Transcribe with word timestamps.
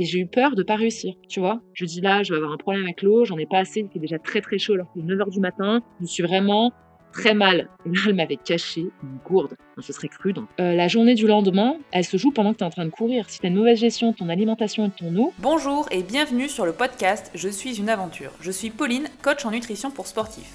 Et 0.00 0.06
j'ai 0.06 0.20
eu 0.20 0.26
peur 0.26 0.56
de 0.56 0.62
pas 0.62 0.76
réussir, 0.76 1.12
tu 1.28 1.40
vois. 1.40 1.60
Je 1.74 1.84
dis 1.84 2.00
là, 2.00 2.22
je 2.22 2.32
vais 2.32 2.38
avoir 2.38 2.52
un 2.52 2.56
problème 2.56 2.84
avec 2.84 3.02
l'eau, 3.02 3.26
j'en 3.26 3.36
ai 3.36 3.44
pas 3.44 3.58
assez, 3.58 3.80
il 3.80 3.88
fait 3.92 3.98
déjà 3.98 4.18
très 4.18 4.40
très 4.40 4.56
chaud 4.56 4.72
alors 4.72 4.90
que 4.94 4.98
9h 4.98 5.28
du 5.28 5.40
matin. 5.40 5.82
Je 6.00 6.06
suis 6.06 6.22
vraiment 6.22 6.72
très 7.12 7.34
mal. 7.34 7.68
Et 7.84 7.90
là, 7.90 8.00
elle 8.06 8.14
m'avait 8.14 8.38
caché 8.38 8.86
une 9.02 9.18
gourde. 9.26 9.56
Ce 9.78 9.92
serait 9.92 10.08
cru. 10.08 10.32
Euh, 10.58 10.74
la 10.74 10.88
journée 10.88 11.14
du 11.14 11.26
lendemain, 11.26 11.74
elle 11.92 12.06
se 12.06 12.16
joue 12.16 12.32
pendant 12.32 12.54
que 12.54 12.58
tu 12.58 12.64
es 12.64 12.66
en 12.66 12.70
train 12.70 12.86
de 12.86 12.90
courir. 12.90 13.28
Si 13.28 13.40
tu 13.40 13.46
as 13.46 13.50
une 13.50 13.56
mauvaise 13.56 13.78
gestion 13.78 14.12
de 14.12 14.16
ton 14.16 14.30
alimentation 14.30 14.86
et 14.86 14.88
de 14.88 14.94
ton 14.94 15.14
eau. 15.20 15.34
Bonjour 15.38 15.86
et 15.90 16.02
bienvenue 16.02 16.48
sur 16.48 16.64
le 16.64 16.72
podcast 16.72 17.30
Je 17.34 17.50
suis 17.50 17.78
une 17.78 17.90
aventure. 17.90 18.32
Je 18.40 18.50
suis 18.50 18.70
Pauline, 18.70 19.06
coach 19.20 19.44
en 19.44 19.50
nutrition 19.50 19.90
pour 19.90 20.06
sportifs. 20.06 20.50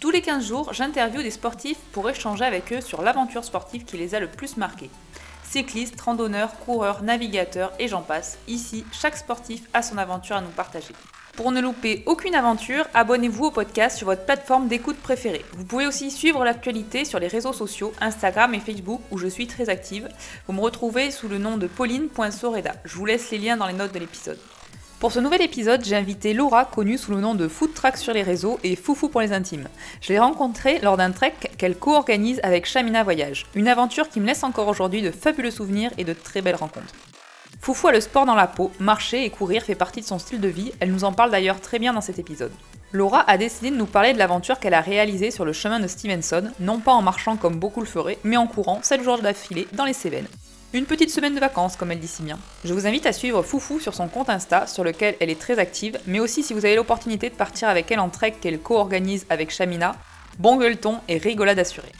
Tous 0.00 0.12
les 0.12 0.20
15 0.20 0.46
jours, 0.46 0.72
j'interviewe 0.72 1.24
des 1.24 1.32
sportifs 1.32 1.80
pour 1.90 2.08
échanger 2.08 2.44
avec 2.44 2.72
eux 2.72 2.80
sur 2.80 3.02
l'aventure 3.02 3.42
sportive 3.42 3.84
qui 3.84 3.96
les 3.96 4.14
a 4.14 4.20
le 4.20 4.28
plus 4.28 4.56
marqués. 4.56 4.90
Cyclistes, 5.54 6.00
randonneurs, 6.00 6.58
coureurs, 6.58 7.04
navigateurs 7.04 7.70
et 7.78 7.86
j'en 7.86 8.02
passe. 8.02 8.38
Ici, 8.48 8.84
chaque 8.90 9.16
sportif 9.16 9.62
a 9.72 9.82
son 9.82 9.98
aventure 9.98 10.34
à 10.34 10.40
nous 10.40 10.48
partager. 10.48 10.92
Pour 11.36 11.52
ne 11.52 11.60
louper 11.60 12.02
aucune 12.06 12.34
aventure, 12.34 12.88
abonnez-vous 12.92 13.44
au 13.44 13.50
podcast 13.52 13.96
sur 13.96 14.08
votre 14.08 14.24
plateforme 14.24 14.66
d'écoute 14.66 14.96
préférée. 14.96 15.44
Vous 15.52 15.64
pouvez 15.64 15.86
aussi 15.86 16.10
suivre 16.10 16.44
l'actualité 16.44 17.04
sur 17.04 17.20
les 17.20 17.28
réseaux 17.28 17.52
sociaux, 17.52 17.92
Instagram 18.00 18.52
et 18.52 18.58
Facebook 18.58 19.00
où 19.12 19.18
je 19.18 19.28
suis 19.28 19.46
très 19.46 19.68
active. 19.68 20.08
Vous 20.48 20.54
me 20.54 20.60
retrouvez 20.60 21.12
sous 21.12 21.28
le 21.28 21.38
nom 21.38 21.56
de 21.56 21.68
pauline.soreda. 21.68 22.72
Je 22.84 22.96
vous 22.96 23.06
laisse 23.06 23.30
les 23.30 23.38
liens 23.38 23.56
dans 23.56 23.68
les 23.68 23.74
notes 23.74 23.94
de 23.94 24.00
l'épisode. 24.00 24.40
Pour 25.00 25.12
ce 25.12 25.20
nouvel 25.20 25.42
épisode, 25.42 25.84
j'ai 25.84 25.96
invité 25.96 26.32
Laura, 26.32 26.64
connue 26.64 26.96
sous 26.96 27.10
le 27.10 27.20
nom 27.20 27.34
de 27.34 27.46
Food 27.46 27.74
Track 27.74 27.98
sur 27.98 28.14
les 28.14 28.22
réseaux 28.22 28.58
et 28.64 28.74
Foufou 28.74 29.08
pour 29.08 29.20
les 29.20 29.32
intimes. 29.32 29.68
Je 30.00 30.12
l'ai 30.12 30.18
rencontrée 30.18 30.78
lors 30.78 30.96
d'un 30.96 31.10
trek 31.10 31.34
qu'elle 31.58 31.76
co-organise 31.76 32.40
avec 32.42 32.64
Chamina 32.64 33.02
Voyage, 33.02 33.44
une 33.54 33.68
aventure 33.68 34.08
qui 34.08 34.20
me 34.20 34.26
laisse 34.26 34.44
encore 34.44 34.68
aujourd'hui 34.68 35.02
de 35.02 35.10
fabuleux 35.10 35.50
souvenirs 35.50 35.90
et 35.98 36.04
de 36.04 36.14
très 36.14 36.40
belles 36.40 36.54
rencontres. 36.54 36.94
Foufou 37.60 37.88
a 37.88 37.92
le 37.92 38.00
sport 38.00 38.24
dans 38.24 38.34
la 38.34 38.46
peau, 38.46 38.70
marcher 38.78 39.24
et 39.24 39.30
courir 39.30 39.62
fait 39.62 39.74
partie 39.74 40.00
de 40.00 40.06
son 40.06 40.18
style 40.18 40.40
de 40.40 40.48
vie, 40.48 40.72
elle 40.80 40.92
nous 40.92 41.04
en 41.04 41.12
parle 41.12 41.30
d'ailleurs 41.30 41.60
très 41.60 41.78
bien 41.78 41.92
dans 41.92 42.00
cet 42.00 42.18
épisode. 42.18 42.52
Laura 42.92 43.28
a 43.28 43.36
décidé 43.36 43.70
de 43.70 43.76
nous 43.76 43.86
parler 43.86 44.12
de 44.12 44.18
l'aventure 44.18 44.60
qu'elle 44.60 44.74
a 44.74 44.80
réalisée 44.80 45.30
sur 45.30 45.44
le 45.44 45.52
chemin 45.52 45.80
de 45.80 45.88
Stevenson, 45.88 46.50
non 46.60 46.78
pas 46.78 46.92
en 46.92 47.02
marchant 47.02 47.36
comme 47.36 47.58
beaucoup 47.58 47.80
le 47.80 47.86
feraient, 47.86 48.18
mais 48.22 48.36
en 48.36 48.46
courant 48.46 48.80
7 48.82 49.02
jours 49.02 49.18
d'affilée 49.18 49.66
dans 49.72 49.84
les 49.84 49.92
Cévennes. 49.92 50.28
Une 50.74 50.86
petite 50.86 51.10
semaine 51.10 51.36
de 51.36 51.40
vacances, 51.40 51.76
comme 51.76 51.92
elle 51.92 52.00
dit 52.00 52.08
si 52.08 52.24
bien. 52.24 52.36
Je 52.64 52.74
vous 52.74 52.88
invite 52.88 53.06
à 53.06 53.12
suivre 53.12 53.44
Foufou 53.44 53.78
sur 53.78 53.94
son 53.94 54.08
compte 54.08 54.28
Insta, 54.28 54.66
sur 54.66 54.82
lequel 54.82 55.14
elle 55.20 55.30
est 55.30 55.40
très 55.40 55.60
active, 55.60 56.00
mais 56.08 56.18
aussi 56.18 56.42
si 56.42 56.52
vous 56.52 56.64
avez 56.64 56.74
l'opportunité 56.74 57.30
de 57.30 57.36
partir 57.36 57.68
avec 57.68 57.92
elle 57.92 58.00
en 58.00 58.10
trek 58.10 58.34
qu'elle 58.40 58.58
co-organise 58.58 59.24
avec 59.30 59.52
Chamina, 59.52 59.94
bon 60.40 60.56
gueuleton 60.56 60.98
et 61.06 61.18
rigolade 61.18 61.60
assurée. 61.60 61.92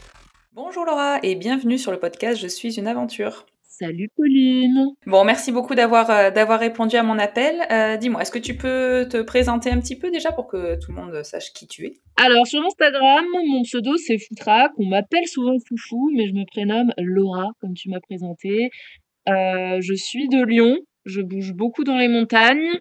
Bonjour 0.51 0.83
Laura 0.83 1.19
et 1.23 1.35
bienvenue 1.35 1.77
sur 1.77 1.93
le 1.93 1.99
podcast 1.99 2.41
Je 2.41 2.47
suis 2.47 2.77
une 2.77 2.87
aventure. 2.87 3.45
Salut 3.67 4.09
Pauline. 4.15 4.93
Bon, 5.05 5.25
merci 5.25 5.51
beaucoup 5.51 5.75
d'avoir 5.75 6.09
euh, 6.09 6.31
d'avoir 6.31 6.61
répondu 6.61 6.95
à 6.95 7.03
mon 7.03 7.19
appel. 7.19 7.55
Euh, 7.71 7.97
dis-moi, 7.97 8.21
est-ce 8.21 8.31
que 8.31 8.39
tu 8.39 8.55
peux 8.55 9.05
te 9.09 9.21
présenter 9.21 9.69
un 9.69 9.81
petit 9.81 9.97
peu 9.97 10.11
déjà 10.11 10.31
pour 10.31 10.47
que 10.47 10.79
tout 10.79 10.93
le 10.93 11.01
monde 11.01 11.23
sache 11.23 11.51
qui 11.51 11.67
tu 11.67 11.85
es? 11.85 11.93
Alors 12.15 12.47
sur 12.47 12.63
Instagram, 12.63 13.25
mon 13.47 13.63
pseudo 13.63 13.97
c'est 13.97 14.17
Foutrac. 14.17 14.71
On 14.77 14.85
m'appelle 14.85 15.27
souvent 15.27 15.57
Foufou, 15.67 16.09
mais 16.15 16.25
je 16.27 16.33
me 16.33 16.45
prénomme 16.45 16.93
Laura 16.97 17.49
comme 17.59 17.73
tu 17.73 17.89
m'as 17.89 17.99
présenté. 17.99 18.69
Euh, 19.27 19.81
je 19.81 19.93
suis 19.93 20.29
de 20.29 20.45
Lyon. 20.45 20.77
Je 21.03 21.19
bouge 21.21 21.53
beaucoup 21.53 21.83
dans 21.83 21.97
les 21.97 22.07
montagnes. 22.07 22.79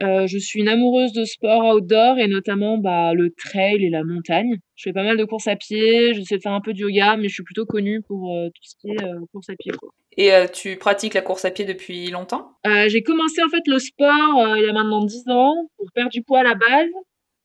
Je 0.00 0.38
suis 0.38 0.60
une 0.60 0.68
amoureuse 0.68 1.12
de 1.12 1.24
sport 1.24 1.76
outdoor 1.76 2.18
et 2.18 2.26
notamment 2.28 2.76
bah, 2.76 3.14
le 3.14 3.30
trail 3.30 3.84
et 3.84 3.88
la 3.88 4.04
montagne. 4.04 4.56
Je 4.74 4.82
fais 4.82 4.92
pas 4.92 5.02
mal 5.04 5.16
de 5.16 5.24
courses 5.24 5.46
à 5.46 5.56
pied, 5.56 6.12
j'essaie 6.12 6.36
de 6.36 6.42
faire 6.42 6.52
un 6.52 6.60
peu 6.60 6.74
de 6.74 6.80
yoga, 6.80 7.16
mais 7.16 7.28
je 7.28 7.34
suis 7.34 7.42
plutôt 7.42 7.64
connue 7.64 8.02
pour 8.02 8.36
tout 8.54 8.62
ce 8.62 8.74
qui 8.76 8.90
est 8.90 8.96
course 9.32 9.48
à 9.48 9.54
pied. 9.56 9.72
Quoi. 9.72 9.90
Et 10.16 10.30
tu 10.52 10.76
pratiques 10.76 11.14
la 11.14 11.22
course 11.22 11.44
à 11.44 11.50
pied 11.50 11.64
depuis 11.64 12.10
longtemps? 12.10 12.52
J'ai 12.86 13.02
commencé 13.02 13.42
en 13.42 13.48
fait 13.48 13.62
le 13.66 13.78
sport 13.78 14.56
il 14.56 14.64
y 14.64 14.68
a 14.68 14.72
maintenant 14.72 15.04
10 15.04 15.24
ans 15.28 15.54
pour 15.76 15.90
perdre 15.92 16.10
du 16.10 16.22
poids 16.22 16.40
à 16.40 16.42
la 16.44 16.54
base. 16.54 16.90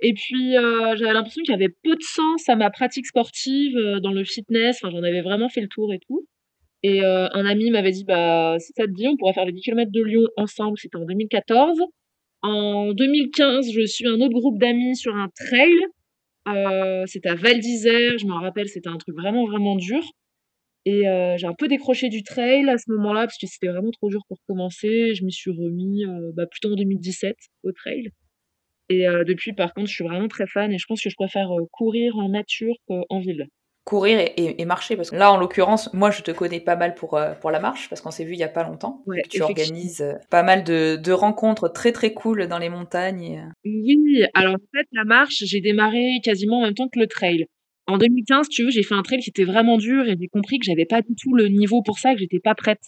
Et 0.01 0.13
puis 0.13 0.53
j'avais 0.53 1.13
l'impression 1.13 1.41
qu'il 1.41 1.51
y 1.51 1.55
avait 1.55 1.73
peu 1.83 1.95
de 1.95 2.03
sens 2.03 2.47
à 2.47 2.55
ma 2.55 2.69
pratique 2.69 3.07
sportive 3.07 3.75
dans 4.03 4.11
le 4.11 4.23
fitness. 4.23 4.77
Enfin, 4.81 4.91
j'en 4.91 5.03
avais 5.03 5.21
vraiment 5.21 5.49
fait 5.49 5.61
le 5.61 5.67
tour 5.67 5.91
et 5.93 5.99
tout. 6.07 6.27
Et 6.83 7.03
un 7.03 7.45
ami 7.45 7.71
m'avait 7.71 7.91
dit 7.91 8.05
bah 8.05 8.55
si 8.59 8.71
ça 8.77 8.85
te 8.85 8.91
dit, 8.91 9.07
on 9.07 9.17
pourrait 9.17 9.33
faire 9.33 9.45
les 9.45 9.51
10 9.51 9.61
km 9.61 9.91
de 9.91 10.03
Lyon 10.03 10.27
ensemble. 10.37 10.77
C'était 10.77 10.97
en 10.97 11.05
2014. 11.05 11.79
En 12.41 12.93
2015, 12.93 13.71
je 13.73 13.85
suis 13.85 14.07
un 14.07 14.21
autre 14.21 14.33
groupe 14.33 14.59
d'amis 14.59 14.95
sur 14.95 15.15
un 15.15 15.27
trail. 15.35 15.73
Euh, 16.47 17.03
c'était 17.05 17.29
à 17.29 17.35
Val 17.35 17.59
d'Isère, 17.59 18.17
je 18.17 18.25
me 18.25 18.33
rappelle, 18.33 18.67
c'était 18.69 18.89
un 18.89 18.97
truc 18.97 19.15
vraiment, 19.15 19.45
vraiment 19.45 19.75
dur. 19.75 20.01
Et 20.85 21.07
euh, 21.07 21.35
j'ai 21.37 21.47
un 21.47 21.53
peu 21.53 21.67
décroché 21.67 22.09
du 22.09 22.23
trail 22.23 22.69
à 22.69 22.77
ce 22.77 22.91
moment-là, 22.91 23.21
parce 23.21 23.37
que 23.37 23.47
c'était 23.47 23.67
vraiment 23.67 23.91
trop 23.91 24.09
dur 24.09 24.21
pour 24.27 24.37
commencer. 24.47 25.13
Je 25.13 25.23
m'y 25.23 25.31
suis 25.31 25.51
remis 25.51 26.05
euh, 26.05 26.31
bah, 26.33 26.45
plutôt 26.49 26.71
en 26.71 26.75
2017 26.75 27.35
au 27.63 27.71
trail. 27.71 28.09
Et 28.91 29.05
depuis, 29.27 29.53
par 29.53 29.75
contre, 29.75 29.87
je 29.87 29.93
suis 29.93 30.03
vraiment 30.03 30.27
très 30.27 30.47
fan 30.47 30.71
et 30.71 30.79
je 30.79 30.85
pense 30.87 31.03
que 31.03 31.11
je 31.11 31.15
préfère 31.15 31.49
courir 31.71 32.17
en 32.17 32.29
nature 32.29 32.73
qu'en 32.87 33.19
ville 33.19 33.47
courir 33.89 34.19
et, 34.37 34.65
marcher 34.65 34.95
parce 34.95 35.09
que 35.09 35.15
là 35.15 35.31
en 35.31 35.37
l'occurrence 35.37 35.91
moi 35.93 36.11
je 36.11 36.21
te 36.21 36.29
connais 36.29 36.59
pas 36.59 36.75
mal 36.75 36.93
pour 36.93 37.19
pour 37.41 37.49
la 37.49 37.59
marche 37.59 37.89
parce 37.89 38.01
qu'on 38.01 38.11
s'est 38.11 38.23
vu 38.23 38.33
il 38.33 38.39
y 38.39 38.43
a 38.43 38.47
pas 38.47 38.63
longtemps 38.63 39.03
tu 39.31 39.41
organises 39.41 40.05
pas 40.29 40.43
mal 40.43 40.63
de, 40.63 40.95
de, 40.95 41.11
rencontres 41.11 41.69
très 41.69 41.91
très 41.91 42.13
cool 42.13 42.47
dans 42.47 42.59
les 42.59 42.69
montagnes 42.69 43.51
oui 43.65 44.23
alors 44.35 44.53
en 44.53 44.77
fait 44.77 44.85
la 44.91 45.05
marche 45.05 45.43
j'ai 45.43 45.59
démarré 45.59 46.19
quasiment 46.23 46.59
en 46.59 46.65
même 46.65 46.75
temps 46.75 46.87
que 46.87 46.99
le 46.99 47.07
trail 47.07 47.47
en 47.89 47.97
2015 47.97 48.49
tu 48.49 48.63
veux 48.63 48.71
j'ai 48.71 48.83
fait 48.83 48.95
un 48.95 49.01
trail 49.01 49.19
qui 49.19 49.29
était 49.29 49.43
vraiment 49.43 49.77
dur 49.77 50.07
et 50.07 50.15
j'ai 50.19 50.27
compris 50.27 50.59
que 50.59 50.65
j'avais 50.65 50.85
pas 50.85 51.01
du 51.01 51.15
tout 51.15 51.33
le 51.35 51.47
niveau 51.47 51.81
pour 51.83 51.99
ça 51.99 52.13
que 52.13 52.19
j'étais 52.19 52.39
pas 52.39 52.55
prête 52.55 52.81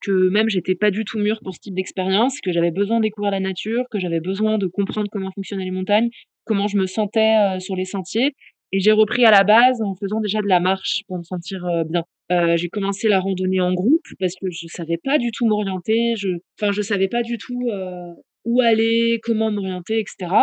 que 0.00 0.28
même 0.30 0.48
j'étais 0.48 0.74
pas 0.74 0.90
du 0.90 1.04
tout 1.04 1.18
mûre 1.18 1.40
pour 1.42 1.54
ce 1.54 1.60
type 1.60 1.74
d'expérience 1.74 2.40
que 2.40 2.52
j'avais 2.52 2.70
besoin 2.70 2.98
de 2.98 3.02
découvrir 3.02 3.32
la 3.32 3.40
nature 3.40 3.84
que 3.90 3.98
j'avais 3.98 4.20
besoin 4.20 4.58
de 4.58 4.66
comprendre 4.66 5.08
comment 5.10 5.30
fonctionnaient 5.32 5.64
les 5.64 5.70
montagnes 5.70 6.08
comment 6.44 6.68
je 6.68 6.76
me 6.76 6.86
sentais 6.86 7.58
sur 7.60 7.76
les 7.76 7.84
sentiers 7.84 8.34
et 8.72 8.80
j'ai 8.80 8.92
repris 8.92 9.24
à 9.24 9.30
la 9.30 9.44
base 9.44 9.82
en 9.82 9.94
faisant 9.94 10.20
déjà 10.20 10.40
de 10.40 10.48
la 10.48 10.58
marche 10.58 11.02
pour 11.06 11.18
me 11.18 11.22
sentir 11.22 11.64
euh, 11.66 11.84
bien. 11.84 12.04
Euh, 12.30 12.56
j'ai 12.56 12.68
commencé 12.68 13.08
la 13.08 13.20
randonnée 13.20 13.60
en 13.60 13.74
groupe 13.74 14.06
parce 14.18 14.34
que 14.34 14.46
je 14.50 14.66
savais 14.68 14.98
pas 15.04 15.18
du 15.18 15.30
tout 15.30 15.46
m'orienter. 15.46 16.14
Je, 16.16 16.30
enfin, 16.58 16.72
je 16.72 16.80
savais 16.80 17.08
pas 17.08 17.22
du 17.22 17.36
tout 17.36 17.68
euh, 17.70 18.12
où 18.46 18.62
aller, 18.62 19.20
comment 19.22 19.50
m'orienter, 19.50 20.00
etc. 20.00 20.34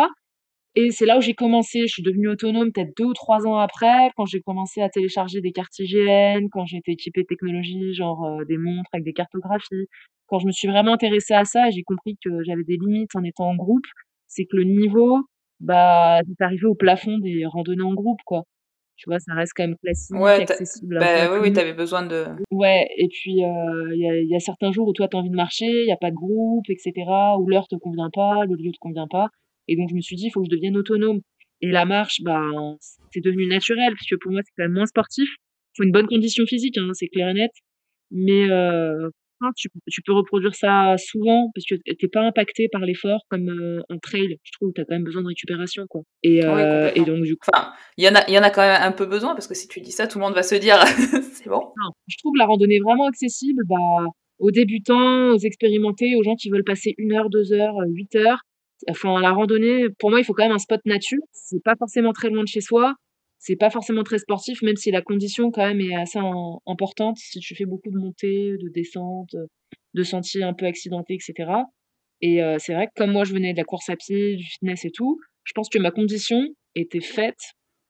Et 0.76 0.90
c'est 0.90 1.06
là 1.06 1.18
où 1.18 1.20
j'ai 1.20 1.34
commencé. 1.34 1.80
Je 1.86 1.92
suis 1.92 2.02
devenue 2.02 2.28
autonome 2.28 2.72
peut-être 2.72 2.96
deux 2.96 3.06
ou 3.06 3.12
trois 3.12 3.46
ans 3.46 3.56
après, 3.56 4.10
quand 4.16 4.26
j'ai 4.26 4.40
commencé 4.40 4.80
à 4.80 4.88
télécharger 4.88 5.40
des 5.40 5.52
cartes 5.52 5.78
IGN, 5.78 6.48
quand 6.50 6.64
été 6.72 6.92
équipée 6.92 7.22
de 7.22 7.26
technologies, 7.26 7.94
genre 7.94 8.24
euh, 8.24 8.44
des 8.44 8.56
montres 8.56 8.90
avec 8.92 9.04
des 9.04 9.12
cartographies. 9.12 9.86
Quand 10.26 10.38
je 10.38 10.46
me 10.46 10.52
suis 10.52 10.68
vraiment 10.68 10.94
intéressée 10.94 11.34
à 11.34 11.44
ça, 11.44 11.70
j'ai 11.70 11.82
compris 11.82 12.16
que 12.24 12.30
j'avais 12.44 12.62
des 12.62 12.76
limites 12.76 13.16
en 13.16 13.24
étant 13.24 13.48
en 13.50 13.56
groupe. 13.56 13.86
C'est 14.28 14.44
que 14.44 14.56
le 14.56 14.64
niveau 14.64 15.18
bah, 15.60 16.20
c'est 16.26 16.44
arrivé 16.44 16.66
au 16.66 16.74
plafond 16.74 17.18
des 17.18 17.44
randonnées 17.46 17.82
en 17.82 17.94
groupe, 17.94 18.20
quoi. 18.24 18.44
Tu 18.96 19.08
vois, 19.08 19.18
ça 19.18 19.32
reste 19.32 19.52
quand 19.56 19.62
même 19.62 19.76
classique, 19.82 20.16
ouais, 20.16 20.42
accessible. 20.42 20.98
Bah, 20.98 21.32
oui, 21.32 21.38
oui, 21.40 21.52
t'avais 21.52 21.72
besoin 21.72 22.04
de. 22.04 22.26
Ouais, 22.50 22.86
et 22.98 23.08
puis 23.08 23.32
il 23.32 23.96
y, 23.96 24.06
a, 24.06 24.22
y, 24.22 24.36
a, 24.36 24.40
certains 24.40 24.72
jours 24.72 24.88
où 24.88 24.92
toi, 24.92 25.08
t'as 25.08 25.18
envie 25.18 25.30
de 25.30 25.36
marcher, 25.36 25.66
il 25.66 25.86
n'y 25.86 25.92
a 25.92 25.96
pas 25.96 26.10
de 26.10 26.16
groupe, 26.16 26.68
etc., 26.68 26.92
où 27.38 27.48
l'heure 27.48 27.66
te 27.66 27.76
convient 27.76 28.10
pas, 28.12 28.44
le 28.44 28.56
lieu 28.56 28.72
te 28.72 28.78
convient 28.78 29.08
pas. 29.08 29.28
Et 29.70 29.76
donc, 29.76 29.88
je 29.88 29.94
me 29.94 30.00
suis 30.00 30.16
dit, 30.16 30.26
il 30.26 30.30
faut 30.30 30.40
que 30.40 30.48
je 30.50 30.56
devienne 30.56 30.76
autonome. 30.76 31.20
Et 31.62 31.70
la 31.70 31.84
marche, 31.84 32.20
bah, 32.22 32.42
c'est 33.12 33.22
devenu 33.22 33.46
naturel, 33.46 33.92
parce 33.92 34.06
que 34.08 34.16
pour 34.16 34.32
moi, 34.32 34.40
c'est 34.44 34.52
quand 34.56 34.64
même 34.64 34.74
moins 34.74 34.86
sportif. 34.86 35.28
Il 35.28 35.76
faut 35.76 35.84
une 35.84 35.92
bonne 35.92 36.08
condition 36.08 36.44
physique, 36.44 36.76
hein, 36.76 36.90
c'est 36.92 37.06
clair 37.06 37.28
et 37.28 37.34
net. 37.34 37.52
Mais 38.10 38.50
euh, 38.50 39.08
tu, 39.56 39.68
tu, 39.88 40.02
peux 40.02 40.12
reproduire 40.12 40.54
ça 40.56 40.96
souvent 40.98 41.50
parce 41.54 41.64
que 41.64 41.76
t'es 41.94 42.08
pas 42.08 42.22
impacté 42.22 42.68
par 42.72 42.80
l'effort 42.80 43.20
comme 43.30 43.48
euh, 43.48 43.80
un 43.88 43.98
trail. 43.98 44.36
Je 44.42 44.50
trouve 44.52 44.72
tu 44.74 44.80
as 44.80 44.84
quand 44.84 44.94
même 44.94 45.04
besoin 45.04 45.22
de 45.22 45.28
récupération. 45.28 45.86
Quoi. 45.88 46.02
Et, 46.24 46.44
euh, 46.44 46.90
et 46.96 47.04
donc, 47.04 47.22
du 47.22 47.36
coup. 47.36 47.48
Enfin, 47.54 47.72
il 47.96 48.04
y, 48.04 48.08
en 48.08 48.16
a, 48.16 48.28
y 48.28 48.36
en 48.36 48.42
a 48.42 48.50
quand 48.50 48.62
même 48.62 48.82
un 48.82 48.92
peu 48.92 49.06
besoin 49.06 49.34
parce 49.34 49.46
que 49.46 49.54
si 49.54 49.68
tu 49.68 49.80
dis 49.80 49.92
ça, 49.92 50.08
tout 50.08 50.18
le 50.18 50.24
monde 50.24 50.34
va 50.34 50.42
se 50.42 50.56
dire 50.56 50.78
c'est 51.32 51.48
bon. 51.48 51.62
je 52.08 52.16
trouve 52.18 52.36
la 52.36 52.46
randonnée 52.46 52.80
vraiment 52.80 53.06
accessible 53.06 53.62
bah, 53.68 53.76
aux 54.40 54.50
débutants, 54.50 55.34
aux 55.34 55.38
expérimentés, 55.38 56.16
aux 56.16 56.24
gens 56.24 56.34
qui 56.34 56.50
veulent 56.50 56.64
passer 56.64 56.94
une 56.98 57.12
heure, 57.12 57.30
deux 57.30 57.52
heures, 57.52 57.76
huit 57.86 58.14
heures. 58.16 58.40
Enfin, 58.88 59.20
la 59.20 59.32
randonnée, 59.32 59.88
pour 59.98 60.10
moi, 60.10 60.20
il 60.20 60.24
faut 60.24 60.32
quand 60.32 60.44
même 60.44 60.52
un 60.52 60.58
spot 60.58 60.80
nature. 60.84 61.20
C'est 61.32 61.62
pas 61.62 61.74
forcément 61.78 62.12
très 62.12 62.30
loin 62.30 62.42
de 62.42 62.48
chez 62.48 62.60
soi 62.60 62.94
c'est 63.40 63.56
pas 63.56 63.70
forcément 63.70 64.04
très 64.04 64.18
sportif, 64.18 64.60
même 64.60 64.76
si 64.76 64.90
la 64.90 65.00
condition 65.00 65.50
quand 65.50 65.66
même 65.66 65.80
est 65.80 65.94
assez 65.94 66.18
importante. 66.66 67.16
Si 67.16 67.40
tu 67.40 67.56
fais 67.56 67.64
beaucoup 67.64 67.90
de 67.90 67.96
montées, 67.96 68.52
de 68.58 68.68
descentes, 68.68 69.34
de 69.94 70.02
sentiers 70.02 70.42
un 70.42 70.52
peu 70.52 70.66
accidentés, 70.66 71.14
etc. 71.14 71.50
Et 72.20 72.42
euh, 72.42 72.58
c'est 72.58 72.74
vrai 72.74 72.86
que 72.88 72.92
comme 72.96 73.12
moi 73.12 73.24
je 73.24 73.32
venais 73.32 73.54
de 73.54 73.56
la 73.56 73.64
course 73.64 73.88
à 73.88 73.96
pied, 73.96 74.36
du 74.36 74.44
fitness 74.44 74.84
et 74.84 74.90
tout, 74.90 75.18
je 75.44 75.52
pense 75.54 75.70
que 75.70 75.78
ma 75.78 75.90
condition 75.90 76.38
était 76.74 77.00
faite. 77.00 77.40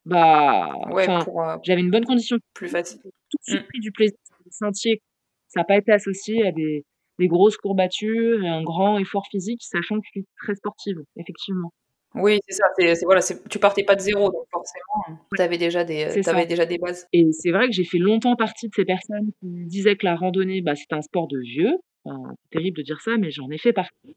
Bah, 0.05 0.71
euh, 0.93 1.57
j'avais 1.65 1.81
une 1.81 1.91
bonne 1.91 2.05
condition. 2.05 2.37
Plus 2.55 2.69
facile. 2.69 3.01
Tout 3.03 3.39
de 3.39 3.43
suite 3.43 3.63
mmh. 3.63 3.69
pris 3.69 3.81
du 3.81 3.91
plaisir. 3.91 4.17
Les 4.45 4.53
sentiers, 4.53 5.03
ça 5.49 5.61
n'a 5.61 5.65
pas 5.65 5.77
été 5.77 5.91
associé 5.91 6.47
à 6.47 6.53
des, 6.53 6.85
des 7.21 7.29
grosses 7.29 7.59
courbatures 7.59 8.43
et 8.43 8.49
un 8.49 8.63
grand 8.63 8.99
effort 8.99 9.27
physique, 9.31 9.61
sachant 9.63 9.97
que 10.01 10.07
je 10.07 10.21
suis 10.21 10.27
très 10.43 10.55
sportive, 10.55 10.97
effectivement. 11.17 11.73
Oui, 12.15 12.41
c'est 12.49 12.57
ça, 12.57 12.65
c'est 12.77 13.05
voilà, 13.05 13.21
tu 13.49 13.59
partais 13.61 13.85
pas 13.85 13.95
de 13.95 14.01
zéro, 14.01 14.33
donc 14.33 14.45
forcément, 14.51 15.21
tu 15.33 15.41
avais 15.41 15.59
déjà 15.59 15.85
des, 15.85 16.29
avais 16.29 16.47
déjà 16.47 16.67
des 16.67 16.79
bases. 16.79 17.07
Et 17.13 17.31
c'est 17.31 17.53
vrai 17.53 17.67
que 17.69 17.73
j'ai 17.73 17.85
fait 17.85 17.99
longtemps 17.99 18.35
partie 18.35 18.69
de 18.69 18.75
ces 18.75 18.85
personnes 18.85 19.31
qui 19.39 19.67
disaient 19.67 19.95
que 19.95 20.07
la 20.07 20.17
randonnée, 20.17 20.61
bah, 20.61 20.75
c'était 20.75 20.97
un 20.97 21.03
sport 21.03 21.29
de 21.29 21.39
vieux. 21.39 21.73
c'est 22.05 22.51
terrible 22.51 22.79
de 22.79 22.83
dire 22.83 23.01
ça, 23.01 23.17
mais 23.17 23.31
j'en 23.31 23.49
ai 23.51 23.59
fait 23.59 23.73
partie. 23.73 24.17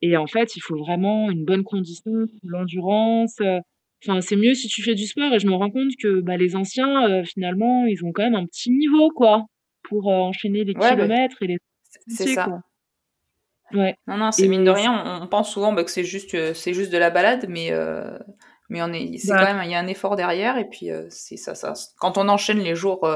Et 0.00 0.16
en 0.16 0.26
fait, 0.26 0.56
il 0.56 0.60
faut 0.60 0.76
vraiment 0.76 1.30
une 1.30 1.44
bonne 1.44 1.64
condition, 1.64 2.12
l'endurance, 2.42 3.36
enfin, 4.02 4.20
c'est 4.22 4.36
mieux 4.36 4.54
si 4.54 4.68
tu 4.68 4.82
fais 4.82 4.94
du 4.94 5.06
sport 5.06 5.34
et 5.34 5.38
je 5.38 5.46
me 5.46 5.54
rends 5.54 5.70
compte 5.70 5.90
que, 6.00 6.20
bah, 6.20 6.38
les 6.38 6.56
anciens, 6.56 7.22
finalement, 7.24 7.84
ils 7.84 8.02
ont 8.02 8.12
quand 8.12 8.22
même 8.22 8.34
un 8.34 8.46
petit 8.46 8.70
niveau, 8.70 9.10
quoi, 9.10 9.44
pour, 9.82 10.06
enchaîner 10.06 10.64
les 10.64 10.74
Ouais, 10.74 10.90
kilomètres 10.90 11.42
et 11.42 11.48
les 11.48 11.58
c'est 12.06 12.26
ça. 12.26 12.44
quoi. 12.44 12.60
Ouais 13.72 13.96
Non, 14.06 14.18
non, 14.18 14.30
c'est 14.30 14.46
mine 14.46 14.62
de 14.64 14.70
rien, 14.70 15.20
on 15.22 15.26
pense 15.26 15.50
souvent, 15.52 15.72
bah, 15.72 15.82
que 15.82 15.90
c'est 15.90 16.04
juste, 16.04 16.32
heu, 16.34 16.54
c'est 16.54 16.72
juste 16.74 16.92
de 16.92 16.98
la 16.98 17.10
balade, 17.10 17.46
mais 17.48 17.72
heu, 17.72 18.18
mais 18.68 18.80
on 18.80 18.92
est 18.92 19.18
c'est 19.18 19.34
quand 19.34 19.44
Bah 19.44 19.52
même 19.52 19.60
il 19.64 19.70
y 19.70 19.74
a 19.74 19.80
un 19.80 19.86
effort 19.88 20.14
derrière 20.14 20.56
et 20.58 20.68
puis, 20.68 20.90
heu, 20.92 21.08
c'est 21.10 21.36
ça 21.36 21.56
ça 21.56 21.74
quand 21.98 22.16
on 22.16 22.28
enchaîne 22.28 22.58
les 22.60 22.76
jours, 22.76 23.08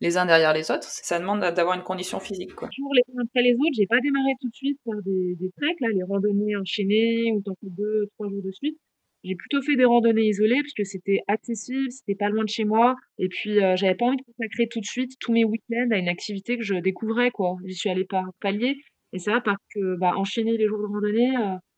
les 0.00 0.16
uns 0.16 0.24
derrière 0.24 0.54
les 0.54 0.70
autres, 0.70 0.84
ça 0.88 1.18
demande 1.18 1.40
d'avoir 1.40 1.74
une 1.76 1.82
condition 1.82 2.18
physique, 2.18 2.54
quoi. 2.54 2.70
Toujours 2.74 2.94
les 2.94 3.02
uns 3.16 3.22
après 3.24 3.42
les 3.42 3.54
autres, 3.54 3.74
j'ai 3.76 3.86
pas 3.86 4.00
démarré 4.00 4.32
tout 4.40 4.48
de 4.48 4.54
suite 4.54 4.78
par 4.84 5.02
des 5.02 5.34
des 5.36 5.50
treks 5.50 5.80
là, 5.80 5.88
les 5.92 6.02
randonnées 6.02 6.56
enchaînées 6.56 7.32
où 7.32 7.42
tu 7.42 7.50
en 7.50 7.54
fais 7.60 7.68
2-3 7.70 8.28
jours 8.30 8.42
de 8.42 8.50
suite. 8.52 8.78
J'ai 9.24 9.34
plutôt 9.34 9.60
fait 9.62 9.76
des 9.76 9.84
randonnées 9.84 10.26
isolées 10.28 10.60
parce 10.62 10.72
que 10.74 10.84
c'était 10.84 11.20
accessible, 11.28 11.90
c'était 11.90 12.14
pas 12.14 12.28
loin 12.28 12.44
de 12.44 12.48
chez 12.48 12.64
moi 12.64 12.94
et 13.18 13.28
puis, 13.28 13.58
heu, 13.62 13.74
j'avais 13.76 13.94
pas 13.96 14.06
envie 14.06 14.16
de 14.16 14.22
consacrer 14.22 14.68
tout 14.68 14.80
de 14.80 14.86
suite 14.86 15.12
tous 15.20 15.32
mes 15.32 15.44
week-ends 15.44 15.88
à 15.90 15.98
une 15.98 16.08
activité 16.08 16.56
que 16.56 16.62
je 16.64 16.74
découvrais, 16.74 17.30
quoi. 17.30 17.56
J'y 17.66 17.74
suis 17.74 17.90
allée 17.90 18.04
par 18.04 18.24
paliers 18.40 18.76
et 19.12 19.18
c'est 19.18 19.30
vrai 19.30 19.40
parce 19.44 19.58
que, 19.74 19.96
bah, 19.96 20.12
enchaîner 20.16 20.56
les 20.56 20.66
jours 20.66 20.78
de 20.78 20.86
randonnée, 20.86 21.32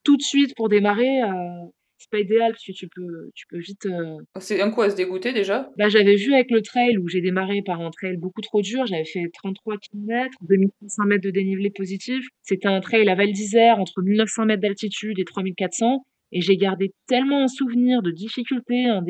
tout 0.05 0.17
de 0.17 0.23
suite 0.23 0.55
pour 0.57 0.69
démarrer, 0.69 1.23
heu, 1.23 1.71
c'est 1.99 2.11
pas 2.11 2.19
idéal 2.21 2.53
parce 2.53 2.65
que 2.65 2.73
tu 2.73 2.89
peux 2.89 3.31
tu 3.35 3.47
peux 3.49 3.59
vite, 3.59 3.87
C'est 4.39 4.61
un 4.61 4.71
coup 4.71 4.83
à 4.83 4.91
se 4.91 4.97
dégoûter 4.97 5.33
déjà? 5.33 5.69
Bah, 5.77 5.89
j'avais 5.89 6.17
vu 6.17 6.33
avec 6.35 6.51
le 6.51 6.63
trail 6.63 6.97
où 6.99 7.09
j'ai 7.09 7.21
démarré 7.21 7.63
par 7.65 7.81
un 7.81 7.91
trail 7.91 8.17
beaucoup 8.17 8.41
trop 8.41 8.63
dur, 8.63 8.87
j'avais 8.87 9.05
fait 9.05 9.25
33 9.33 9.77
kilomètres, 9.79 10.37
2 10.43 10.57
500 10.83 11.05
mètres 11.07 11.25
de 11.25 11.31
dénivelé 11.31 11.71
positif. 11.71 12.25
C'était 12.43 12.69
un 12.69 12.81
trail 12.81 13.09
à 13.09 13.15
Val 13.15 13.33
d'Isère 13.33 13.79
entre 13.79 14.01
1 14.03 14.17
900 14.17 14.47
mètres 14.47 14.63
d'altitude 14.63 15.19
et 15.19 15.25
3 15.25 15.43
400 15.57 16.05
et 16.33 16.41
j'ai 16.41 16.57
gardé 16.57 16.93
tellement 17.07 17.43
un 17.43 17.49
souvenir 17.49 18.03
de 18.03 18.11
difficulté, 18.11 18.87
un 18.87 19.03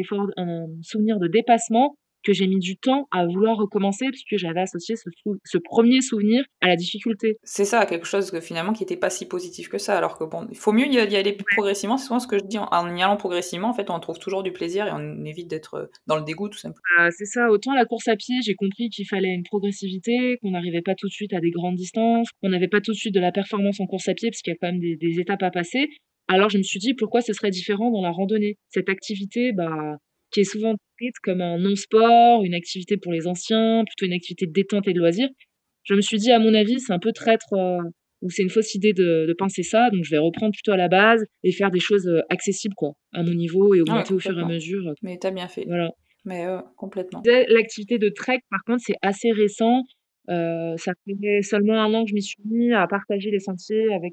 souvenir 0.82 1.18
de 1.18 1.28
dépassement 1.28 1.94
que 2.22 2.32
j'ai 2.32 2.46
mis 2.46 2.58
du 2.58 2.76
temps 2.76 3.08
à 3.10 3.26
vouloir 3.26 3.56
recommencer 3.56 4.06
puisque 4.10 4.36
j'avais 4.36 4.60
associé 4.60 4.94
ce 4.96 5.58
1er 5.58 6.02
souvenir 6.02 6.44
à 6.60 6.68
la 6.68 6.76
difficulté. 6.76 7.38
C'est 7.44 7.64
ça, 7.64 7.86
quelque 7.86 8.06
chose 8.06 8.30
que 8.30 8.40
finalement 8.40 8.72
qui 8.72 8.82
était 8.82 8.96
pas 8.96 9.10
si 9.10 9.26
positif 9.26 9.68
que 9.68 9.78
ça, 9.78 9.96
alors 9.96 10.18
que 10.18 10.24
bon, 10.24 10.46
il 10.50 10.56
faut 10.58 10.72
mieux 10.72 10.86
y 10.86 10.98
aller 10.98 11.36
progressivement. 11.56 11.96
C'est 11.96 12.06
souvent 12.06 12.20
ce 12.20 12.26
que 12.26 12.38
je 12.38 12.44
dis, 12.44 12.58
en 12.58 12.96
y 12.96 13.02
allant 13.02 13.16
progressivement, 13.16 13.70
en 13.70 13.72
fait, 13.72 13.90
on 13.90 13.98
trouve 14.00 14.18
toujours 14.18 14.42
du 14.42 14.52
plaisir 14.52 14.86
et 14.86 14.90
on 14.92 15.24
évite 15.24 15.48
d'être, 15.48 15.90
dans 16.06 16.16
le 16.16 16.22
dégoût, 16.24 16.48
tout 16.48 16.58
simplement. 16.58 16.82
Bah, 16.98 17.10
c'est 17.10 17.24
ça, 17.24 17.50
autant 17.50 17.74
la 17.74 17.84
course 17.86 18.08
à 18.08 18.16
pied, 18.16 18.36
j'ai 18.44 18.54
compris 18.54 18.90
qu'il 18.90 19.06
fallait 19.06 19.32
une 19.32 19.44
progressivité, 19.44 20.38
qu'on 20.42 20.50
n'arrivait 20.50 20.82
pas 20.82 20.94
tout 20.94 21.06
de 21.06 21.12
suite 21.12 21.32
à 21.32 21.40
des 21.40 21.50
grandes 21.50 21.76
distances, 21.76 22.28
qu'on 22.42 22.50
n'avait 22.50 22.68
pas 22.68 22.80
tout 22.80 22.92
de 22.92 22.96
suite 22.96 23.14
de 23.14 23.20
la 23.20 23.32
performance 23.32 23.80
en 23.80 23.86
course 23.86 24.08
à 24.08 24.14
pied 24.14 24.30
parce 24.30 24.42
qu'il 24.42 24.52
y 24.52 24.54
a 24.54 24.58
quand 24.60 24.70
même 24.72 24.80
des 24.80 24.96
des 24.96 25.20
étapes 25.20 25.42
à 25.42 25.50
passer. 25.50 25.88
Alors 26.32 26.48
je 26.48 26.58
me 26.58 26.62
suis 26.62 26.78
dit: 26.78 26.94
«Pourquoi 26.94 27.22
ce 27.22 27.32
serait 27.32 27.50
différent 27.50 27.90
dans 27.90 28.02
la 28.02 28.10
randonnée?» 28.12 28.56
cette 28.68 28.88
activité, 28.88 29.50
bah, 29.52 29.96
qui 30.30 30.40
est 30.40 30.44
souvent 30.44 30.74
décrite 31.00 31.16
comme 31.24 31.40
un 31.40 31.58
non-sport, 31.58 32.44
une 32.44 32.54
activité 32.54 32.96
pour 32.96 33.10
les 33.12 33.26
anciens, 33.26 33.82
plutôt 33.84 34.06
une 34.06 34.12
activité 34.12 34.46
de 34.46 34.52
détente 34.52 34.86
et 34.86 34.92
de 34.92 34.98
loisir. 35.00 35.28
Je 35.82 35.94
me 35.94 36.00
suis 36.00 36.18
dit: 36.18 36.30
«À 36.30 36.38
mon 36.38 36.54
avis, 36.54 36.78
c'est 36.78 36.92
un 36.92 37.00
peu 37.00 37.10
traître, 37.12 37.52
heu, 37.54 37.78
ou 38.22 38.30
c'est 38.30 38.42
une 38.44 38.50
fausse 38.50 38.76
idée 38.76 38.92
de 38.92 39.26
de 39.26 39.34
penser 39.36 39.64
ça, 39.64 39.90
donc 39.90 40.04
je 40.04 40.10
vais 40.12 40.18
reprendre 40.18 40.52
plutôt 40.52 40.70
à 40.70 40.76
la 40.76 40.86
base 40.88 41.24
et 41.42 41.50
faire 41.50 41.72
des 41.72 41.80
choses, 41.80 42.06
heu, 42.06 42.20
accessibles, 42.28 42.74
quoi, 42.76 42.92
à 43.12 43.24
mon 43.24 43.32
niveau 43.34 43.74
et 43.74 43.78
Ah 43.78 43.80
ouais, 43.80 43.88
augmenter 43.90 44.14
au 44.14 44.20
fur 44.20 44.38
et 44.38 44.42
à 44.42 44.44
mesure, 44.46 44.86
heu» 44.88 44.94
Mais 45.02 45.18
tu 45.18 45.26
as 45.26 45.32
bien 45.32 45.48
fait. 45.48 45.64
voilà. 45.66 45.90
Mais 46.24 46.46
heu, 46.46 46.60
complètement. 46.76 47.22
L'activité 47.24 47.98
de 47.98 48.08
trek, 48.08 48.38
par 48.50 48.60
contre, 48.64 48.82
c'est 48.86 48.96
assez 49.02 49.32
récent. 49.32 49.82
Ça 50.28 50.92
fait 51.08 51.42
seulement 51.42 51.82
1 51.82 51.92
an 51.94 52.04
que 52.04 52.10
je 52.10 52.14
m'y 52.14 52.22
suis 52.22 52.36
mis 52.48 52.72
à 52.72 52.86
partager 52.86 53.32
les 53.32 53.40
sentiers 53.40 53.92
avec, 53.92 54.12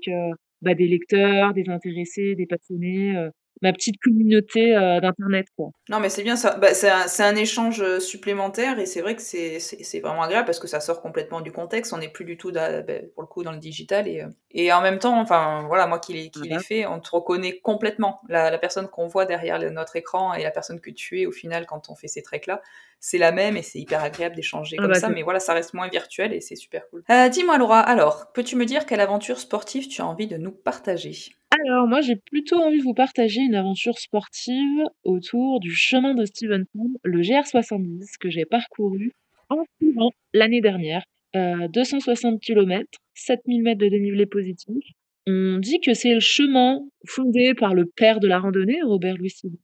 bah, 0.62 0.74
des 0.75 0.88
lecteurs, 0.88 1.54
des 1.54 1.69
intéressés, 1.69 2.36
des 2.36 2.45
passionnés, 2.48 3.15
heu, 3.18 3.31
ma 3.62 3.74
petite 3.74 3.98
communauté, 4.01 4.75
heu, 4.75 5.01
d'internet. 5.01 5.48
Non, 5.89 6.01
mais 6.01 6.09
c'est 6.09 6.24
bien 6.24 6.36
ça. 6.36 6.57
Bah, 6.57 6.74
c'est 6.74 6.89
un 7.24 7.36
échange, 7.38 8.00
supplémentaire 8.00 8.77
et 8.77 8.86
c'est 8.86 9.00
vrai 9.00 9.15
que 9.15 9.21
c'est 9.21 10.00
vraiment 10.01 10.21
agréable 10.24 10.45
parce 10.45 10.59
que 10.59 10.68
ça 10.68 10.81
sort 10.81 11.01
complètement 11.01 11.39
du 11.39 11.54
contexte. 11.54 11.94
On 11.94 11.98
n'est 11.98 12.09
plus 12.09 12.25
du 12.25 12.36
tout 12.38 12.51
beh, 12.51 13.09
pour 13.13 13.24
le 13.24 13.27
coup, 13.27 13.42
dans 13.44 13.54
le 13.54 13.57
digital 13.59 14.06
et 14.09 14.25
et 14.51 14.74
en 14.74 14.81
même 14.81 15.00
temps, 15.00 15.18
enfin, 15.18 15.63
voilà, 15.68 15.88
moi 15.88 16.00
qui 16.00 16.13
l'ai 16.13 16.30
Voilà. 16.36 16.59
fait, 16.59 16.86
on 16.86 17.00
te 17.00 17.09
reconnaît 17.12 17.59
complètement. 17.62 18.19
La 18.27 18.51
la 18.51 18.57
personne 18.57 18.89
qu'on 18.89 19.07
voit 19.07 19.25
derrière 19.25 19.59
notre 19.71 19.95
écran 19.95 20.33
et 20.33 20.44
la 20.44 20.51
personne 20.51 20.81
que 20.81 20.89
tu 20.92 21.21
es 21.21 21.25
au 21.25 21.31
final 21.31 21.65
quand 21.65 21.89
on 21.89 21.95
fait 21.95 22.09
ces 22.09 22.21
treks-là, 22.21 22.62
c'est 22.99 23.17
la 23.17 23.31
même 23.31 23.57
et 23.57 23.61
c'est 23.61 23.79
hyper 23.79 24.03
agréable 24.03 24.35
d'échanger 24.35 24.77
Ah 24.79 24.81
comme 24.83 24.91
bah, 24.91 24.99
ça, 24.99 25.09
mais 25.09 25.21
voilà, 25.23 25.39
ça 25.39 25.53
reste 25.53 25.73
moins 25.73 25.88
virtuel 25.88 26.33
et 26.33 26.41
c'est 26.41 26.55
super 26.55 26.88
cool. 26.89 27.03
Heu, 27.09 27.29
dis-moi 27.29 27.57
Laura, 27.57 27.79
alors, 27.79 28.31
peux-tu 28.33 28.55
me 28.55 28.65
dire 28.65 28.85
quelle 28.85 28.99
aventure 28.99 29.39
sportive 29.39 29.88
tu 29.88 30.01
as 30.01 30.05
envie 30.07 30.27
de 30.27 30.38
nous 30.38 30.51
partager? 30.51 31.13
Alors 31.51 31.88
moi, 31.88 32.01
j'ai 32.01 32.17
plutôt 32.17 32.57
envie 32.57 32.79
de 32.79 32.83
vous 32.83 32.94
partager 32.94 33.41
une 33.41 33.55
aventure 33.55 33.97
sportive 33.99 34.83
autour 35.03 35.59
du 35.59 35.71
chemin 35.73 36.13
de 36.13 36.25
Stevenson, 36.25 36.91
le 37.03 37.21
GR70 37.21 38.17
que 38.19 38.29
j'ai 38.29 38.45
parcouru 38.45 39.13
en 39.49 39.63
courant 39.79 40.11
l'année 40.33 40.61
dernière. 40.61 41.03
Heu, 41.35 41.67
260 41.69 42.41
kilomètres, 42.41 42.99
7 43.13 43.39
000 43.47 43.61
mètres 43.61 43.79
de 43.79 43.88
dénivelé 43.88 44.25
positif. 44.25 44.83
On 45.29 45.57
dit 45.59 45.81
que 45.81 45.94
c'est 45.94 46.13
le 46.13 46.21
chemin 46.21 46.79
fondé 47.06 47.53
par 47.53 47.74
le 47.74 47.85
père 47.85 48.21
de 48.21 48.29
la 48.29 48.39
randonnée, 48.39 48.77
Robert 48.81 49.18
Louis 49.18 49.29
Stevenson 49.29 49.57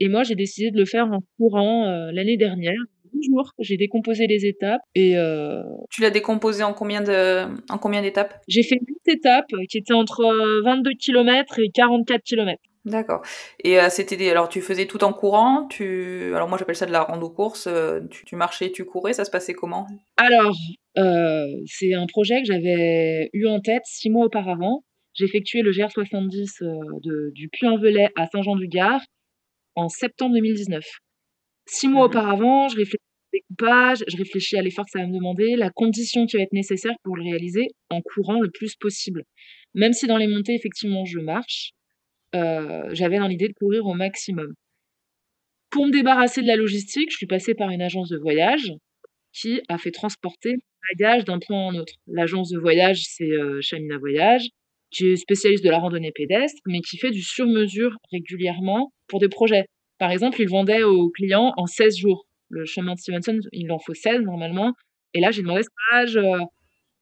et 0.00 0.08
moi, 0.08 0.22
j'ai 0.22 0.34
décidé 0.34 0.70
de 0.70 0.78
le 0.78 0.86
faire 0.86 1.12
en 1.12 1.20
courant, 1.36 1.86
heu, 1.90 2.10
l'année 2.12 2.38
dernière. 2.38 2.72
10 3.12 3.26
jours, 3.28 3.52
j'ai 3.58 3.76
décomposé 3.76 4.26
les 4.26 4.46
étapes 4.46 4.80
et 4.94 5.16
heu 5.18 5.60
Tu 5.90 6.00
l'as 6.00 6.08
décomposé 6.10 6.62
en 6.62 6.72
combien 6.72 7.02
de 7.02 7.44
en 7.68 7.76
combien 7.76 8.00
d'étapes? 8.00 8.40
j'ai 8.48 8.62
fait 8.62 8.78
8 8.80 9.12
étapes 9.12 9.50
qui 9.68 9.76
étaient 9.76 9.92
entre, 9.92 10.22
heu, 10.24 10.62
22 10.64 10.92
kilomètres 10.92 11.58
et 11.58 11.68
44 11.68 12.22
kilomètres. 12.22 12.62
D'accord 12.86 13.20
et 13.62 13.76
c'était 13.90 14.16
des 14.16 14.30
alors 14.30 14.48
tu 14.48 14.62
faisais 14.62 14.86
tout 14.86 15.04
en 15.04 15.12
courant? 15.12 15.66
Tu 15.68 16.32
alors 16.34 16.48
moi 16.48 16.56
j'appelle 16.56 16.76
ça 16.76 16.86
de 16.86 16.92
la 16.92 17.02
rando 17.02 17.28
course, 17.28 17.68
tu 18.10 18.24
tu 18.24 18.36
marchais, 18.36 18.70
tu 18.70 18.86
courais, 18.86 19.12
ça 19.12 19.26
se 19.26 19.30
passait 19.30 19.52
comment? 19.52 19.86
Alors, 20.16 20.56
c'est 21.66 21.92
un 21.92 22.06
projet 22.06 22.40
que 22.40 22.46
j'avais 22.46 23.28
eu 23.34 23.46
en 23.48 23.60
tête 23.60 23.82
6 23.84 24.08
mois 24.08 24.24
auparavant. 24.24 24.82
J'ai 25.20 25.26
effectué 25.26 25.60
le 25.60 25.70
GR70, 25.70 26.62
heu, 26.62 26.66
de 27.02 27.30
du 27.34 27.50
Puy-en-Velay 27.50 28.08
à 28.16 28.26
Saint-Jean-du-Gard 28.26 29.02
en 29.74 29.90
septembre 29.90 30.34
2019. 30.34 30.82
6 31.66 31.88
mois 31.88 32.04
Mmh 32.04 32.06
auparavant, 32.06 32.68
je 32.68 32.76
réfléchis 32.76 32.96
au 32.96 33.36
découpage, 33.36 33.98
je 34.08 34.16
réfléchis 34.16 34.56
à 34.56 34.62
l'effort 34.62 34.86
que 34.86 34.92
ça 34.92 35.00
va 35.00 35.06
me 35.06 35.12
demander, 35.12 35.56
la 35.56 35.68
condition 35.68 36.24
qui 36.24 36.38
va 36.38 36.42
être 36.42 36.54
nécessaire 36.54 36.94
pour 37.04 37.16
le 37.16 37.22
réaliser 37.24 37.68
en 37.90 38.00
courant 38.00 38.40
le 38.40 38.50
plus 38.50 38.76
possible. 38.76 39.24
Même 39.74 39.92
si 39.92 40.06
dans 40.06 40.16
les 40.16 40.26
montées, 40.26 40.54
effectivement, 40.54 41.04
je 41.04 41.18
marche, 41.18 41.72
heu, 42.34 42.84
j'avais 42.92 43.18
dans 43.18 43.28
l'idée 43.28 43.48
de 43.48 43.54
courir 43.54 43.84
au 43.84 43.92
maximum. 43.92 44.54
Pour 45.68 45.86
me 45.86 45.92
débarrasser 45.92 46.40
de 46.40 46.46
la 46.46 46.56
logistique, 46.56 47.10
je 47.10 47.16
suis 47.18 47.26
passée 47.26 47.54
par 47.54 47.68
une 47.68 47.82
agence 47.82 48.08
de 48.08 48.16
voyage 48.16 48.72
qui 49.34 49.60
a 49.68 49.76
fait 49.76 49.90
transporter 49.90 50.54
mes 50.54 50.94
bagages 50.94 51.24
d'un 51.26 51.40
point 51.40 51.68
à 51.68 51.70
un 51.72 51.74
autre. 51.74 51.92
L'agence 52.06 52.48
de 52.48 52.58
voyage, 52.58 53.02
c'est, 53.04 53.30
Chamina 53.60 53.98
Voyage, 53.98 54.48
qui 54.90 55.08
est 55.08 55.16
spécialiste 55.16 55.64
de 55.64 55.70
la 55.70 55.78
randonnée 55.78 56.12
pédestre, 56.14 56.60
mais 56.66 56.80
qui 56.80 56.98
fait 56.98 57.10
du 57.10 57.22
sur-mesure 57.22 57.96
régulièrement 58.12 58.92
pour 59.08 59.20
des 59.20 59.28
projets. 59.28 59.64
Par 59.98 60.10
exemple, 60.10 60.40
ils 60.40 60.48
vendaient 60.48 60.82
aux 60.82 61.10
clients 61.10 61.52
en 61.56 61.66
16 61.66 61.96
jours. 61.96 62.26
Le 62.48 62.64
chemin 62.64 62.94
de 62.94 62.98
Stevenson, 62.98 63.38
il 63.52 63.70
en 63.70 63.78
faut 63.78 63.94
16 63.94 64.22
normalement 64.22 64.72
et 65.14 65.20
là, 65.20 65.30
j'ai 65.30 65.42
demandé 65.42 65.62
ce 65.62 65.68
stage, 65.88 66.16
heu, 66.16 66.40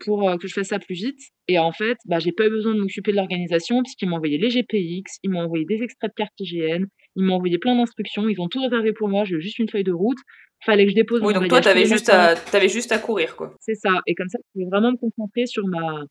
pour, 0.04 0.28
heu, 0.28 0.36
que 0.38 0.46
je 0.46 0.54
fasse 0.54 0.68
ça 0.68 0.78
plus 0.78 0.94
vite 0.94 1.18
et 1.48 1.58
en 1.58 1.72
fait, 1.72 1.96
bah, 2.06 2.18
j'ai 2.18 2.32
pas 2.32 2.46
eu 2.46 2.50
besoin 2.50 2.74
de 2.74 2.80
m'occuper 2.80 3.10
de 3.10 3.16
l'organisation 3.16 3.82
puisqu'ils 3.82 4.08
m'ont 4.08 4.16
envoyé 4.16 4.38
les 4.38 4.50
GPX, 4.50 5.18
ils 5.22 5.30
m'ont 5.30 5.40
envoyé 5.40 5.64
des 5.64 5.82
extraits 5.82 6.10
de 6.10 6.14
carte 6.14 6.32
IGN, 6.38 6.84
ils 7.16 7.24
m'ont 7.24 7.34
envoyé 7.34 7.58
plein 7.58 7.74
d'instructions, 7.76 8.28
ils 8.28 8.40
ont 8.40 8.48
tout 8.48 8.60
réservé 8.60 8.92
pour 8.92 9.08
moi, 9.08 9.24
j'ai 9.24 9.40
juste 9.40 9.58
une 9.58 9.68
feuille 9.68 9.84
de 9.84 9.92
route. 9.92 10.18
Fallait 10.64 10.84
que 10.84 10.90
je 10.90 10.96
dépose 10.96 11.22
Oui, 11.22 11.34
mon 11.34 11.40
donc 11.40 11.48
toi, 11.48 11.60
tu 11.60 11.64
bagage 11.64 11.64
tous 11.64 11.70
avais 11.70 11.80
les 11.80 11.86
juste 11.86 12.08
à 12.08 12.34
avais 12.52 12.68
juste 12.68 12.92
à 12.92 12.98
courir, 12.98 13.36
quoi? 13.36 13.54
C'est 13.60 13.74
ça 13.74 14.00
et 14.06 14.14
comme 14.14 14.28
ça, 14.28 14.38
je 14.38 14.52
pouvais 14.52 14.70
vraiment 14.70 14.92
me 14.92 14.96
concentrer 14.96 15.46
sur 15.46 15.66
ma 15.66 16.04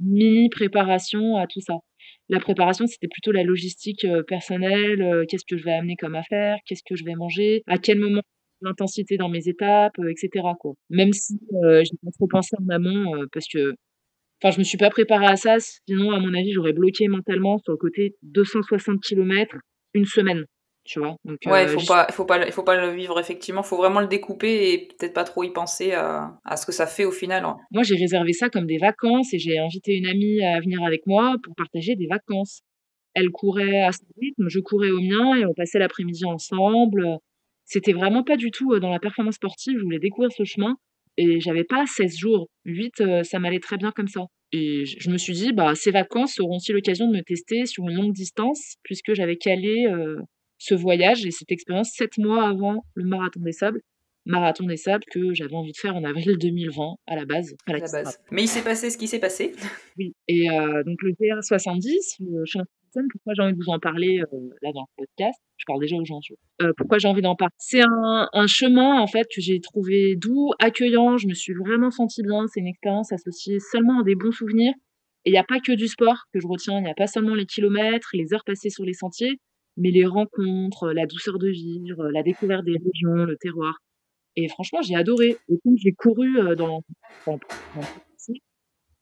mini 0.00 0.48
préparation 0.50 1.36
à 1.36 1.46
tout 1.46 1.60
ça. 1.60 1.74
La 2.28 2.40
préparation, 2.40 2.86
c'était 2.86 3.08
plutôt 3.08 3.32
la 3.32 3.42
logistique, 3.44 4.04
heu, 4.04 4.22
personnelle, 4.24 5.02
heu, 5.02 5.24
qu'est-ce 5.28 5.44
que 5.48 5.56
je 5.58 5.64
vais 5.64 5.72
amener 5.72 5.96
comme 5.96 6.14
affaires? 6.16 6.58
Qu'est-ce 6.66 6.82
que 6.88 6.96
je 6.96 7.04
vais 7.04 7.14
manger? 7.16 7.62
À 7.66 7.78
quel 7.78 7.98
moment? 8.00 8.22
L'intensité 8.62 9.16
dans 9.18 9.28
mes 9.30 9.48
étapes, 9.48 9.94
heu 10.00 10.10
et 10.10 10.16
cetera, 10.16 10.54
quoi. 10.60 10.74
Même 10.90 11.12
si, 11.12 11.38
j'ai 11.52 11.96
pas 12.04 12.10
trop 12.12 12.26
pensé 12.28 12.56
en 12.60 12.68
amont, 12.70 13.26
parce 13.32 13.46
que 13.48 13.74
enfin, 14.42 14.52
je 14.54 14.58
me 14.60 14.64
suis 14.64 14.78
pas 14.78 14.90
préparée 14.90 15.26
à 15.26 15.36
ça, 15.36 15.56
sinon 15.60 16.12
à 16.12 16.20
mon 16.20 16.34
avis, 16.34 16.52
j'aurais 16.52 16.72
bloqué 16.74 17.08
mentalement 17.08 17.58
sur 17.60 17.72
le 17.72 17.78
côté 17.78 18.16
260 18.22 19.00
kilomètres, 19.02 19.56
1 19.94 20.06
semaine, 20.06 20.44
tu 20.90 21.00
vois? 21.00 21.16
Donc 21.24 21.46
Ouais, 21.46 21.64
il 21.64 21.68
heu, 21.68 21.70
faut 21.70 21.80
j'y 21.80 21.86
suis 21.86 21.94
pas 21.94 22.06
il 22.08 22.12
faut 22.14 22.24
pas 22.26 22.38
le 22.38 22.46
il 22.46 22.52
faut 22.52 22.62
pas 22.62 22.76
le 22.76 22.90
vivre 22.94 23.18
effectivement, 23.18 23.62
faut 23.62 23.76
vraiment 23.76 24.00
le 24.00 24.06
découper 24.08 24.72
et 24.72 24.88
peut-être 24.88 25.12
pas 25.14 25.24
trop 25.24 25.42
y 25.42 25.52
penser 25.52 25.92
à 25.92 26.38
à 26.44 26.56
ce 26.56 26.66
que 26.66 26.72
ça 26.72 26.86
fait 26.86 27.04
au 27.06 27.12
final, 27.12 27.44
hein. 27.44 27.56
moi, 27.70 27.82
j'ai 27.84 27.96
réservé 27.96 28.32
ça 28.32 28.50
comme 28.50 28.66
des 28.66 28.78
vacances 28.78 29.32
et 29.32 29.38
j'ai 29.38 29.58
invité 29.58 29.94
une 29.96 30.06
amie 30.06 30.42
à 30.42 30.58
venir 30.60 30.82
avec 30.82 31.06
moi 31.06 31.36
pour 31.42 31.54
partager 31.54 31.94
des 31.96 32.06
vacances. 32.06 32.62
Elle 33.14 33.30
courait 33.30 33.82
à 33.82 33.92
son 33.92 34.06
rythme, 34.20 34.48
je 34.48 34.60
courais 34.60 34.90
au 34.90 35.00
mien 35.00 35.36
et 35.36 35.46
on 35.46 35.54
passait 35.54 35.78
l'après-midi 35.80 36.24
ensemble, 36.26 37.18
c'était 37.66 37.92
vraiment 37.92 38.24
pas 38.24 38.36
du 38.36 38.50
tout, 38.52 38.72
heu, 38.74 38.80
dans 38.80 38.90
la 38.90 39.00
performance 39.00 39.36
sportive, 39.36 39.76
je 39.78 39.84
voulais 39.84 39.98
découvrir 40.00 40.32
ce 40.32 40.44
chemin 40.44 40.76
et 41.18 41.40
j'avais 41.40 41.64
pas 41.64 41.86
16 41.86 42.16
jours. 42.18 42.48
8, 42.64 43.00
heu, 43.02 43.24
ça 43.24 43.38
m'allait 43.40 43.60
très 43.60 43.76
bien 43.78 43.92
comme 43.92 44.08
ça. 44.08 44.22
Et 44.52 44.84
je 44.86 45.10
me 45.10 45.18
suis 45.18 45.34
dit: 45.34 45.52
«Bah, 45.52 45.74
ces 45.76 45.90
vacances 45.92 46.34
seront 46.34 46.56
aussi 46.56 46.72
l'occasion 46.72 47.08
de 47.10 47.16
me 47.16 47.22
tester 47.22 47.66
sur 47.66 47.84
une 47.88 47.96
longue 47.96 48.12
distance», 48.14 48.76
puisque 48.84 49.14
j'avais 49.14 49.36
calé, 49.36 49.86
heu, 49.88 50.18
ce 50.60 50.74
voyage 50.74 51.26
et 51.26 51.30
cette 51.32 51.50
expérience 51.50 51.90
7 51.96 52.18
mois 52.18 52.46
avant 52.48 52.84
le 52.94 53.04
marathon 53.04 53.40
des 53.40 53.52
sables. 53.52 53.80
Marathon 54.26 54.66
des 54.66 54.76
sables 54.76 55.02
que 55.10 55.32
j'avais 55.32 55.54
envie 55.54 55.72
de 55.72 55.76
faire 55.78 55.96
en 55.96 56.04
avril 56.04 56.36
2020 56.38 56.96
à 57.06 57.16
la 57.16 57.24
base, 57.24 57.54
à 57.66 57.70
À 57.72 57.78
la 57.78 57.90
base. 57.90 58.18
Mais 58.30 58.42
il 58.42 58.48
s'est 58.48 58.62
passé 58.62 58.90
ce 58.90 58.98
qui 58.98 59.08
s'est 59.08 59.18
passé. 59.18 59.52
Oui 59.98 60.12
et 60.28 60.48
heu, 60.50 60.84
donc 60.84 60.98
le 61.02 61.12
VR70, 61.12 62.16
le 62.20 62.44
pourquoi 63.12 63.34
j'ai 63.34 63.42
envie 63.42 63.52
de 63.52 63.58
vous 63.58 63.70
en 63.70 63.78
parler, 63.78 64.20
heu, 64.20 64.50
là 64.62 64.72
dans 64.72 64.82
le 64.82 65.04
podcast? 65.04 65.38
Je 65.56 65.64
parle 65.66 65.80
déjà 65.80 65.96
aux 65.96 66.04
gens? 66.04 66.20
Heu, 66.62 66.72
pourquoi 66.76 66.98
j'ai 66.98 67.08
envie 67.08 67.22
d'en 67.22 67.34
parler? 67.36 67.52
C'est 67.58 67.80
un 67.82 68.28
un 68.32 68.46
chemin 68.46 69.00
en 69.00 69.06
fait 69.06 69.26
que 69.34 69.40
j'ai 69.40 69.60
trouvé 69.60 70.16
doux, 70.16 70.50
accueillant, 70.58 71.16
je 71.16 71.26
me 71.26 71.34
suis 71.34 71.54
vraiment 71.54 71.90
sentie 71.90 72.22
bien. 72.22 72.46
C'est 72.52 72.60
une 72.60 72.66
expérience 72.68 73.12
associée 73.12 73.58
seulement 73.72 74.00
à 74.00 74.04
des 74.04 74.14
bons 74.14 74.32
souvenirs 74.32 74.74
et 75.24 75.30
il 75.30 75.34
y 75.34 75.38
a 75.38 75.44
pas 75.44 75.60
que 75.60 75.72
du 75.72 75.86
sport 75.88 76.24
que 76.32 76.40
je 76.40 76.46
retiens. 76.46 76.78
Il 76.80 76.86
y 76.86 76.90
a 76.90 76.94
pas 76.94 77.06
seulement 77.06 77.34
les 77.34 77.46
kilomètres, 77.46 78.10
les 78.14 78.32
heures 78.34 78.44
passées 78.44 78.70
sur 78.70 78.84
les 78.84 78.94
sentiers, 78.94 79.38
mais 79.76 79.90
les 79.90 80.06
rencontres, 80.06 80.92
la 80.92 81.06
douceur 81.06 81.38
de 81.38 81.48
vivre, 81.48 82.08
la 82.10 82.22
découverte 82.22 82.64
des 82.64 82.72
régions, 82.72 83.24
le 83.24 83.36
terroir 83.36 83.74
et 84.36 84.48
franchement, 84.48 84.80
j'ai 84.82 84.94
adoré. 84.94 85.36
Et 85.48 85.58
puis 85.62 85.76
j'ai 85.76 85.92
couru, 85.92 86.38
heu, 86.38 86.54
dans 86.56 86.82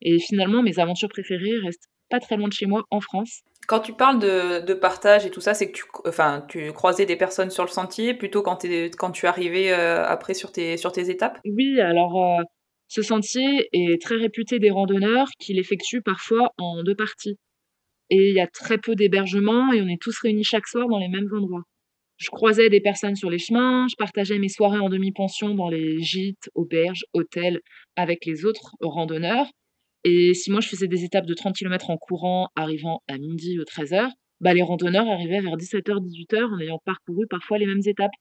et 0.00 0.18
finalement 0.20 0.62
mes 0.62 0.78
aventures 0.78 1.08
préférées 1.08 1.58
restent 1.64 1.88
pas 2.08 2.20
très 2.20 2.36
loin 2.36 2.48
de 2.48 2.52
chez 2.52 2.66
moi 2.66 2.84
en 2.90 3.00
France. 3.00 3.40
Quand 3.66 3.80
tu 3.80 3.92
parles 3.92 4.18
de 4.20 4.64
de 4.64 4.74
partage 4.74 5.26
et 5.26 5.30
tout 5.30 5.40
ça, 5.40 5.54
c'est 5.54 5.70
que 5.70 5.76
tu 5.76 5.84
enfin, 6.06 6.44
tu 6.48 6.72
croisais 6.72 7.04
des 7.04 7.16
personnes 7.16 7.50
sur 7.50 7.64
le 7.64 7.68
sentier 7.68 8.14
plutôt 8.14 8.42
quand 8.42 8.56
tu 8.56 8.72
es 8.72 8.90
quand 8.90 9.10
tu 9.10 9.26
arrivais, 9.26 9.72
après 9.72 10.34
sur 10.34 10.52
tes 10.52 10.76
sur 10.76 10.92
tes 10.92 11.10
étapes? 11.10 11.38
Oui, 11.44 11.80
alors, 11.80 12.40
ce 12.86 13.02
sentier 13.02 13.68
est 13.72 14.00
très 14.00 14.16
réputé 14.16 14.58
des 14.58 14.70
randonneurs 14.70 15.28
qui 15.38 15.52
l'effectuent 15.52 16.02
parfois 16.02 16.52
en 16.58 16.82
2 16.82 16.94
parties 16.94 17.38
et 18.10 18.28
il 18.30 18.34
y 18.34 18.40
a 18.40 18.46
très 18.46 18.78
peu 18.78 18.94
d'hébergements 18.94 19.72
et 19.72 19.80
on 19.82 19.88
est 19.88 20.00
tous 20.00 20.18
réunis 20.20 20.44
chaque 20.44 20.66
soir 20.68 20.88
dans 20.88 20.98
les 20.98 21.08
mêmes 21.08 21.28
endroits. 21.34 21.64
Je 22.18 22.30
croisais 22.30 22.70
des 22.70 22.80
personnes 22.80 23.16
sur 23.16 23.30
les 23.30 23.38
chemins, 23.38 23.86
je 23.90 23.96
partageais 23.96 24.38
mes 24.38 24.48
soirées 24.50 24.80
en 24.80 24.88
demi-pension 24.90 25.54
dans 25.54 25.68
les 25.70 26.00
gîtes, 26.02 26.50
auberges, 26.54 27.04
hôtels 27.14 27.60
avec 27.96 28.26
les 28.26 28.44
autres 28.46 28.72
randonneurs 28.82 29.46
et 30.04 30.34
si 30.34 30.50
moi 30.52 30.60
je 30.60 30.68
faisais 30.68 30.88
des 30.88 31.04
étapes 31.04 31.26
de 31.26 31.34
30 31.34 31.56
kilomètres 31.56 31.90
en 31.90 31.98
courant, 31.98 32.48
arrivant 32.56 33.02
à 33.08 33.18
midi 33.18 33.58
ou 33.60 33.64
13:00, 33.64 34.10
bah, 34.40 34.54
les 34.54 34.62
randonneurs 34.62 35.08
arrivaient 35.08 35.40
vers 35.40 35.56
17:00-18:00 35.58 36.52
en 36.52 36.60
ayant 36.60 36.80
parcouru 36.84 37.26
parfois 37.28 37.58
les 37.58 37.66
mêmes 37.66 37.82
étapes 37.86 38.12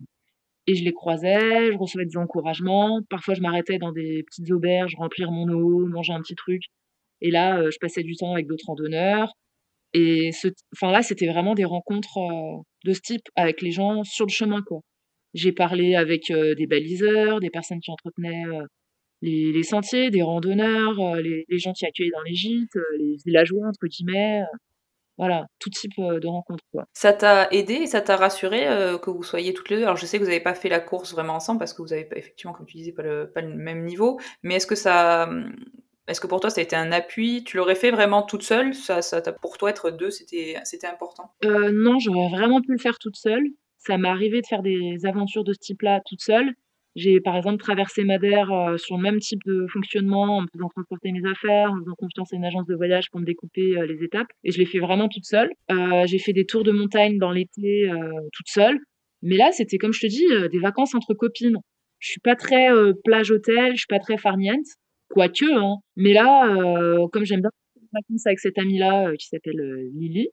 et 0.67 0.75
je 0.75 0.83
les 0.85 0.93
croisais, 0.93 1.71
je 1.73 1.77
recevais 1.77 2.05
des 2.05 2.17
encouragements. 2.17 3.01
Parfois 3.09 3.35
je 3.35 3.41
m'arrêtais 3.41 3.77
dans 3.79 3.91
des 3.93 4.23
petites 4.23 4.51
auberges, 4.51 4.95
remplir 4.97 5.31
mon 5.31 5.49
eau, 5.49 5.87
manger 5.87 6.13
un 6.13 6.21
petit 6.21 6.35
truc 6.35 6.63
et 7.21 7.31
là, 7.31 7.61
heu, 7.61 7.71
je 7.71 7.77
passais 7.79 8.03
du 8.03 8.15
temps 8.17 8.33
avec 8.33 8.47
d'autres 8.47 8.65
randonneurs 8.67 9.33
et 9.97 10.31
enfin 10.75 10.91
là, 10.91 11.01
c'était 11.01 11.27
vraiment 11.27 11.55
des 11.55 11.65
rencontres, 11.65 12.19
de 12.85 12.93
ce 12.93 13.01
type 13.01 13.23
avec 13.35 13.61
les 13.61 13.71
gens 13.71 14.03
sur 14.03 14.25
le 14.25 14.31
chemin, 14.31 14.61
quoi. 14.61 14.81
J'ai 15.33 15.51
parlé 15.51 15.95
avec, 15.95 16.31
des 16.31 16.67
baliseurs, 16.67 17.39
des 17.39 17.49
personnes 17.49 17.79
qui 17.79 17.91
entretenaient, 17.91 18.45
les 19.21 19.63
sentiers, 19.63 20.09
des 20.09 20.21
randonneurs, 20.21 21.15
les 21.17 21.59
gens 21.59 21.73
qui 21.73 21.85
accueillaient 21.85 22.11
dans 22.11 22.23
les 22.23 22.35
gîtes, 22.35 22.77
les 22.97 23.15
«villageois» 23.25 23.67
entre 23.67 23.87
guillemets, 23.87 24.41
voilà, 25.17 25.47
tout 25.59 25.71
type, 25.71 25.93
de 25.97 26.27
rencontres. 26.27 26.63
Ça 26.93 27.11
t'a 27.11 27.49
aidé 27.51 27.73
et 27.73 27.87
ça 27.87 28.01
t'a 28.01 28.15
rassuré, 28.15 28.65
que 29.01 29.09
vous 29.09 29.23
soyez 29.23 29.53
toutes 29.53 29.69
les 29.69 29.77
2? 29.77 29.83
Alors 29.83 29.97
je 29.97 30.05
sais 30.05 30.19
que 30.19 30.23
vous 30.23 30.29
avez 30.29 30.39
pas 30.39 30.53
fait 30.53 30.69
la 30.69 30.79
course 30.79 31.11
vraiment 31.11 31.33
ensemble 31.33 31.59
parce 31.59 31.73
que 31.73 31.81
vous 31.81 31.91
avez 31.91 32.05
pas 32.05 32.17
effectivement, 32.17 32.53
comme 32.53 32.67
tu 32.67 32.77
disais, 32.77 32.91
pas 32.91 33.03
le 33.03 33.31
pas 33.31 33.41
le 33.41 33.55
même 33.55 33.83
niveau, 33.83 34.19
mais 34.43 34.55
est-ce 34.55 34.67
que 34.67 34.75
ça, 34.75 35.25
mmh, 35.25 35.55
est-ce 36.07 36.21
que 36.21 36.27
pour 36.27 36.39
toi 36.39 36.49
ça 36.49 36.61
a 36.61 36.63
été 36.63 36.75
un 36.75 36.91
appui? 36.91 37.43
Tu 37.43 37.57
l'aurais 37.57 37.75
fait 37.75 37.91
vraiment 37.91 38.23
toute 38.23 38.43
seule? 38.43 38.73
Ça 38.73 39.01
ça 39.01 39.21
pour 39.21 39.57
toi 39.57 39.69
être 39.69 39.91
2 39.91 40.09
c'était 40.11 40.55
important? 40.91 41.31
Heu, 41.43 41.71
non, 41.71 41.99
j'aurais 41.99 42.29
vraiment 42.29 42.61
pu 42.61 42.71
le 42.71 42.77
faire 42.77 42.97
toute 42.99 43.15
seule. 43.17 43.43
Ça 43.77 43.97
m'est 43.97 44.07
arrivé 44.09 44.41
de 44.41 44.47
faire 44.47 44.61
des 44.63 45.05
aventures 45.05 45.43
de 45.43 45.53
ce 45.53 45.59
type-là 45.59 46.01
toute 46.05 46.21
seule. 46.21 46.51
J'ai 46.95 47.19
par 47.21 47.35
exemple 47.37 47.57
traversé 47.57 48.03
Madère, 48.03 48.51
heu, 48.51 48.77
sur 48.77 48.97
le 48.97 49.03
même 49.03 49.19
type 49.19 49.39
de 49.45 49.67
fonctionnement 49.71 50.37
en 50.37 50.41
me 50.41 50.47
faisant 50.51 50.67
transporter 50.69 51.11
mes 51.11 51.29
affaires, 51.29 51.71
en 51.71 51.77
faisant 51.79 51.93
confiance 51.95 52.33
à 52.33 52.35
une 52.37 52.45
agence 52.45 52.65
de 52.65 52.75
voyage 52.75 53.09
pour 53.11 53.19
me 53.19 53.25
découper, 53.25 53.77
heu, 53.77 53.85
les 53.85 54.03
étapes 54.03 54.27
et 54.43 54.51
je 54.51 54.57
l'ai 54.57 54.65
fait 54.65 54.79
vraiment 54.79 55.07
toute 55.09 55.25
seule. 55.25 55.51
J'ai 56.05 56.19
fait 56.19 56.33
des 56.33 56.45
tours 56.45 56.63
de 56.63 56.71
montagne 56.71 57.17
dans 57.19 57.31
l'été, 57.31 57.89
toute 58.33 58.47
seule, 58.49 58.79
mais 59.21 59.37
là, 59.37 59.51
c'était 59.51 59.77
comme 59.77 59.93
je 59.93 60.01
te 60.01 60.07
dis, 60.07 60.25
des 60.51 60.59
vacances 60.59 60.95
entre 60.95 61.13
copines. 61.13 61.57
Je 61.99 62.11
suis 62.11 62.19
pas 62.21 62.35
très, 62.35 62.71
heu, 62.71 62.93
plage 63.03 63.31
hôtel, 63.31 63.71
je 63.73 63.77
suis 63.79 63.87
pas 63.87 63.99
très 63.99 64.17
farniente, 64.17 64.65
quoique, 65.09 65.45
hein, 65.53 65.77
mais 65.95 66.13
là, 66.13 66.47
heu, 66.55 67.07
comme 67.11 67.25
j'aime 67.25 67.41
bien 67.41 67.51
vacances 67.93 68.25
avec 68.27 68.39
cette 68.39 68.57
amie-là, 68.59 69.09
heu, 69.11 69.15
qui 69.17 69.27
s'appelle, 69.27 69.59
heu, 69.61 69.89
Lily, 69.95 70.29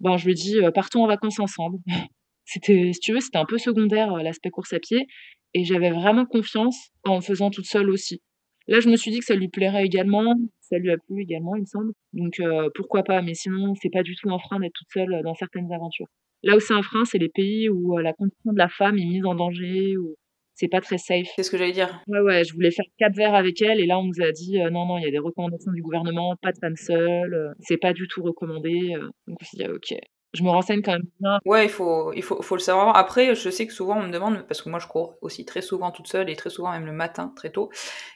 ben, 0.00 0.16
je 0.18 0.26
lui 0.28 0.34
«Heu, 0.64 0.72
partons 0.72 1.04
en 1.04 1.08
vacances 1.08 1.40
ensemble». 1.40 1.78
C'était 2.46 2.92
si 2.94 3.00
tu 3.00 3.12
veux, 3.14 3.20
c'était 3.20 3.38
un 3.38 3.46
peu 3.46 3.58
secondaire, 3.58 4.12
l'aspect 4.18 4.50
course 4.50 4.72
à 4.74 4.80
pied 4.80 5.06
et 5.54 5.64
j'avais 5.64 5.90
vraiment 5.92 6.26
confiance 6.26 6.90
en 7.04 7.16
le 7.16 7.22
faisant 7.22 7.50
toute 7.50 7.66
seule 7.66 7.90
aussi. 7.90 8.22
Là, 8.68 8.80
je 8.80 8.88
me 8.90 8.96
suis 8.96 9.10
dit 9.12 9.20
que 9.20 9.26
ça 9.26 9.36
lui 9.36 9.48
plairait 9.48 9.84
également, 9.86 10.34
ça 10.60 10.78
lui 10.78 10.90
a 10.92 10.98
plu 10.98 11.22
également, 11.22 11.56
il 11.56 11.62
me 11.62 11.66
semble, 11.66 11.92
donc 12.14 12.40
pourquoi 12.76 13.04
pas, 13.04 13.22
mais 13.22 13.34
sinon, 13.34 13.74
c'est 13.82 13.90
pas 13.90 14.02
du 14.04 14.16
tout 14.16 14.30
un 14.30 14.38
frein 14.40 14.60
d'être 14.60 14.74
toute 14.74 14.88
seule, 14.92 15.22
dans 15.24 15.34
certaines 15.34 15.72
aventures. 15.72 16.06
Là 16.44 16.56
où 16.56 16.60
c'est 16.60 16.74
un 16.74 16.82
frein, 16.82 17.04
c'est 17.06 17.18
les 17.18 17.28
pays 17.30 17.68
où, 17.70 17.98
la 17.98 18.12
condition 18.14 18.52
de 18.52 18.58
la 18.58 18.68
femme 18.70 18.98
est 18.98 19.06
mise 19.06 19.24
en 19.26 19.34
danger, 19.36 19.94
c'est 20.60 20.68
pas 20.68 20.80
très 20.82 20.98
safe. 20.98 21.26
C'est 21.36 21.42
ce 21.42 21.50
que 21.50 21.56
j'allais 21.58 21.72
dire. 21.72 22.02
Ouais, 22.06 22.20
ouais, 22.20 22.44
je 22.44 22.52
voulais 22.54 22.70
faire 22.70 22.84
Cap-Vert 22.98 23.34
avec 23.34 23.60
elle 23.62 23.80
et 23.80 23.86
là, 23.86 23.98
on 23.98 24.04
nous 24.04 24.20
a 24.22 24.30
dit: 24.32 24.58
«Heu, 24.60 24.68
non, 24.70 24.86
non, 24.86 24.98
il 24.98 25.04
y 25.04 25.08
a 25.08 25.10
des 25.10 25.18
recommandations 25.18 25.72
du 25.72 25.80
gouvernement, 25.82 26.36
pas 26.42 26.52
de 26.52 26.58
femme 26.58 26.76
seule, 26.76 27.32
heu, 27.34 27.48
c'est 27.60 27.78
pas 27.78 27.92
du 27.94 28.06
tout 28.08 28.22
recommandé», 28.22 28.94
heu, 28.94 29.00
donc 29.26 29.38
on 29.40 29.44
s'est 29.44 29.56
dit: 29.56 29.64
«Ah 29.64 29.72
OK». 29.72 29.94
Je 30.32 30.44
me 30.44 30.48
renseigne 30.50 30.80
quand 30.82 30.92
même 30.92 31.06
bien. 31.18 31.40
Ouais, 31.44 31.64
il 31.64 31.68
faut 31.70 32.12
il 32.12 32.22
faut 32.22 32.40
faut 32.40 32.54
le 32.54 32.60
savoir. 32.60 32.96
Après, 32.96 33.34
je 33.34 33.50
sais 33.50 33.66
que 33.66 33.72
souvent 33.72 33.98
on 33.98 34.04
me 34.04 34.12
demande 34.12 34.46
parce 34.46 34.62
que 34.62 34.68
moi 34.68 34.78
je 34.78 34.86
cours 34.86 35.16
aussi 35.22 35.44
très 35.44 35.60
souvent 35.60 35.90
toute 35.90 36.06
seule 36.06 36.30
et 36.30 36.36
très 36.36 36.50
souvent 36.50 36.70
même 36.70 36.86
le 36.86 36.92
matin, 36.92 37.32
très 37.34 37.50
tôt 37.50 37.70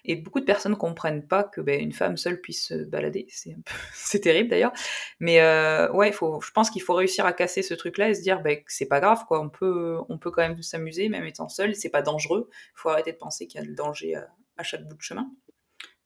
et 0.04 0.14
beaucoup 0.14 0.38
de 0.38 0.44
personnes 0.44 0.76
comprennent 0.76 1.26
pas 1.26 1.42
que, 1.42 1.61
beh, 1.61 1.78
une 1.78 1.92
femme 1.92 2.16
seule 2.16 2.40
puisse 2.40 2.68
se 2.68 2.75
balader. 2.85 3.26
C'est 3.30 3.56
c'est 3.94 4.21
terrible 4.21 4.49
d'ailleurs, 4.49 4.73
mais 5.18 5.40
heu, 5.40 5.90
ouais, 5.92 6.12
faut 6.12 6.40
je 6.40 6.50
pense 6.52 6.71
qu'il 6.71 6.83
faut 6.83 6.94
réussir 6.94 7.26
à 7.26 7.33
casser 7.33 7.62
ce 7.62 7.75
truc-là 7.75 8.11
et 8.11 8.14
se 8.14 8.23
dire, 8.23 8.40
beh, 8.42 8.59
que 8.62 8.73
c'est 8.73 8.87
pas 8.88 9.00
grave 9.00 9.25
quoi, 9.26 9.40
on 9.40 9.49
peut 9.50 9.99
on 10.09 10.18
peut 10.18 10.30
quand 10.30 10.42
même 10.42 10.62
s'amuser 10.62 11.09
même 11.09 11.25
étant 11.25 11.49
seul, 11.49 11.75
c'est 11.75 11.90
pas 11.90 12.02
dangereux. 12.02 12.49
Il 12.52 12.76
faut 12.76 12.90
arrêter 12.90 13.12
de 13.12 13.18
penser 13.18 13.47
qu'il 13.49 13.61
y 13.61 13.64
a 13.64 13.66
le 13.66 13.75
danger, 13.75 14.16
heu, 14.16 14.23
à 14.56 14.62
chaque 14.62 14.87
bout 14.87 14.97
de 14.97 15.02
chemin 15.02 15.28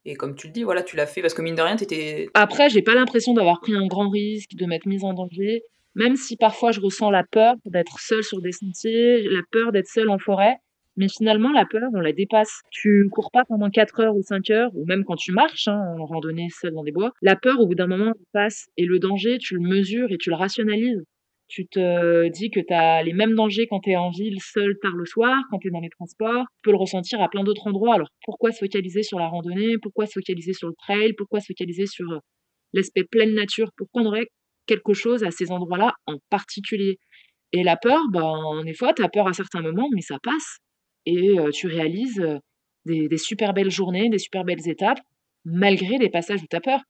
et 0.05 0.15
comme 0.15 0.35
tu 0.35 0.47
le 0.47 0.53
dis, 0.53 0.62
voilà, 0.62 0.83
tu 0.83 0.97
l'as 0.97 1.07
fait 1.07 1.21
parce 1.21 1.35
que 1.35 1.43
mine 1.43 1.55
de 1.55 1.62
rien, 1.62 1.77
tu 1.77 1.85
étais 1.85 2.29
Après, 2.35 2.71
j'ai 2.71 2.83
pas 2.83 2.95
l'impression 2.95 3.35
d'avoir 3.35 3.61
pris 3.61 3.75
un 3.75 3.87
grand 3.87 4.09
risque, 4.09 4.55
de 4.55 4.65
m'être 4.65 4.87
mise 4.87 5.05
en 5.05 5.12
danger, 5.12 5.65
même 5.95 6.16
si 6.16 6.37
parfois 6.37 6.73
je 6.73 6.80
ressens 6.80 7.11
la 7.11 7.25
peur 7.25 7.54
d'être 7.66 7.99
seule 8.00 8.25
sur 8.25 8.40
des 8.40 8.52
sentiers, 8.52 9.23
la 9.28 9.40
peur 9.50 9.73
d'être 9.73 9.88
seule 9.88 10.09
en 10.11 10.18
forêt, 10.18 10.57
mais 10.97 11.09
finalement 11.09 11.52
la 11.52 11.64
peur, 11.64 11.88
on 11.95 12.00
la 12.00 12.12
dépasse. 12.12 12.61
Tu 12.71 13.09
cours 13.11 13.30
pas 13.33 13.45
pendant 13.45 13.71
4 13.71 14.00
heures 14.00 14.16
ou 14.16 14.23
5 14.23 14.50
heures 14.50 14.71
ou 14.75 14.85
même 14.87 15.04
quand 15.04 15.16
tu 15.16 15.33
marches, 15.33 15.68
hein, 15.68 15.80
en 15.99 16.07
randonnée 16.07 16.49
seule 16.50 16.73
dans 16.75 16.85
des 16.85 16.92
bois, 16.92 17.12
la 17.23 17.37
peur 17.37 17.61
au 17.61 17.66
bout 17.66 17.75
d'un 17.75 17.87
moment 17.87 18.12
passe 18.33 18.66
et 18.76 18.85
le 18.87 18.99
danger, 18.99 19.38
tu 19.38 19.54
le 19.54 19.61
mesures 19.61 20.11
et 20.12 20.18
tu 20.18 20.30
le 20.30 20.37
rationalises. 20.37 21.02
Tu 21.49 21.66
te 21.66 22.28
dis 22.28 22.50
que 22.50 22.61
tu 22.61 22.75
as 22.75 23.02
les 23.02 23.14
mêmes 23.14 23.35
dangers 23.35 23.66
quand 23.68 23.80
tu 23.80 23.90
es 23.90 23.97
en 23.97 24.11
ville 24.11 24.38
seule 24.42 24.76
tard 24.83 24.95
le 24.95 25.07
soir, 25.07 25.35
quand 25.50 25.59
tu 25.59 25.68
es 25.68 25.71
dans 25.71 25.80
les 25.80 25.88
transports. 25.88 26.45
Tu 26.57 26.61
peux 26.64 26.71
le 26.73 26.76
ressentir 26.76 27.23
à 27.23 27.28
plein 27.30 27.42
d'autres 27.42 27.66
endroits. 27.66 27.95
Alors 27.95 28.09
pourquoi 28.25 28.52
se 28.52 28.59
focaliser 28.59 29.02
sur 29.02 29.18
la 29.18 29.28
randonnée? 29.28 29.78
Pourquoi 29.80 30.07
se 30.07 30.12
focaliser 30.12 30.52
sur 30.52 30.68
le 30.68 30.75
trail? 30.75 31.14
Pourquoi 31.14 31.40
se 31.40 31.47
focaliser 31.47 31.87
sur, 31.87 32.11
heu, 32.12 32.21
l'aspect 32.75 33.04
pleine 33.04 33.35
nature? 33.35 33.71
Pourquoi 33.76 34.02
on 34.02 34.07
aurait 34.07 34.28
quelque 34.68 34.94
chose 34.94 35.25
à 35.25 35.30
ces 35.32 35.50
endroits-là 35.52 35.94
en 36.06 36.16
particulier? 36.30 36.98
Et 37.52 37.62
la 37.64 37.76
peur, 37.76 38.00
ben, 38.12 38.62
des 38.64 38.75
fois, 38.75 38.92
tu 38.94 39.02
as 39.02 39.08
peur 39.08 39.28
à 39.28 39.32
certains 39.32 39.62
moments, 39.62 39.88
mais 39.94 40.02
ça 40.02 40.18
passe 40.22 40.58
et 41.06 41.38
heu, 41.38 41.50
tu 41.52 41.66
réalises, 41.68 42.20
heu, 42.20 42.38
des 42.87 43.18
super 43.18 43.54
belles 43.54 43.70
journées, 43.70 44.08
des 44.10 44.18
super 44.18 44.44
belles 44.44 44.68
étapes, 44.68 45.00
malgré 45.44 45.98
les 45.98 46.10
passages 46.10 46.42
où 46.42 46.46
tu 46.50 46.56
as 46.56 46.60
peur. 46.60 46.80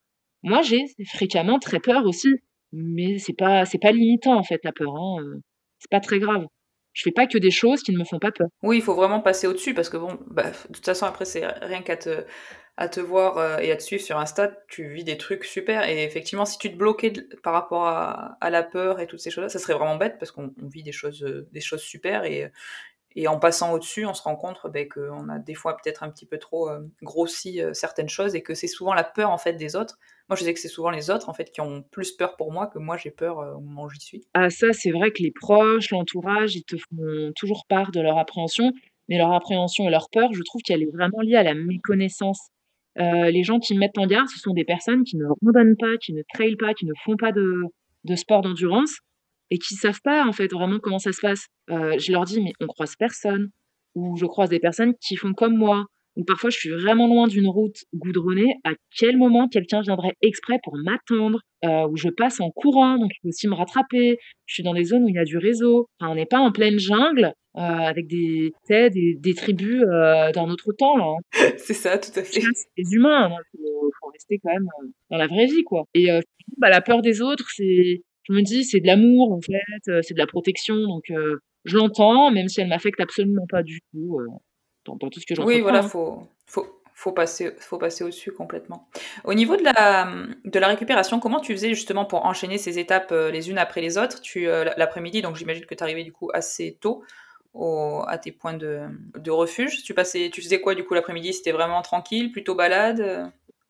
Moi, 0.42 0.62
j'ai 0.62 0.84
fréquemment 1.06 1.58
très 1.58 1.80
peur 1.80 2.04
aussi, 2.06 2.30
mais 2.72 3.18
c'est 3.18 3.34
pas 3.36 3.64
c'est 3.64 3.78
pas 3.80 3.92
limitant 3.92 4.36
en 4.38 4.42
fait 4.44 4.60
la 4.64 4.72
peur, 4.72 4.94
hein, 4.96 5.22
heu, 5.22 5.40
c'est 5.78 5.90
pas 5.90 6.00
très 6.00 6.18
grave. 6.18 6.46
Je 6.92 7.02
fais 7.04 7.12
pas 7.12 7.26
que 7.26 7.38
des 7.38 7.50
choses 7.50 7.82
qui 7.82 7.92
ne 7.92 7.98
me 7.98 8.04
font 8.04 8.18
pas 8.18 8.32
peur. 8.32 8.48
Oui, 8.62 8.78
il 8.78 8.82
faut 8.82 8.94
vraiment 8.94 9.20
passer 9.20 9.46
au-dessus 9.46 9.74
parce 9.74 9.88
que 9.88 9.96
bon, 9.96 10.18
bah, 10.28 10.50
de 10.50 10.74
toute 10.74 10.84
façon 10.84 11.06
après 11.06 11.24
c'est 11.24 11.46
rien 11.46 11.82
qu'à 11.82 11.96
te 11.96 12.24
à 12.78 12.88
te 12.88 13.00
voir, 13.00 13.38
heu, 13.38 13.62
et 13.62 13.72
à 13.72 13.76
te 13.76 13.82
suivre 13.82 14.02
sur 14.02 14.18
Insta, 14.18 14.52
tu 14.68 14.88
vis 14.88 15.04
des 15.04 15.18
trucs 15.18 15.44
super 15.44 15.88
et 15.88 16.04
effectivement 16.04 16.46
si 16.46 16.58
tu 16.58 16.70
te 16.72 16.76
bloquais 16.76 17.12
par 17.42 17.52
rapport 17.52 17.86
à 17.88 18.50
la 18.50 18.62
peur 18.62 19.00
et 19.00 19.06
toutes 19.08 19.20
ces 19.20 19.30
choses-là, 19.30 19.48
ça 19.50 19.58
serait 19.58 19.74
vraiment 19.74 19.96
bête 19.96 20.16
parce 20.18 20.30
qu'on 20.32 20.54
on 20.62 20.68
vit 20.68 20.82
des 20.84 20.92
choses, 20.92 21.22
heu, 21.24 21.48
des 21.52 21.60
choses 21.60 21.82
super 21.82 22.24
et 22.24 22.50
en 23.26 23.38
passant 23.40 23.72
au-dessus, 23.72 24.06
on 24.06 24.14
se 24.14 24.22
rend 24.22 24.36
compte, 24.36 24.60
beh, 24.72 24.86
qu'on 24.88 25.28
a 25.28 25.38
des 25.40 25.54
fois 25.54 25.76
peut-être 25.76 26.02
un 26.04 26.10
petit 26.10 26.26
peu 26.26 26.38
trop, 26.38 26.70
heu, 26.70 26.90
grossi, 27.02 27.60
certaines 27.72 28.08
choses 28.08 28.34
et 28.36 28.42
que 28.42 28.54
c'est 28.54 28.68
souvent 28.68 28.94
la 28.94 29.04
peur 29.04 29.30
en 29.30 29.38
fait 29.38 29.54
des 29.54 29.76
autres. 29.76 29.98
Moi, 30.28 30.36
je 30.36 30.44
sais 30.44 30.54
que 30.54 30.60
c'est 30.60 30.68
souvent 30.68 30.90
les 30.90 31.10
autres 31.10 31.28
en 31.28 31.34
fait 31.34 31.50
qui 31.50 31.60
ont 31.60 31.82
plus 31.82 32.12
peur 32.12 32.36
pour 32.36 32.52
moi 32.52 32.68
que 32.68 32.78
moi 32.78 32.96
j'ai 32.96 33.10
peur, 33.10 33.38
au 33.38 33.60
moment 33.60 33.84
où 33.84 33.90
j'y 33.90 34.00
suis. 34.00 34.26
Ah 34.34 34.50
ça, 34.50 34.72
c'est 34.72 34.90
vrai 34.92 35.10
que 35.10 35.22
les 35.22 35.32
proches, 35.32 35.90
l'entourage, 35.90 36.54
ils 36.54 36.64
te 36.64 36.76
font 36.76 37.32
toujours 37.34 37.64
part 37.68 37.90
de 37.92 38.00
leur 38.00 38.18
appréhension, 38.18 38.72
mais 39.08 39.18
leur 39.18 39.32
appréhension 39.32 39.88
et 39.88 39.90
leur 39.90 40.10
peur, 40.10 40.32
je 40.32 40.42
trouve 40.42 40.60
qu'elle 40.62 40.82
est 40.82 40.92
vraiment 40.92 41.20
liée 41.22 41.36
à 41.36 41.42
la 41.42 41.54
méconnaissance. 41.54 42.50
Les 42.98 43.42
gens 43.42 43.58
qui 43.58 43.74
me 43.74 43.80
mettent 43.80 43.98
en 43.98 44.06
garde, 44.06 44.28
ce 44.28 44.38
sont 44.38 44.52
des 44.52 44.64
personnes 44.64 45.04
qui 45.04 45.16
ne 45.16 45.24
randonnent 45.42 45.76
pas, 45.78 45.96
qui 45.98 46.12
ne 46.12 46.22
trailent 46.34 46.56
pas, 46.56 46.74
qui 46.74 46.86
ne 46.86 46.92
font 47.04 47.16
pas 47.16 47.32
de, 47.32 47.62
de 48.04 48.16
sport 48.16 48.42
d'endurance 48.42 48.98
et 49.50 49.58
qui 49.58 49.74
savent 49.74 50.00
pas 50.02 50.26
en 50.26 50.32
fait 50.32 50.52
vraiment 50.52 50.78
comment 50.78 50.98
ça 50.98 51.12
se 51.12 51.20
passe. 51.20 51.46
je 51.68 52.12
leur 52.12 52.24
dis 52.24 52.40
mais 52.42 52.52
on 52.60 52.66
croise 52.66 52.96
personne 52.96 53.50
ou 53.94 54.16
je 54.16 54.26
croise 54.26 54.50
des 54.50 54.60
personnes 54.60 54.94
qui 55.00 55.16
font 55.16 55.32
comme 55.32 55.56
moi 55.56 55.86
parfois 56.24 56.50
je 56.50 56.58
suis 56.58 56.70
vraiment 56.70 57.06
loin 57.06 57.28
d'une 57.28 57.48
route 57.48 57.84
goudronnée, 57.94 58.54
à 58.64 58.72
quel 58.96 59.16
moment 59.16 59.48
quelqu'un 59.48 59.80
viendrait 59.82 60.14
exprès 60.22 60.58
pour 60.62 60.76
m'attendre, 60.76 61.40
euh, 61.64 61.88
où 61.88 61.96
je 61.96 62.08
passe 62.08 62.40
en 62.40 62.50
courant, 62.50 62.98
donc 62.98 63.10
il 63.14 63.20
peut 63.22 63.28
aussi 63.28 63.48
me 63.48 63.54
rattraper. 63.54 64.18
Je 64.46 64.54
suis 64.54 64.62
dans 64.62 64.74
des 64.74 64.84
zones 64.84 65.04
où 65.04 65.08
il 65.08 65.14
y 65.14 65.18
a 65.18 65.24
du 65.24 65.38
réseau. 65.38 65.88
Enfin, 66.00 66.12
on 66.12 66.14
n'est 66.14 66.26
pas 66.26 66.38
en 66.38 66.52
pleine 66.52 66.78
jungle 66.78 67.32
euh, 67.56 67.60
avec 67.60 68.06
des, 68.06 68.52
des, 68.68 69.16
des 69.18 69.34
tribus 69.34 69.82
euh, 69.82 70.30
d'un 70.32 70.48
autre 70.48 70.72
temps 70.72 70.96
là. 70.96 71.06
Hein. 71.06 71.50
C'est 71.56 71.74
ça, 71.74 71.98
tout 71.98 72.10
à 72.14 72.22
fait. 72.22 72.40
C'est 72.40 72.68
des 72.76 72.94
humains, 72.94 73.30
il 73.54 73.60
faut, 74.00 74.10
rester 74.12 74.38
quand 74.42 74.52
même 74.52 74.68
euh, 74.82 74.86
dans 75.10 75.16
la 75.16 75.26
vraie 75.26 75.46
vie 75.46 75.64
quoi. 75.64 75.84
Et 75.94 76.10
euh, 76.10 76.20
bah, 76.56 76.70
la 76.70 76.80
peur 76.80 77.02
des 77.02 77.20
autres, 77.20 77.48
c'est, 77.50 78.02
je 78.28 78.32
me 78.32 78.42
dis, 78.42 78.64
c'est 78.64 78.80
de 78.80 78.86
l'amour 78.86 79.32
en 79.32 79.40
fait, 79.40 80.02
c'est 80.02 80.14
de 80.14 80.18
la 80.18 80.26
protection, 80.26 80.76
donc 80.76 81.04
je 81.64 81.76
l'entends, 81.76 82.30
même 82.30 82.48
si 82.48 82.60
elle 82.60 82.68
m'affecte 82.68 83.00
absolument 83.00 83.46
pas 83.48 83.62
du 83.62 83.80
tout 83.92 84.18
dans, 84.96 85.08
tout 85.10 85.20
ce 85.20 85.26
que 85.26 85.40
Oui, 85.42 85.60
voilà, 85.60 85.82
faut, 85.82 86.22
faut, 86.46 86.78
faut 86.98 87.12
passer, 87.12 87.52
faut 87.60 87.78
passer 87.78 88.02
au-dessus 88.02 88.32
complètement. 88.32 88.88
Au 89.22 89.32
niveau 89.32 89.56
de 89.56 89.62
la, 89.62 90.12
de 90.44 90.58
la 90.58 90.66
récupération, 90.66 91.20
comment 91.20 91.38
tu 91.38 91.52
faisais 91.52 91.68
justement 91.68 92.04
pour 92.04 92.26
enchaîner 92.26 92.58
ces 92.58 92.80
étapes 92.80 93.12
euh, 93.12 93.30
les 93.30 93.50
unes 93.50 93.58
après 93.58 93.80
les 93.80 93.98
autres? 93.98 94.20
Tu 94.20 94.48
euh, 94.48 94.64
l'après-midi, 94.76 95.22
donc 95.22 95.36
j'imagine 95.36 95.64
que 95.64 95.76
tu 95.76 95.84
arrivais 95.84 96.02
du 96.02 96.10
coup 96.10 96.28
assez 96.34 96.76
tôt 96.80 97.04
au, 97.54 98.02
à 98.08 98.18
tes 98.18 98.32
points 98.32 98.54
de, 98.54 98.80
de, 99.16 99.30
refuge. 99.30 99.84
Tu 99.84 99.94
passais, 99.94 100.28
tu 100.32 100.42
faisais 100.42 100.60
quoi 100.60 100.74
du 100.74 100.82
coup 100.82 100.94
l'après-midi? 100.94 101.32
C'était 101.32 101.52
vraiment 101.52 101.82
tranquille, 101.82 102.32
plutôt 102.32 102.56
balade, 102.56 102.98
euh, 102.98 103.24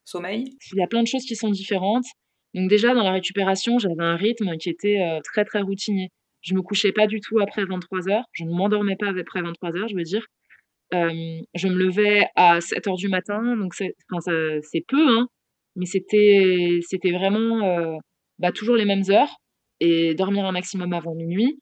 sommeil? 0.06 0.56
Il 0.72 0.78
y 0.78 0.82
a 0.82 0.87
plein 0.87 1.02
de 1.02 1.06
choses 1.06 1.25
qui 1.25 1.37
sont 1.37 1.50
différentes. 1.50 2.06
Donc 2.54 2.70
déjà 2.70 2.94
dans 2.94 3.02
la 3.02 3.12
récupération, 3.12 3.78
j'avais 3.78 3.94
un 3.98 4.16
rythme 4.16 4.56
qui 4.56 4.70
était 4.70 5.20
très 5.22 5.44
très 5.44 5.60
routinier. 5.60 6.08
Je 6.40 6.54
me 6.54 6.62
couchais 6.62 6.92
pas 6.92 7.06
du 7.06 7.20
tout 7.20 7.40
après 7.40 7.66
23 7.66 8.08
heures. 8.08 8.25
Je 8.32 8.44
ne 8.44 8.54
m'endormais 8.54 8.96
pas 8.96 9.10
après 9.10 9.42
23 9.42 9.76
heures, 9.76 9.88
je 9.88 9.96
veux 9.96 10.02
dire 10.02 10.25
je 10.92 11.68
me 11.68 11.75
levais 11.75 12.28
à 12.37 12.61
7 12.61 12.87
heures 12.87 12.97
du 12.97 13.09
matin, 13.09 13.57
donc 13.57 13.75
c'est 13.75 13.95
peu, 14.88 15.09
hein, 15.18 15.28
mais 15.76 15.87
c'était 15.87 16.80
c'était 16.83 17.12
vraiment, 17.12 17.99
bah, 18.38 18.52
toujours 18.52 18.76
les 18.76 18.85
mêmes 18.85 19.04
heures 19.11 19.37
et 19.80 20.14
dormir 20.14 20.45
un 20.45 20.52
maximum 20.52 20.92
avant 20.92 21.14
minuit. 21.14 21.61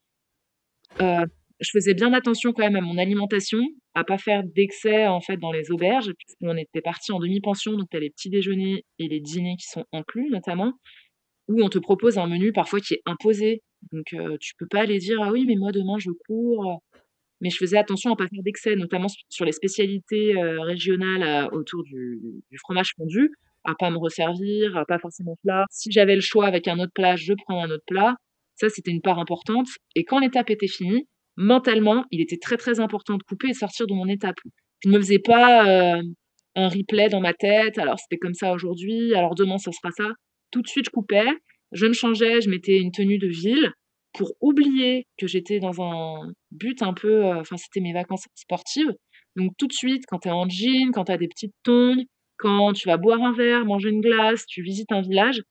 je 0.99 1.69
faisais 1.71 1.93
bien 1.93 2.13
attention 2.13 2.53
quand 2.53 2.63
même 2.63 2.75
à 2.75 2.81
mon 2.81 2.97
alimentation, 2.97 3.59
à 3.95 4.03
pas 4.03 4.17
faire 4.17 4.43
d'excès, 4.43 5.07
en 5.07 5.21
fait, 5.21 5.37
dans 5.37 5.51
les 5.51 5.71
auberges, 5.71 6.11
puisqu'on 6.17 6.55
était 6.57 6.81
parti 6.81 7.11
en 7.11 7.19
demi-pension, 7.19 7.73
donc 7.73 7.89
tu 7.89 7.97
as 7.97 7.99
les 7.99 8.09
petits 8.11 8.29
déjeuners 8.29 8.83
et 8.99 9.07
les 9.07 9.19
dîners 9.19 9.55
qui 9.59 9.67
sont 9.67 9.85
inclus 9.91 10.29
notamment, 10.29 10.73
où 11.47 11.63
on 11.63 11.69
te 11.69 11.79
propose 11.79 12.17
un 12.17 12.27
menu 12.27 12.51
parfois 12.53 12.79
qui 12.79 12.95
est 12.95 13.01
imposé. 13.05 13.61
Donc 13.91 14.05
tu 14.39 14.53
peux 14.57 14.67
pas 14.67 14.81
aller 14.81 14.99
dire: 14.99 15.19
«Ah 15.21 15.31
oui, 15.31 15.45
mais 15.47 15.55
moi 15.55 15.71
demain 15.71 15.97
je 15.99 16.11
cours, 16.27 16.81
mais 17.41 17.49
je 17.49 17.57
faisais 17.57 17.77
attention 17.77 18.13
à 18.13 18.15
pas 18.15 18.27
faire 18.27 18.43
d'excès, 18.43 18.75
notamment 18.75 19.07
sur 19.29 19.45
les 19.45 19.51
spécialités 19.51 20.35
euh, 20.35 20.61
régionales 20.61 21.23
euh, 21.23 21.57
autour 21.57 21.83
du, 21.83 22.19
du, 22.49 22.57
fromage 22.57 22.91
fondu, 22.97 23.31
à 23.63 23.73
pas 23.77 23.89
me 23.89 23.97
resservir, 23.97 24.75
à 24.77 24.85
pas 24.85 24.99
forcément 24.99 25.35
plat. 25.43 25.65
Si 25.69 25.91
j'avais 25.91 26.15
le 26.15 26.21
choix 26.21 26.47
avec 26.47 26.67
un 26.67 26.79
autre 26.79 26.93
plat, 26.93 27.15
je 27.15 27.33
prends 27.45 27.63
un 27.63 27.69
autre 27.69 27.83
plat. 27.87 28.15
Ça, 28.55 28.69
c'était 28.69 28.91
une 28.91 29.01
part 29.01 29.19
importante. 29.19 29.67
Et 29.95 30.03
quand 30.03 30.19
l'étape 30.19 30.49
était 30.49 30.67
finie, 30.67 31.07
mentalement, 31.35 32.05
il 32.11 32.21
était 32.21 32.37
très 32.37 32.57
très 32.57 32.79
important 32.79 33.17
de 33.17 33.23
couper 33.23 33.47
et 33.49 33.51
de 33.51 33.57
sortir 33.57 33.85
de 33.85 33.93
mon 33.93 34.07
étape. 34.07 34.37
Je 34.83 34.89
ne 34.89 34.95
me 34.95 34.99
faisais 34.99 35.19
pas 35.19 35.95
euh, 35.97 36.01
un 36.55 36.67
replay 36.67 37.09
dans 37.09 37.21
ma 37.21 37.33
tête. 37.33 37.77
Alors 37.77 37.99
c'était 37.99 38.17
comme 38.17 38.33
ça 38.33 38.51
aujourd'hui. 38.51 39.13
Alors 39.13 39.35
demain, 39.35 39.57
ça 39.57 39.71
sera 39.71 39.91
ça. 39.91 40.09
Tout 40.51 40.61
de 40.61 40.67
suite, 40.67 40.85
je 40.85 40.91
coupais. 40.91 41.27
Je 41.71 41.85
me 41.85 41.93
changeais. 41.93 42.41
Je 42.41 42.49
mettais 42.49 42.79
une 42.79 42.91
tenue 42.91 43.19
de 43.19 43.27
ville 43.27 43.71
pour 44.13 44.33
oublier 44.41 45.05
que 45.17 45.27
j'étais 45.27 45.59
dans 45.59 45.81
un 45.81 46.31
but 46.51 46.81
un 46.81 46.93
peu, 46.93 47.25
euh, 47.25 47.39
enfin 47.39 47.57
c'était 47.57 47.81
mes 47.81 47.93
vacances 47.93 48.25
sportives. 48.35 48.93
Donc 49.35 49.51
tout 49.57 49.67
de 49.67 49.73
suite, 49.73 50.03
quand 50.07 50.19
tu 50.19 50.29
es 50.29 50.31
en 50.31 50.47
jean, 50.49 50.91
quand 50.91 51.05
tu 51.05 51.11
as 51.11 51.17
des 51.17 51.27
petites 51.27 51.53
tongs, 51.63 52.03
quand 52.37 52.73
tu 52.73 52.87
vas 52.87 52.97
boire 52.97 53.21
un 53.21 53.33
verre, 53.33 53.65
manger 53.65 53.89
une 53.89 54.01
glace, 54.01 54.45
tu 54.47 54.61
visites 54.61 54.91
un 54.91 55.01
village, 55.01 55.41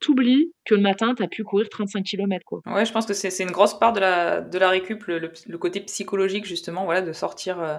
t'oublies 0.00 0.52
que 0.64 0.74
le 0.74 0.80
matin, 0.80 1.14
tu 1.14 1.22
as 1.22 1.28
pu 1.28 1.44
courir 1.44 1.68
35 1.68 2.04
km. 2.04 2.44
Quoi. 2.44 2.60
Ouais, 2.66 2.84
je 2.84 2.92
pense 2.92 3.06
que 3.06 3.14
c'est 3.14 3.42
une 3.42 3.50
grosse 3.50 3.78
part 3.78 3.92
de 3.92 4.00
la, 4.00 4.40
de 4.40 4.58
la 4.58 4.70
récup, 4.70 5.04
le, 5.06 5.58
côté 5.58 5.80
psychologique 5.80 6.44
justement, 6.44 6.84
voilà, 6.84 7.02
de 7.02 7.12
sortir... 7.12 7.60
Euh, 7.60 7.78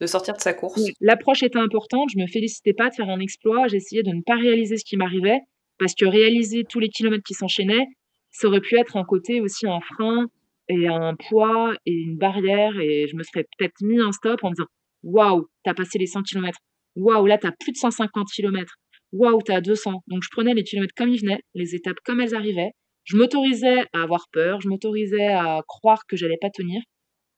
de 0.00 0.06
sortir 0.06 0.34
de 0.34 0.40
sa 0.40 0.54
course. 0.54 0.80
L'approche 1.02 1.42
était 1.42 1.58
importante, 1.58 2.08
je 2.10 2.18
me 2.18 2.26
félicitais 2.26 2.72
pas 2.72 2.88
de 2.88 2.94
faire 2.94 3.10
un 3.10 3.20
exploit, 3.20 3.68
j'essayais 3.68 4.02
de 4.02 4.12
ne 4.12 4.22
pas 4.22 4.34
réaliser 4.34 4.78
ce 4.78 4.84
qui 4.86 4.96
m'arrivait, 4.96 5.40
parce 5.78 5.94
que 5.94 6.06
réaliser 6.06 6.64
tous 6.64 6.80
les 6.80 6.88
kilomètres 6.88 7.22
qui 7.22 7.34
s'enchaînaient, 7.34 7.86
ça 8.30 8.48
aurait 8.48 8.60
pu 8.60 8.78
être 8.78 8.96
un 8.96 9.04
côté 9.04 9.40
aussi 9.40 9.66
un 9.66 9.80
frein 9.80 10.26
et 10.68 10.86
un 10.86 11.14
poids 11.16 11.74
et 11.86 11.92
une 11.92 12.16
barrière 12.16 12.78
et 12.78 13.06
je 13.08 13.16
me 13.16 13.22
serais 13.22 13.44
peut-être 13.58 13.74
mis 13.82 14.00
un 14.00 14.12
stop 14.12 14.42
en 14.44 14.50
me 14.50 14.54
disant 14.54 14.68
waouh, 15.02 15.46
t'as 15.64 15.74
passé 15.74 15.98
les 15.98 16.06
100 16.06 16.22
km. 16.22 16.58
Waouh, 16.96 17.26
là 17.26 17.38
t'as 17.38 17.52
plus 17.52 17.72
de 17.72 17.78
150 17.78 18.28
km. 18.34 18.74
Waouh, 19.12 19.42
t'as 19.42 19.60
200. 19.60 20.02
Donc 20.06 20.22
je 20.22 20.28
prenais 20.30 20.54
les 20.54 20.62
kilomètres 20.62 20.94
comme 20.96 21.10
ils 21.10 21.20
venaient, 21.20 21.40
les 21.54 21.74
étapes 21.74 21.98
comme 22.04 22.20
elles 22.20 22.34
arrivaient. 22.34 22.70
Je 23.04 23.16
m'autorisais 23.16 23.80
à 23.92 24.02
avoir 24.02 24.26
peur, 24.32 24.60
je 24.60 24.68
m'autorisais 24.68 25.28
à 25.28 25.62
croire 25.66 26.06
que 26.06 26.16
j'allais 26.16 26.38
pas 26.40 26.50
tenir. 26.50 26.80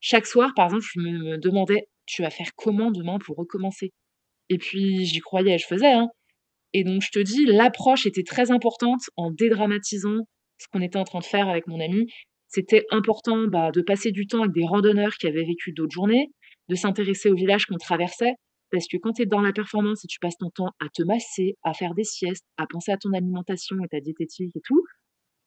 Chaque 0.01 0.27
soir, 0.27 0.53
par 0.55 0.67
exemple, 0.67 0.85
je 0.85 1.01
me 1.01 1.39
demandais 1.39 1.87
tu 2.07 2.23
vas 2.23 2.31
faire 2.31 2.51
comment 2.57 2.91
demain 2.91 3.19
pour 3.25 3.37
recommencer? 3.37 3.93
Et 4.49 4.59
puis 4.59 5.05
j'y 5.05 5.21
croyais, 5.21 5.59
je 5.59 5.67
faisais. 5.67 5.93
Hein. 5.93 6.09
Et 6.73 6.85
donc 6.85 7.03
je 7.03 7.11
te 7.11 7.19
dis, 7.21 7.47
l'approche 7.47 8.07
était 8.07 8.25
très 8.25 8.51
importante 8.51 9.03
en 9.17 9.31
dédramatisant 9.31 10.27
ce 10.63 10.69
qu'on 10.73 10.81
était 10.81 10.99
en 10.99 11.05
train 11.05 11.21
de 11.21 11.25
faire 11.25 11.49
avec 11.49 11.67
mon 11.67 11.81
ami, 11.81 12.07
c'était 12.49 12.85
important 12.91 13.47
bah, 13.47 13.71
de 13.71 13.81
passer 13.81 14.13
du 14.13 14.27
temps 14.27 14.41
avec 14.41 14.53
des 14.53 14.65
randonneurs 14.65 15.15
qui 15.15 15.27
avaient 15.27 15.45
vécu 15.45 15.73
d'autres 15.73 15.93
journées, 15.93 16.31
de 16.69 16.75
s'intéresser 16.75 17.31
au 17.31 17.35
village 17.35 17.67
qu'on 17.67 17.79
traversait, 17.79 18.35
parce 18.71 18.87
que 18.89 18.97
quand 18.97 19.13
tu 19.13 19.23
es 19.23 19.27
dans 19.27 19.41
la 19.41 19.53
performance 19.53 20.05
et 20.05 20.09
tu 20.09 20.19
passes 20.19 20.39
ton 20.39 20.51
temps 20.51 20.71
à 20.81 20.89
te 20.95 21.03
masser, 21.03 21.57
à 21.63 21.75
faire 21.75 21.95
des 21.95 22.05
siestes, 22.05 22.45
à 22.57 22.67
penser 22.67 22.93
à 22.93 22.97
ton 22.97 23.13
alimentation 23.13 23.77
et 23.85 23.89
ta 23.89 24.01
diététique 24.01 24.55
et 24.57 24.61
tout, 24.65 24.83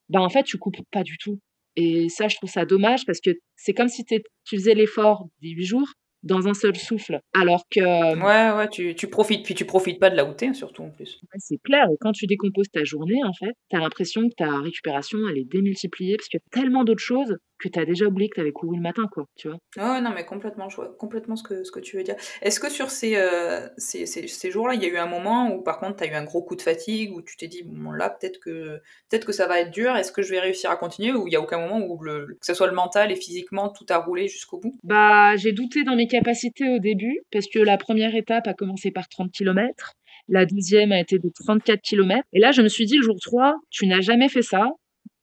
bah 0.09 0.21
en 0.21 0.29
fait, 0.29 0.43
tu 0.43 0.57
coupes 0.57 0.77
pas 0.91 1.03
du 1.03 1.17
tout. 1.17 1.39
Et 1.75 2.07
ça, 2.09 2.27
je 2.27 2.35
trouve 2.37 2.49
ça 2.49 2.65
dommage 2.65 3.05
parce 3.05 3.19
que 3.19 3.31
c'est 3.55 3.73
comme 3.73 3.87
si 3.87 4.05
tu 4.05 4.21
faisais 4.49 4.75
l'effort 4.75 5.25
des 5.41 5.49
huit 5.49 5.65
jours, 5.65 5.87
dans 6.25 6.47
un 6.47 6.53
seul 6.53 6.75
souffle. 6.75 7.19
Alors 7.33 7.63
que. 7.71 7.79
Ouais, 7.79 8.57
ouais, 8.57 8.69
tu, 8.69 8.95
tu 8.95 9.07
profites, 9.07 9.45
puis 9.45 9.55
tu 9.55 9.65
profites 9.65 9.99
pas 9.99 10.09
de 10.09 10.15
la 10.15 10.25
où 10.25 10.33
surtout 10.53 10.83
en 10.83 10.89
plus. 10.89 11.19
c'est 11.37 11.61
clair, 11.63 11.85
et 11.91 11.97
quand 12.01 12.11
tu 12.11 12.25
décomposes 12.25 12.69
ta 12.71 12.83
journée, 12.83 13.23
en 13.23 13.33
fait, 13.33 13.53
tu 13.69 13.77
as 13.77 13.79
l'impression 13.79 14.27
que 14.27 14.35
ta 14.35 14.59
récupération, 14.59 15.19
elle 15.29 15.37
est 15.37 15.49
démultipliée, 15.49 16.17
parce 16.17 16.27
qu'il 16.27 16.39
y 16.39 16.43
a 16.43 16.61
tellement 16.61 16.83
d'autres 16.83 17.03
choses 17.03 17.37
que 17.59 17.69
tu 17.69 17.79
as 17.79 17.85
déjà 17.85 18.05
oublié 18.05 18.29
que 18.29 18.35
tu 18.35 18.41
avais 18.41 18.51
couru 18.51 18.75
le 18.75 18.81
matin, 18.81 19.07
quoi, 19.11 19.25
tu 19.35 19.47
vois. 19.47 19.57
Oh 19.77 20.01
non, 20.01 20.11
mais 20.13 20.25
complètement, 20.25 20.69
je 20.69 20.75
vois 20.75 20.95
complètement 20.97 21.35
ce 21.35 21.43
que, 21.43 21.63
ce 21.63 21.71
que 21.71 21.79
tu 21.79 21.97
veux 21.97 22.03
dire. 22.03 22.15
Est-ce 22.41 22.59
que 22.59 22.69
sur 22.69 22.91
ces, 22.91 23.15
euh, 23.15 23.67
ces, 23.77 24.05
ces, 24.05 24.51
jours-là, 24.51 24.73
il 24.73 24.81
y 24.81 24.85
a 24.85 24.89
eu 24.89 24.97
un 24.97 25.07
moment 25.07 25.53
où, 25.53 25.61
par 25.61 25.79
contre, 25.79 25.97
tu 25.97 26.03
as 26.03 26.07
eu 26.07 26.13
un 26.13 26.23
gros 26.23 26.43
coup 26.43 26.55
de 26.55 26.61
fatigue, 26.61 27.15
où 27.15 27.21
tu 27.21 27.37
t'es 27.37 27.47
dit, 27.47 27.63
bon, 27.65 27.91
là, 27.91 28.09
peut-être 28.09 28.39
que, 28.39 28.81
peut-être 29.09 29.25
que 29.25 29.33
ça 29.33 29.47
va 29.47 29.61
être 29.61 29.71
dur, 29.71 29.95
est-ce 29.95 30.11
que 30.11 30.21
je 30.21 30.31
vais 30.31 30.39
réussir 30.39 30.69
à 30.69 30.75
continuer, 30.75 31.13
ou 31.13 31.27
il 31.27 31.33
y 31.33 31.35
a 31.35 31.41
aucun 31.41 31.59
moment 31.59 31.79
où, 31.85 32.01
le, 32.03 32.37
que 32.39 32.45
ce 32.45 32.53
soit 32.53 32.67
le 32.67 32.75
mental 32.75 33.11
et 33.11 33.15
physiquement, 33.15 33.69
tout 33.69 33.85
a 33.89 33.97
roulé 33.97 34.27
jusqu'au 34.27 34.59
bout? 34.59 34.77
Bah, 34.83 35.35
j'ai 35.37 35.53
douté 35.53 35.83
dans 35.83 35.95
mes 35.95 36.07
capacités 36.07 36.75
au 36.75 36.79
début, 36.79 37.21
parce 37.31 37.47
que 37.47 37.59
la 37.59 37.77
première 37.77 38.15
étape 38.15 38.47
a 38.47 38.53
commencé 38.53 38.91
par 38.91 39.07
30 39.07 39.31
km, 39.31 39.93
la 40.27 40.45
deuxième 40.45 40.91
a 40.91 40.99
été 40.99 41.19
de 41.19 41.29
34 41.29 41.81
km, 41.81 42.23
et 42.33 42.39
là, 42.39 42.51
je 42.51 42.61
me 42.61 42.67
suis 42.67 42.85
dit, 42.85 42.97
le 42.97 43.03
jour 43.03 43.17
3, 43.21 43.55
tu 43.69 43.87
n'as 43.87 44.01
jamais 44.01 44.29
fait 44.29 44.41
ça, 44.41 44.69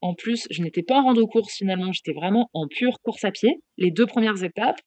en 0.03 0.15
plus, 0.15 0.47
je 0.51 0.62
n'étais 0.62 0.83
pas 0.83 1.01
en 1.01 1.05
rando-course 1.05 1.55
finalement, 1.55 1.93
j'étais 1.93 2.12
vraiment 2.12 2.51
en 2.53 2.67
pure 2.67 2.99
course 3.03 3.25
à 3.25 3.31
pied, 3.31 3.61
les 3.79 3.91
deux 3.91 4.07
premières 4.07 4.43
étapes. 4.43 4.81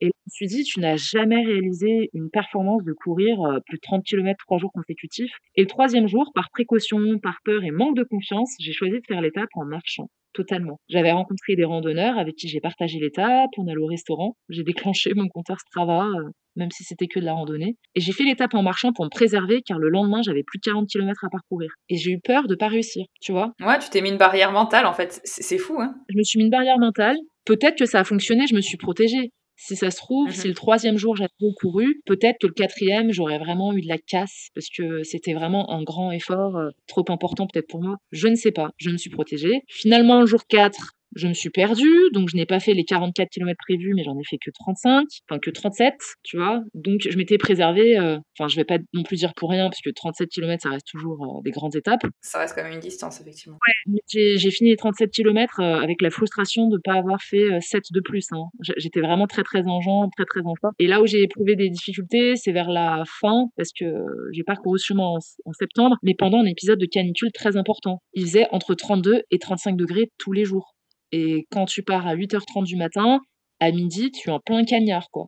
Et 0.00 0.06
je 0.06 0.10
me 0.26 0.30
suis 0.30 0.46
dit, 0.46 0.62
tu 0.62 0.78
n'as 0.78 0.96
jamais 0.96 1.42
réalisé 1.44 2.10
une 2.12 2.30
performance 2.30 2.84
de 2.84 2.92
courir 2.92 3.40
euh, 3.40 3.58
plus 3.66 3.78
de 3.78 3.82
30 3.82 4.04
km 4.04 4.36
trois 4.46 4.58
jours 4.58 4.70
consécutifs. 4.72 5.32
Et 5.56 5.62
le 5.62 5.66
troisième 5.66 6.06
jour, 6.06 6.30
par 6.34 6.50
précaution, 6.50 7.18
par 7.18 7.38
peur 7.44 7.64
et 7.64 7.72
manque 7.72 7.96
de 7.96 8.04
confiance, 8.04 8.54
j'ai 8.60 8.72
choisi 8.72 8.92
de 8.94 9.06
faire 9.08 9.20
l'étape 9.20 9.48
en 9.54 9.64
marchant 9.64 10.08
totalement. 10.38 10.78
J'avais 10.88 11.10
rencontré 11.10 11.56
des 11.56 11.64
randonneurs 11.64 12.16
avec 12.16 12.36
qui 12.36 12.48
j'ai 12.48 12.60
partagé 12.60 12.98
l'étape, 13.00 13.50
on 13.58 13.66
allait 13.66 13.82
au 13.82 13.86
restaurant, 13.86 14.36
j'ai 14.48 14.62
déclenché 14.62 15.12
mon 15.14 15.26
compteur 15.26 15.58
Strava, 15.58 16.06
euh, 16.06 16.30
même 16.54 16.70
si 16.70 16.84
c'était 16.84 17.08
que 17.08 17.18
de 17.18 17.24
la 17.24 17.32
randonnée. 17.32 17.76
Et 17.96 18.00
j'ai 18.00 18.12
fait 18.12 18.22
l'étape 18.22 18.54
en 18.54 18.62
marchant 18.62 18.92
pour 18.92 19.04
me 19.04 19.10
préserver, 19.10 19.62
car 19.66 19.78
le 19.78 19.88
lendemain, 19.88 20.22
j'avais 20.22 20.44
plus 20.46 20.58
de 20.58 20.70
40 20.70 20.88
km 20.88 21.24
à 21.24 21.28
parcourir. 21.28 21.70
Et 21.88 21.96
j'ai 21.96 22.12
eu 22.12 22.20
peur 22.20 22.46
de 22.46 22.54
pas 22.54 22.68
réussir, 22.68 23.04
tu 23.20 23.32
vois. 23.32 23.52
Ouais, 23.60 23.78
tu 23.80 23.90
t'es 23.90 24.00
mis 24.00 24.10
une 24.10 24.16
barrière 24.16 24.52
mentale, 24.52 24.86
en 24.86 24.92
fait. 24.92 25.20
C'est 25.24 25.58
fou, 25.58 25.80
hein. 25.80 25.94
Je 26.08 26.16
me 26.16 26.22
suis 26.22 26.38
mis 26.38 26.44
une 26.44 26.50
barrière 26.50 26.78
mentale. 26.78 27.16
Peut-être 27.44 27.78
que 27.78 27.86
ça 27.86 28.00
a 28.00 28.04
fonctionné, 28.04 28.46
je 28.46 28.54
me 28.54 28.60
suis 28.60 28.76
protégée. 28.76 29.32
Si 29.60 29.74
ça 29.74 29.90
se 29.90 29.96
trouve, 29.96 30.30
si 30.30 30.42
mhm. 30.42 30.48
le 30.48 30.54
troisième 30.54 30.96
jour 30.96 31.16
j'avais 31.16 31.30
couru, 31.60 32.00
peut-être 32.06 32.38
que 32.40 32.46
le 32.46 32.52
quatrième 32.52 33.12
j'aurais 33.12 33.38
vraiment 33.38 33.72
eu 33.72 33.82
de 33.82 33.88
la 33.88 33.98
casse 33.98 34.50
parce 34.54 34.68
que 34.68 35.02
c'était 35.02 35.34
vraiment 35.34 35.72
un 35.72 35.82
grand 35.82 36.12
effort, 36.12 36.56
euh, 36.56 36.70
trop 36.86 37.04
important 37.08 37.48
peut-être 37.48 37.66
pour 37.66 37.82
moi. 37.82 37.96
Je 38.12 38.28
ne 38.28 38.36
sais 38.36 38.52
pas, 38.52 38.70
je 38.76 38.90
me 38.90 38.96
suis 38.96 39.10
protégée. 39.10 39.62
Finalement, 39.66 40.20
le 40.20 40.26
jour 40.26 40.46
4, 40.46 40.94
je 41.16 41.28
me 41.28 41.32
suis 41.32 41.50
perdue, 41.50 42.10
donc 42.12 42.28
je 42.28 42.36
n'ai 42.36 42.46
pas 42.46 42.60
fait 42.60 42.74
les 42.74 42.84
44 42.84 43.28
km 43.30 43.56
prévus, 43.66 43.92
mais 43.94 44.04
j'en 44.04 44.18
ai 44.18 44.24
fait 44.24 44.38
que 44.38 44.50
35, 44.50 45.06
enfin 45.28 45.38
que 45.38 45.50
37, 45.50 45.94
tu 46.22 46.36
vois. 46.36 46.60
Donc 46.74 47.06
je 47.08 47.16
m'étais 47.16 47.38
préservée, 47.38 47.98
euh, 47.98 48.18
enfin 48.38 48.48
je 48.48 48.56
vais 48.56 48.64
pas 48.64 48.78
non 48.92 49.02
plus 49.02 49.16
dire 49.16 49.32
pour 49.34 49.50
rien, 49.50 49.68
parce 49.68 49.80
que 49.80 49.90
37 49.90 50.28
km, 50.28 50.62
ça 50.62 50.70
reste 50.70 50.86
toujours 50.86 51.22
euh, 51.22 51.42
des 51.44 51.50
grandes 51.50 51.76
étapes. 51.76 52.02
Ça 52.20 52.38
reste 52.38 52.54
quand 52.54 52.62
même 52.62 52.74
une 52.74 52.80
distance, 52.80 53.20
effectivement. 53.20 53.58
Ouais, 53.66 53.98
j'ai 54.08 54.50
fini 54.50 54.70
les 54.70 54.76
37 54.76 55.10
km 55.10 55.60
euh, 55.60 55.80
avec 55.80 56.02
la 56.02 56.10
frustration 56.10 56.68
de 56.68 56.76
ne 56.76 56.80
pas 56.82 56.98
avoir 56.98 57.22
fait 57.22 57.60
7 57.60 57.84
de 57.92 58.00
plus. 58.00 58.26
Hein. 58.32 58.44
J'étais 58.76 59.00
vraiment 59.00 59.26
très 59.26 59.42
très 59.42 59.66
en 59.66 59.80
jambes, 59.80 60.10
très 60.16 60.26
très 60.26 60.40
en 60.44 60.54
forme. 60.60 60.74
Et 60.78 60.86
là 60.86 61.00
où 61.00 61.06
j'ai 61.06 61.22
éprouvé 61.22 61.56
des 61.56 61.70
difficultés, 61.70 62.36
c'est 62.36 62.52
vers 62.52 62.70
la 62.70 63.04
fin, 63.20 63.46
parce 63.56 63.70
que 63.78 63.84
j'ai 64.32 64.42
parcouru 64.42 64.78
sûrement 64.78 65.14
en, 65.14 65.18
en 65.44 65.52
septembre, 65.52 65.96
mais 66.02 66.14
pendant 66.14 66.38
un 66.38 66.46
épisode 66.46 66.78
de 66.78 66.86
canicule 66.86 67.32
très 67.32 67.56
important. 67.56 68.00
Il 68.14 68.24
faisait 68.24 68.46
entre 68.50 68.74
32 68.74 69.22
et 69.30 69.38
35 69.38 69.76
degrés 69.76 70.10
tous 70.18 70.32
les 70.32 70.44
jours. 70.44 70.74
Et 71.12 71.46
quand 71.50 71.66
tu 71.66 71.82
pars 71.82 72.06
à 72.06 72.14
8h30 72.14 72.64
du 72.64 72.76
matin, 72.76 73.20
à 73.60 73.70
midi, 73.70 74.10
tu 74.10 74.28
es 74.28 74.32
en 74.32 74.40
plein 74.40 74.64
cagnard, 74.64 75.08
quoi. 75.10 75.26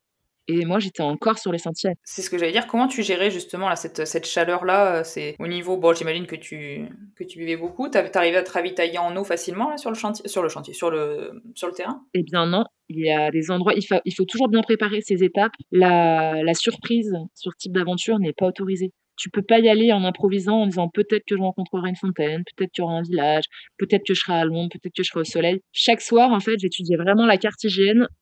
Et 0.52 0.64
moi, 0.64 0.80
j'étais 0.80 1.02
encore 1.02 1.38
sur 1.38 1.52
les 1.52 1.58
sentiers. 1.58 1.92
C'est 2.02 2.22
ce 2.22 2.30
que 2.30 2.36
j'allais 2.36 2.50
dire. 2.50 2.66
Comment 2.66 2.88
tu 2.88 3.04
gérais 3.04 3.30
justement 3.30 3.68
là, 3.68 3.76
cette, 3.76 4.04
cette 4.04 4.26
chaleur-là 4.26 4.96
euh, 4.96 5.04
C'est 5.04 5.36
au 5.38 5.46
niveau. 5.46 5.76
Bon, 5.76 5.94
j'imagine 5.94 6.26
que 6.26 6.34
tu, 6.34 6.88
que 7.14 7.22
tu 7.22 7.38
vivais 7.38 7.56
beaucoup. 7.56 7.88
T'arrivais 7.88 8.38
à 8.38 8.42
te 8.42 8.50
ravitailler 8.50 8.98
en 8.98 9.16
eau 9.16 9.22
facilement 9.22 9.76
sur 9.76 9.90
le 9.90 9.96
chantier, 9.96 10.26
sur 10.26 10.42
le 10.42 10.48
chantier, 10.48 10.74
sur 10.74 10.90
le, 10.90 11.40
sur 11.54 11.68
le 11.68 11.72
terrain? 11.72 12.02
Eh 12.14 12.24
bien 12.24 12.46
non. 12.46 12.64
Il 12.88 12.98
y 12.98 13.10
a 13.10 13.30
des 13.30 13.52
endroits. 13.52 13.74
Il 13.74 13.86
faut, 13.86 14.00
il 14.04 14.12
faut 14.12 14.24
toujours 14.24 14.48
bien 14.48 14.62
préparer 14.62 15.00
ces 15.02 15.22
étapes. 15.22 15.52
La, 15.70 16.42
la 16.42 16.54
surprise 16.54 17.12
sur 17.36 17.52
ce 17.52 17.56
type 17.56 17.72
d'aventure 17.72 18.18
n'est 18.18 18.32
pas 18.32 18.46
autorisée 18.46 18.92
tu 19.20 19.28
peux 19.28 19.42
pas 19.42 19.59
y 19.61 19.68
aller 19.68 19.92
en 19.92 20.02
improvisant 20.02 20.62
en 20.62 20.66
disant 20.66 20.88
peut-être 20.88 21.24
que 21.28 21.37
je 21.37 21.42
rencontrerai 21.42 21.90
une 21.90 21.96
fontaine, 21.96 22.42
peut-être 22.56 22.72
qu'il 22.72 22.83
y 22.83 22.85
aura 22.85 22.94
un 22.94 23.02
village, 23.02 23.44
peut-être 23.76 24.02
que 24.06 24.14
je 24.14 24.20
serai 24.20 24.33
à 24.33 24.44
l'ombre, 24.46 24.70
peut-être 24.72 24.94
que 24.96 25.02
je 25.02 25.09
serai 25.09 25.20
au 25.20 25.24
soleil. 25.24 25.61
Chaque 25.72 26.00
soir, 26.00 26.33
en 26.33 26.40
fait, 26.40 26.59
j'étudiais 26.59 26.96
vraiment 26.96 27.26
la 27.26 27.37
carte 27.37 27.61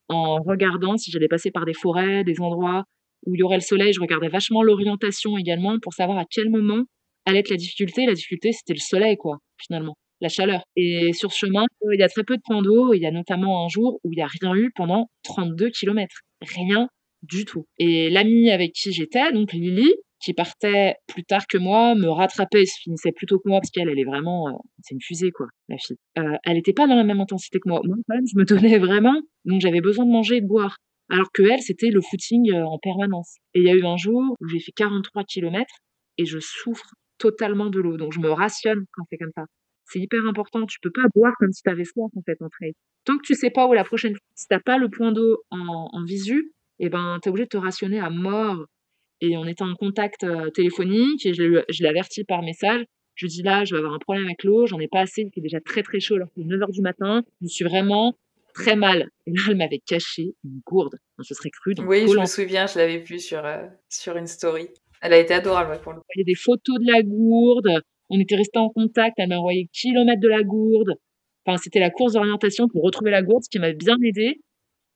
en 0.09 0.35
regardant 0.43 0.97
si 0.97 1.09
j'allais 1.09 1.29
passer 1.29 1.51
par 1.51 1.65
des 1.65 1.73
forêts, 1.73 2.25
des 2.25 2.41
endroits 2.41 2.83
où 3.25 3.33
il 3.33 3.39
y 3.39 3.43
aurait 3.43 3.57
le 3.57 3.61
soleil. 3.61 3.93
Je 3.93 4.01
regardais 4.01 4.27
vachement 4.27 4.61
l'orientation 4.61 5.37
également 5.37 5.77
pour 5.81 5.93
savoir 5.93 6.17
à 6.17 6.25
quel 6.29 6.49
moment 6.49 6.83
allait 7.25 7.39
être 7.39 7.49
la 7.49 7.55
difficulté. 7.55 8.05
La 8.05 8.13
difficulté, 8.13 8.51
c'était 8.51 8.73
le 8.73 8.79
soleil, 8.79 9.15
quoi, 9.15 9.37
finalement, 9.57 9.95
la 10.19 10.27
chaleur. 10.27 10.63
Et 10.75 11.13
sur 11.13 11.31
ce 11.31 11.45
chemin, 11.45 11.65
il 11.93 11.99
y 11.99 12.03
a 12.03 12.09
très 12.09 12.23
peu 12.25 12.35
de 12.35 12.41
points 12.43 12.61
d'eau. 12.61 12.93
Il 12.93 13.01
y 13.01 13.05
a 13.05 13.11
notamment 13.11 13.65
un 13.65 13.69
jour 13.69 13.99
où 14.03 14.11
il 14.11 14.17
n'y 14.17 14.23
a 14.23 14.27
rien 14.27 14.53
eu 14.55 14.71
pendant 14.75 15.09
32 15.23 15.69
km. 15.69 16.13
Rien 16.41 16.89
du 17.23 17.45
tout. 17.45 17.65
Et 17.77 18.09
l'amie 18.09 18.49
avec 18.49 18.73
qui 18.73 18.91
j'étais, 18.91 19.31
donc 19.31 19.53
Lily, 19.53 19.93
qui 20.19 20.33
partait 20.33 20.95
plus 21.07 21.23
tard 21.23 21.47
que 21.47 21.57
moi 21.57 21.95
me 21.95 22.07
rattrapait 22.09 22.63
et 22.63 22.65
se 22.65 22.79
finissait 22.81 23.11
plus 23.11 23.25
tôt 23.25 23.39
que 23.39 23.47
moi 23.47 23.59
parce 23.59 23.71
qu'elle, 23.71 23.89
elle 23.89 23.99
est 23.99 24.05
vraiment, 24.05 24.49
euh, 24.49 24.51
c'est 24.81 24.93
une 24.93 25.01
fusée 25.01 25.31
quoi, 25.31 25.47
la 25.69 25.77
fille. 25.77 25.97
Euh, 26.17 26.35
elle 26.43 26.55
n'était 26.55 26.73
pas 26.73 26.87
dans 26.87 26.95
la 26.95 27.03
même 27.03 27.21
intensité 27.21 27.59
que 27.59 27.69
moi. 27.69 27.81
Moi 27.85 27.95
quand 28.07 28.15
même, 28.15 28.27
je 28.27 28.37
me 28.37 28.43
donnais 28.43 28.77
vraiment, 28.79 29.19
donc 29.45 29.61
j'avais 29.61 29.81
besoin 29.81 30.05
de 30.05 30.11
manger 30.11 30.37
et 30.37 30.41
de 30.41 30.47
boire. 30.47 30.77
Alors 31.11 31.31
que 31.33 31.41
elle, 31.41 31.61
c'était 31.61 31.89
le 31.89 32.01
footing 32.01 32.51
euh, 32.51 32.65
en 32.65 32.77
permanence. 32.77 33.37
Et 33.53 33.61
il 33.61 33.65
y 33.65 33.69
a 33.69 33.73
eu 33.73 33.85
un 33.85 33.97
jour 33.97 34.35
où 34.39 34.47
j'ai 34.47 34.59
fait 34.59 34.71
43 34.73 35.23
km 35.23 35.65
et 36.17 36.25
je 36.25 36.39
souffre 36.39 36.93
totalement 37.17 37.69
de 37.69 37.79
l'eau, 37.79 37.97
donc 37.97 38.13
je 38.13 38.19
me 38.19 38.29
rationne 38.29 38.85
quand 38.93 39.03
c'est 39.09 39.17
comme 39.17 39.31
ça. 39.35 39.45
C'est 39.85 39.99
hyper 39.99 40.23
important. 40.27 40.65
Tu 40.65 40.77
peux 40.81 40.91
pas 40.91 41.07
boire 41.15 41.33
comme 41.39 41.51
si 41.51 41.63
tu 41.63 41.69
avais 41.69 41.83
soif 41.83 42.11
en 42.15 42.21
fait 42.21 42.37
en 42.41 42.49
trail. 42.49 42.73
Tant 43.05 43.17
que 43.17 43.23
tu 43.23 43.33
sais 43.33 43.49
pas 43.49 43.67
où 43.67 43.73
la 43.73 43.83
prochaine 43.83 44.13
fois, 44.13 44.25
si 44.35 44.47
t'as 44.47 44.59
pas 44.59 44.77
le 44.77 44.89
point 44.89 45.11
d'eau 45.11 45.41
en, 45.49 45.89
en 45.91 46.03
visu, 46.03 46.53
et 46.81 46.85
eh 46.85 46.89
ben 46.89 47.19
t'es 47.21 47.29
obligé 47.29 47.45
de 47.45 47.49
te 47.49 47.57
rationner 47.57 47.99
à 47.99 48.09
mort 48.09 48.65
et 49.21 49.37
on 49.37 49.45
était 49.45 49.63
en 49.63 49.75
contact 49.75 50.23
euh, 50.23 50.49
téléphonique 50.49 51.25
et 51.25 51.33
je, 51.33 51.63
je 51.69 51.83
l'ai 51.83 51.89
averti 51.89 52.23
par 52.23 52.41
message. 52.41 52.85
Je 53.15 53.27
dis 53.27 53.41
là, 53.41 53.65
je 53.65 53.75
vais 53.75 53.79
avoir 53.79 53.93
un 53.93 53.99
problème 53.99 54.25
avec 54.25 54.43
l'eau, 54.43 54.65
j'en 54.65 54.79
ai 54.79 54.87
pas 54.87 55.01
assez, 55.01 55.23
il 55.23 55.31
fait 55.33 55.41
déjà 55.41 55.59
très 55.59 55.83
très 55.83 55.99
chaud 55.99 56.15
alors 56.15 56.31
qu'il 56.31 56.43
est 56.43 56.55
9h 56.55 56.71
du 56.71 56.81
matin, 56.81 57.23
je 57.41 57.47
suis 57.47 57.65
vraiment 57.65 58.15
très 58.53 58.75
mal. 58.75 59.09
Et 59.27 59.31
là, 59.31 59.41
elle 59.49 59.57
m'avait 59.57 59.81
caché 59.85 60.33
une 60.43 60.61
gourde. 60.65 60.95
ce 61.21 61.33
serait 61.33 61.49
cru. 61.49 61.73
oui, 61.85 62.05
je 62.07 62.17
me 62.17 62.25
souviens, 62.25 62.67
je 62.67 62.77
l'avais 62.77 62.99
vue 62.99 63.19
sur, 63.19 63.45
euh, 63.45 63.65
sur 63.89 64.15
une 64.17 64.27
story. 64.27 64.69
Elle 65.01 65.13
a 65.13 65.17
été 65.17 65.33
adorable 65.33 65.79
pour 65.81 65.93
le 65.93 65.99
Il 66.15 66.19
y 66.19 66.21
a 66.21 66.25
des 66.25 66.35
photos 66.35 66.77
de 66.79 66.91
la 66.91 67.01
gourde, 67.03 67.81
on 68.09 68.19
était 68.19 68.35
restés 68.35 68.59
en 68.59 68.69
contact, 68.69 69.15
elle 69.17 69.29
m'a 69.29 69.37
envoyé 69.37 69.69
kilomètres 69.71 70.21
de 70.21 70.27
la 70.27 70.43
gourde. 70.43 70.95
Enfin, 71.45 71.57
c'était 71.57 71.79
la 71.79 71.89
course 71.89 72.13
d'orientation 72.13 72.67
pour 72.67 72.83
retrouver 72.83 73.11
la 73.11 73.21
gourde, 73.21 73.43
ce 73.43 73.49
qui 73.49 73.59
m'a 73.59 73.71
bien 73.71 73.97
aidé. 74.03 74.41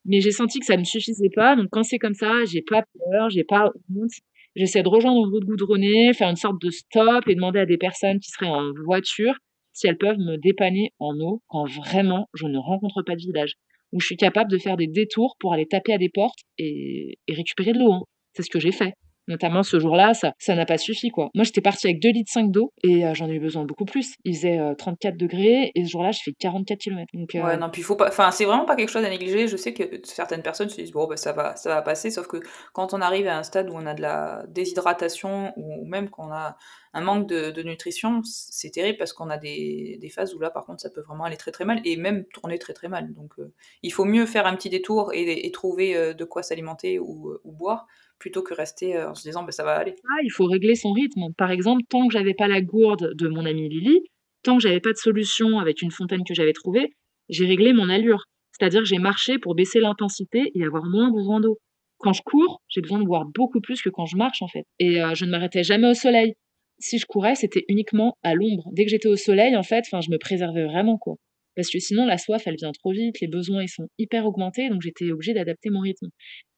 Mais 0.06 0.22
j'ai 0.22 0.32
senti 0.32 0.60
que 0.60 0.66
ça 0.66 0.78
ne 0.78 0.84
suffisait 0.84 1.30
pas. 1.34 1.56
Donc 1.56 1.68
quand 1.72 1.84
c'est 1.84 2.00
comme 2.00 2.14
ça, 2.14 2.44
j'ai 2.46 2.62
pas 2.62 2.84
peur, 3.12 3.30
j'ai 3.30 3.44
pas 3.44 3.72
honte. 3.96 4.12
J'essaie 4.56 4.84
de 4.84 4.90
rejoindre 4.90 5.26
une 5.26 5.34
route 5.34 5.46
goudronnée, 5.46 6.14
faire 6.14 6.30
une 6.30 6.36
sorte 6.36 6.62
de 6.62 6.70
stop 6.70 7.28
et 7.28 7.36
demander 7.36 7.60
à 7.60 7.66
des 7.66 7.78
personnes 7.78 8.20
qui 8.20 8.30
seraient 8.30 8.50
en 8.50 8.72
voiture 8.86 9.36
si 9.74 9.88
elles 9.88 9.98
peuvent 9.98 10.20
me 10.20 10.38
dépanner 10.38 10.92
en 11.00 11.20
eau 11.20 11.42
quand 11.48 11.66
vraiment 11.66 12.30
je 12.36 12.46
ne 12.46 12.58
rencontre 12.58 13.02
pas 13.02 13.16
de 13.16 13.22
village. 13.22 13.56
Où 13.92 14.00
je 14.00 14.06
suis 14.06 14.18
capable 14.18 14.52
de 14.52 14.58
faire 14.58 14.78
des 14.78 14.88
détours 14.88 15.36
pour 15.40 15.54
aller 15.54 15.68
taper 15.68 15.94
à 15.94 15.98
des 15.98 16.10
portes 16.10 16.40
et, 16.58 17.18
récupérer 17.30 17.74
de 17.74 17.80
l'eau. 17.80 17.94
Hein. 17.94 18.04
C'est 18.34 18.44
ce 18.44 18.50
que 18.50 18.60
j'ai 18.60 18.72
fait. 18.72 18.94
Notamment 19.28 19.64
ce 19.64 19.80
jour-là, 19.80 20.14
ça 20.14 20.34
ça 20.38 20.56
n'a 20.56 20.66
pas 20.66 20.78
suffi 20.78 21.10
quoi. 21.10 21.30
Moi 21.34 21.44
j'étais 21.44 21.62
partie 21.62 21.88
avec 21.88 22.02
2 22.02 22.10
litres 22.10 22.32
5 22.32 22.52
d'eau 22.52 22.74
et 22.84 23.06
euh, 23.06 23.14
j'en 23.14 23.28
ai 23.30 23.34
eu 23.34 23.40
besoin 23.40 23.64
beaucoup 23.64 23.86
plus. 23.86 24.16
Il 24.26 24.36
faisait 24.36 24.60
34 24.78 25.14
euh, 25.14 25.18
degrés 25.18 25.72
et 25.76 25.86
ce 25.86 25.92
jour-là, 25.92 26.12
je 26.12 26.20
fais 26.24 26.34
44 26.34 26.80
km. 26.80 27.08
Donc, 27.14 27.36
euh, 27.36 27.44
Ouais, 27.44 27.58
non, 27.58 27.70
puis 27.70 27.82
faut 27.82 27.96
pas 27.96 28.08
enfin 28.08 28.32
c'est 28.32 28.46
vraiment 28.46 28.66
pas 28.66 28.76
quelque 28.76 28.92
chose 28.92 29.06
à 29.06 29.10
négliger. 29.10 29.48
Je 29.48 29.58
sais 29.58 29.74
que 29.74 30.02
certaines 30.04 30.42
personnes 30.42 30.70
se 30.70 30.76
disent 30.76 30.92
bon 30.92 31.08
bah, 31.08 31.18
ça 31.18 31.32
va 31.32 31.56
ça 31.56 31.70
va 31.70 31.82
passer 31.82 32.10
sauf 32.10 32.28
que 32.28 32.38
quand 32.74 32.94
on 32.94 33.02
arrive 33.02 33.28
à 33.28 33.38
un 33.38 33.44
stade 33.44 33.70
où 33.70 33.74
on 33.76 33.86
a 33.86 33.94
de 33.94 34.02
la 34.02 34.44
déshydratation 34.50 35.54
ou 35.58 35.86
même 35.86 36.10
qu'on 36.10 36.32
a 36.32 36.58
un 36.94 37.02
manque 37.02 37.28
de, 37.28 37.64
nutrition, 37.64 38.22
c'est 38.24 38.70
terrible 38.70 38.98
parce 39.00 39.14
qu'on 39.14 39.30
a 39.30 39.38
des, 39.38 39.98
des, 40.00 40.10
phases 40.10 40.36
où 40.36 40.40
là, 40.40 40.52
par 40.52 40.66
contre, 40.66 40.82
ça 40.82 40.92
peut 40.92 41.02
vraiment 41.02 41.24
aller 41.24 41.38
très 41.38 41.52
très 41.52 41.66
mal 41.66 41.82
et 41.86 41.98
même 41.98 42.26
tourner 42.26 42.60
très 42.60 42.74
très 42.74 42.88
mal. 42.88 43.12
Donc, 43.14 43.34
il 43.82 43.92
faut 43.92 44.06
mieux 44.06 44.28
faire 44.28 44.46
un 44.46 44.56
petit 44.56 44.70
détour 44.70 45.12
et, 45.14 45.52
trouver 45.52 46.14
de 46.14 46.24
quoi 46.24 46.44
s'alimenter 46.44 47.00
ou, 47.00 47.40
boire 47.46 47.88
plutôt 48.20 48.42
que 48.42 48.54
rester 48.54 48.96
euh, 48.96 49.10
en 49.10 49.16
se 49.16 49.24
disant 49.24 49.44
bah, 49.44 49.52
ça 49.52 49.64
va 49.64 49.76
aller. 49.76 49.96
Ah, 50.04 50.22
il 50.24 50.32
faut 50.32 50.46
régler 50.46 50.76
son 50.76 50.92
rythme. 50.92 51.34
Par 51.38 51.52
exemple, 51.52 51.82
tant 51.90 52.08
que 52.08 52.14
j'avais 52.14 52.34
pas 52.34 52.48
la 52.48 52.62
gourde 52.62 53.14
de 53.16 53.28
mon 53.28 53.46
amie 53.46 53.70
Lily, 53.70 54.00
tant 54.44 54.58
que 54.58 54.64
j'avais 54.64 54.80
pas 54.80 54.92
de 54.92 54.98
solution 54.98 55.60
avec 55.60 55.82
une 55.82 55.92
fontaine 55.92 56.24
que 56.28 56.34
j'avais 56.34 56.54
trouvée, 56.54 56.94
j'ai 57.30 57.46
réglé 57.46 57.74
mon 57.74 57.90
allure. 57.90 58.26
C'est-à-dire 58.52 58.82
que 58.82 58.88
j'ai 58.88 59.00
marché 59.00 59.40
pour 59.40 59.56
baisser 59.56 59.80
l'intensité 59.80 60.52
et 60.54 60.64
avoir 60.64 60.84
moins 60.86 61.12
besoin 61.12 61.40
d'eau. 61.40 61.58
Quand 61.98 62.14
je 62.14 62.22
cours, 62.22 62.62
j'ai 62.68 62.82
besoin 62.82 63.00
de 63.00 63.06
boire 63.06 63.26
beaucoup 63.34 63.62
plus 63.62 63.82
que 63.82 63.90
quand 63.90 64.06
je 64.06 64.18
marche 64.18 64.42
en 64.42 64.48
fait. 64.48 64.66
Et 64.80 65.02
euh, 65.02 65.14
je 65.16 65.26
ne 65.26 65.32
m'arrêtais 65.32 65.64
jamais 65.64 65.90
au 65.90 65.94
soleil. 65.94 66.34
Si 66.80 66.98
je 66.98 67.06
courais, 67.06 67.36
c'était 67.36 67.64
uniquement 67.70 68.18
à 68.24 68.36
l'ombre. 68.36 68.70
Dès 68.74 68.84
que 68.84 68.92
j'étais 68.92 69.08
au 69.08 69.16
soleil, 69.16 69.56
en 69.56 69.64
fait, 69.64 69.86
je 69.86 70.12
me 70.12 70.18
préservais 70.18 70.66
vraiment 70.66 70.98
quoi. 70.98 71.16
Parce 71.56 71.70
que 71.70 71.80
sinon, 71.80 72.06
la 72.06 72.18
soif, 72.18 72.44
elle 72.46 72.56
vient 72.56 72.72
trop 72.72 72.92
vite, 72.92 73.20
les 73.22 73.28
besoins, 73.28 73.64
ils 73.64 73.70
sont 73.70 73.88
hyper 73.98 74.26
augmentés, 74.26 74.70
donc 74.70 74.82
j'étais 74.82 75.12
obligée 75.12 75.34
d'adapter 75.34 75.70
mon 75.70 75.82
rythme. 75.82 76.08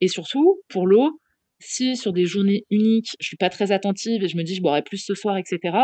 Et 0.01 0.07
surtout, 0.07 0.61
pour 0.69 0.87
l'eau, 0.87 1.19
si 1.65 1.97
sur 1.97 2.13
des 2.13 2.25
journées 2.25 2.63
uniques, 2.69 3.15
je 3.19 3.27
suis 3.27 3.37
pas 3.37 3.49
très 3.49 3.71
attentive 3.71 4.23
et 4.23 4.27
je 4.27 4.37
me 4.37 4.43
dis 4.43 4.55
je 4.55 4.61
boirai 4.61 4.81
plus 4.81 4.97
ce 4.97 5.13
soir, 5.13 5.37
etc. 5.37 5.77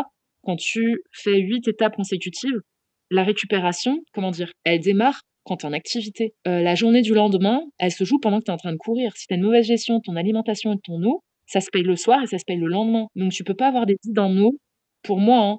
Quand 0.43 0.55
tu 0.55 1.03
fais 1.11 1.37
huit 1.39 1.67
étapes 1.67 1.95
consécutives, 1.95 2.61
la 3.09 3.23
récupération, 3.23 3.99
comment 4.13 4.31
dire, 4.31 4.51
elle 4.63 4.79
démarre 4.79 5.21
quand 5.43 5.57
tu 5.57 5.65
es 5.65 5.69
en 5.69 5.73
activité. 5.73 6.33
Euh, 6.47 6.61
la 6.61 6.75
journée 6.75 7.01
du 7.01 7.13
lendemain, 7.13 7.61
elle 7.79 7.91
se 7.91 8.03
joue 8.03 8.19
pendant 8.19 8.39
que 8.39 8.45
tu 8.45 8.51
es 8.51 8.53
en 8.53 8.57
train 8.57 8.71
de 8.71 8.77
courir. 8.77 9.15
Si 9.17 9.27
tu 9.27 9.33
as 9.33 9.37
une 9.37 9.43
mauvaise 9.43 9.65
gestion 9.65 9.97
de 9.97 10.01
ton 10.03 10.15
alimentation 10.15 10.71
et 10.71 10.75
de 10.75 10.81
ton 10.81 11.03
eau, 11.03 11.23
ça 11.45 11.61
se 11.61 11.69
paye 11.71 11.83
le 11.83 11.95
soir 11.95 12.23
et 12.23 12.27
ça 12.27 12.37
se 12.37 12.45
paye 12.45 12.57
le 12.57 12.67
lendemain. 12.67 13.07
Donc 13.15 13.31
tu 13.31 13.43
peux 13.43 13.55
pas 13.55 13.67
avoir 13.67 13.85
des 13.85 13.97
vides 14.03 14.19
en 14.19 14.35
eau, 14.37 14.57
pour 15.03 15.19
moi, 15.19 15.39
hein, 15.39 15.57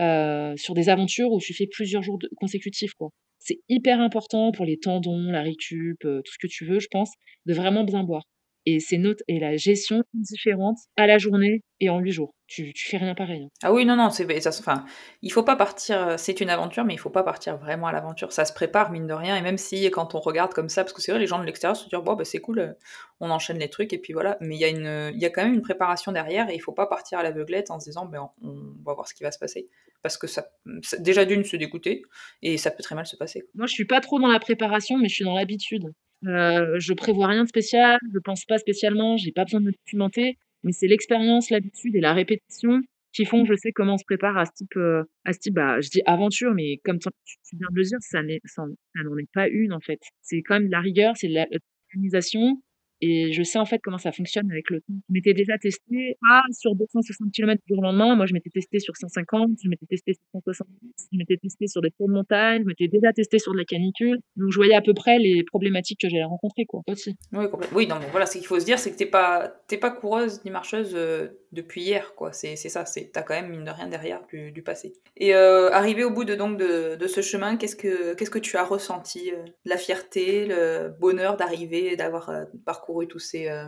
euh, 0.00 0.56
sur 0.56 0.74
des 0.74 0.88
aventures 0.88 1.32
où 1.32 1.40
tu 1.40 1.54
fais 1.54 1.66
plusieurs 1.66 2.02
jours 2.02 2.18
consécutifs. 2.36 2.92
Quoi. 2.94 3.08
C'est 3.38 3.58
hyper 3.68 4.00
important 4.00 4.52
pour 4.52 4.64
les 4.64 4.78
tendons, 4.78 5.30
la 5.30 5.42
récup, 5.42 6.04
euh, 6.04 6.20
tout 6.24 6.32
ce 6.32 6.38
que 6.38 6.46
tu 6.46 6.64
veux, 6.64 6.78
je 6.78 6.88
pense, 6.90 7.10
de 7.46 7.54
vraiment 7.54 7.84
bien 7.84 8.04
boire 8.04 8.24
et 8.66 8.80
ces 8.80 8.98
notes 8.98 9.22
et 9.28 9.38
la 9.38 9.56
gestion 9.56 10.02
différente 10.14 10.78
à 10.96 11.06
la 11.06 11.18
journée 11.18 11.62
et 11.80 11.90
en 11.90 11.98
huit 11.98 12.12
jours. 12.12 12.34
Tu, 12.46 12.72
tu 12.74 12.88
fais 12.88 12.98
rien 12.98 13.14
pareil. 13.14 13.44
Hein. 13.44 13.48
Ah 13.62 13.72
oui, 13.72 13.84
non, 13.84 13.96
non, 13.96 14.10
c'est, 14.10 14.40
ça, 14.40 14.50
enfin, 14.50 14.84
il 15.22 15.32
faut 15.32 15.42
pas 15.42 15.56
partir, 15.56 16.08
euh, 16.08 16.14
c'est 16.16 16.40
une 16.40 16.50
aventure, 16.50 16.84
mais 16.84 16.94
il 16.94 16.98
faut 16.98 17.10
pas 17.10 17.24
partir 17.24 17.56
vraiment 17.56 17.88
à 17.88 17.92
l'aventure. 17.92 18.32
Ça 18.32 18.44
se 18.44 18.52
prépare, 18.52 18.92
mine 18.92 19.06
de 19.06 19.14
rien, 19.14 19.36
et 19.36 19.42
même 19.42 19.58
si 19.58 19.90
quand 19.90 20.14
on 20.14 20.20
regarde 20.20 20.52
comme 20.52 20.68
ça, 20.68 20.84
parce 20.84 20.92
que 20.92 21.02
c'est 21.02 21.10
vrai, 21.12 21.18
les 21.18 21.26
gens 21.26 21.40
de 21.40 21.44
l'extérieur 21.44 21.76
se 21.76 21.88
disent, 21.88 21.98
bon, 21.98 22.14
bah, 22.14 22.24
c'est 22.24 22.40
cool, 22.40 22.58
euh, 22.60 22.72
on 23.20 23.30
enchaîne 23.30 23.58
les 23.58 23.68
trucs, 23.70 23.92
et 23.92 23.98
puis 23.98 24.12
voilà. 24.12 24.36
Mais 24.40 24.54
il 24.54 24.60
y, 24.60 24.64
a 24.64 24.68
une, 24.68 25.12
il 25.14 25.20
y 25.20 25.24
a 25.24 25.30
quand 25.30 25.42
même 25.42 25.54
une 25.54 25.62
préparation 25.62 26.12
derrière, 26.12 26.50
et 26.50 26.54
il 26.54 26.60
faut 26.60 26.72
pas 26.72 26.86
partir 26.86 27.18
à 27.18 27.22
l'aveuglette 27.22 27.70
en 27.70 27.80
se 27.80 27.86
disant, 27.86 28.06
ben, 28.06 28.30
on, 28.42 28.54
va 28.84 28.94
voir 28.94 29.08
ce 29.08 29.14
qui 29.14 29.24
va 29.24 29.32
se 29.32 29.38
passer. 29.38 29.68
Parce 30.02 30.18
que 30.18 30.26
ça, 30.26 30.46
déjà 30.98 31.24
d'une, 31.24 31.44
se 31.44 31.56
dégoûter, 31.56 32.02
et 32.42 32.58
ça 32.58 32.70
peut 32.70 32.82
très 32.82 32.94
mal 32.94 33.06
se 33.06 33.16
passer. 33.16 33.44
Moi, 33.54 33.66
je 33.66 33.72
suis 33.72 33.86
pas 33.86 34.00
trop 34.00 34.20
dans 34.20 34.30
la 34.30 34.40
préparation, 34.40 34.98
mais 34.98 35.08
je 35.08 35.14
suis 35.14 35.24
dans 35.24 35.34
l'habitude. 35.34 35.92
Je 36.22 36.92
prévois 36.94 37.28
rien 37.28 37.44
de 37.44 37.48
spécial, 37.48 37.98
je 38.12 38.18
pense 38.18 38.44
pas 38.44 38.58
spécialement, 38.58 39.16
j'ai 39.16 39.32
pas 39.32 39.44
besoin 39.44 39.60
de 39.60 39.66
me 39.66 39.72
documenter, 39.72 40.38
mais 40.62 40.72
c'est 40.72 40.86
l'expérience, 40.86 41.50
l'habitude 41.50 41.96
et 41.96 42.00
la 42.00 42.12
répétition 42.12 42.80
qui 43.12 43.24
font 43.26 43.42
que 43.42 43.52
je 43.52 43.58
sais 43.58 43.72
comment 43.72 43.94
on 43.94 43.98
se 43.98 44.04
prépare 44.04 44.38
à 44.38 44.46
ce 44.46 44.52
type, 44.56 44.78
à 45.24 45.32
ce 45.32 45.38
type, 45.38 45.54
bah, 45.54 45.80
je 45.80 45.90
dis 45.90 46.02
aventure, 46.06 46.54
mais 46.54 46.78
comme 46.84 46.98
tu, 46.98 47.08
viens 47.52 47.68
de 47.70 47.76
le 47.76 47.82
dire, 47.82 47.98
ça 48.00 48.22
n'en 48.22 49.18
est 49.18 49.32
pas 49.34 49.48
une 49.48 49.72
en 49.72 49.80
fait. 49.80 50.00
C'est 50.22 50.42
quand 50.42 50.54
même 50.54 50.66
de 50.66 50.72
la 50.72 50.80
rigueur, 50.80 51.16
c'est 51.16 51.28
de 51.28 51.34
l'organisation 51.34 52.62
Et 53.04 53.32
je 53.32 53.42
sais 53.42 53.58
en 53.58 53.66
fait 53.66 53.80
comment 53.82 53.98
ça 53.98 54.12
fonctionne 54.12 54.48
avec 54.52 54.70
le 54.70 54.80
temps. 54.80 54.94
Je 55.08 55.12
m'étais 55.12 55.34
déjà 55.34 55.58
testé 55.58 56.16
pas 56.20 56.42
sur 56.52 56.76
260 56.76 57.32
km 57.32 57.60
du 57.66 57.74
jour 57.74 57.80
au 57.80 57.82
lendemain. 57.82 58.14
Moi, 58.14 58.26
je 58.26 58.32
m'étais 58.32 58.48
testé 58.48 58.78
sur 58.78 58.96
150, 58.96 59.58
je 59.60 59.68
m'étais 59.68 59.86
testé 59.86 60.14
sur 60.14 60.22
170, 60.32 61.08
je 61.12 61.18
m'étais 61.18 61.36
testé 61.36 61.66
sur 61.66 61.82
des 61.82 61.90
tours 61.90 62.06
de 62.06 62.14
montagne, 62.14 62.62
je 62.62 62.68
m'étais 62.68 62.86
déjà 62.86 63.12
testé 63.12 63.40
sur 63.40 63.52
de 63.52 63.58
la 63.58 63.64
canicule. 63.64 64.20
Donc, 64.36 64.52
je 64.52 64.56
voyais 64.56 64.74
à 64.74 64.82
peu 64.82 64.94
près 64.94 65.18
les 65.18 65.42
problématiques 65.42 65.98
que 66.00 66.08
j'allais 66.08 66.22
rencontrer, 66.22 66.64
quoi. 66.64 66.82
Oui, 66.86 67.46
oui 67.74 67.86
non, 67.88 67.96
mais 67.98 68.06
voilà, 68.12 68.26
ce 68.26 68.38
qu'il 68.38 68.46
faut 68.46 68.60
se 68.60 68.64
dire, 68.64 68.78
c'est 68.78 68.92
que 68.92 68.96
t'es 68.96 69.06
pas, 69.06 69.52
pas 69.80 69.90
coureuse 69.90 70.44
ni 70.44 70.52
marcheuse 70.52 70.92
euh, 70.94 71.26
depuis 71.52 71.82
hier, 71.82 72.14
quoi. 72.14 72.32
C'est, 72.32 72.56
ça, 72.56 72.84
t'as 73.12 73.22
quand 73.22 73.34
même, 73.34 73.50
mine 73.50 73.64
de 73.64 73.70
rien, 73.70 73.86
derrière 73.86 74.22
du, 74.26 74.62
passé. 74.62 74.94
Et 75.16 75.34
euh, 75.34 75.70
arrivé 75.70 76.02
au 76.02 76.10
bout 76.10 76.24
de, 76.24 76.34
donc, 76.34 76.58
de, 76.58 76.96
de 76.96 77.06
ce 77.06 77.20
chemin, 77.20 77.56
qu'est-ce 77.56 77.76
que, 77.76 78.14
qu'est-ce 78.14 78.30
que 78.30 78.38
tu 78.38 78.56
as 78.56 78.64
ressenti 78.64 79.30
euh, 79.30 79.44
La 79.64 79.76
fierté, 79.76 80.46
le 80.46 80.88
bonheur 80.98 81.36
d'arriver, 81.36 81.96
d'avoir 81.96 82.32
parcouru 82.64 83.06
tous 83.06 83.18
ces, 83.18 83.48
euh, 83.48 83.66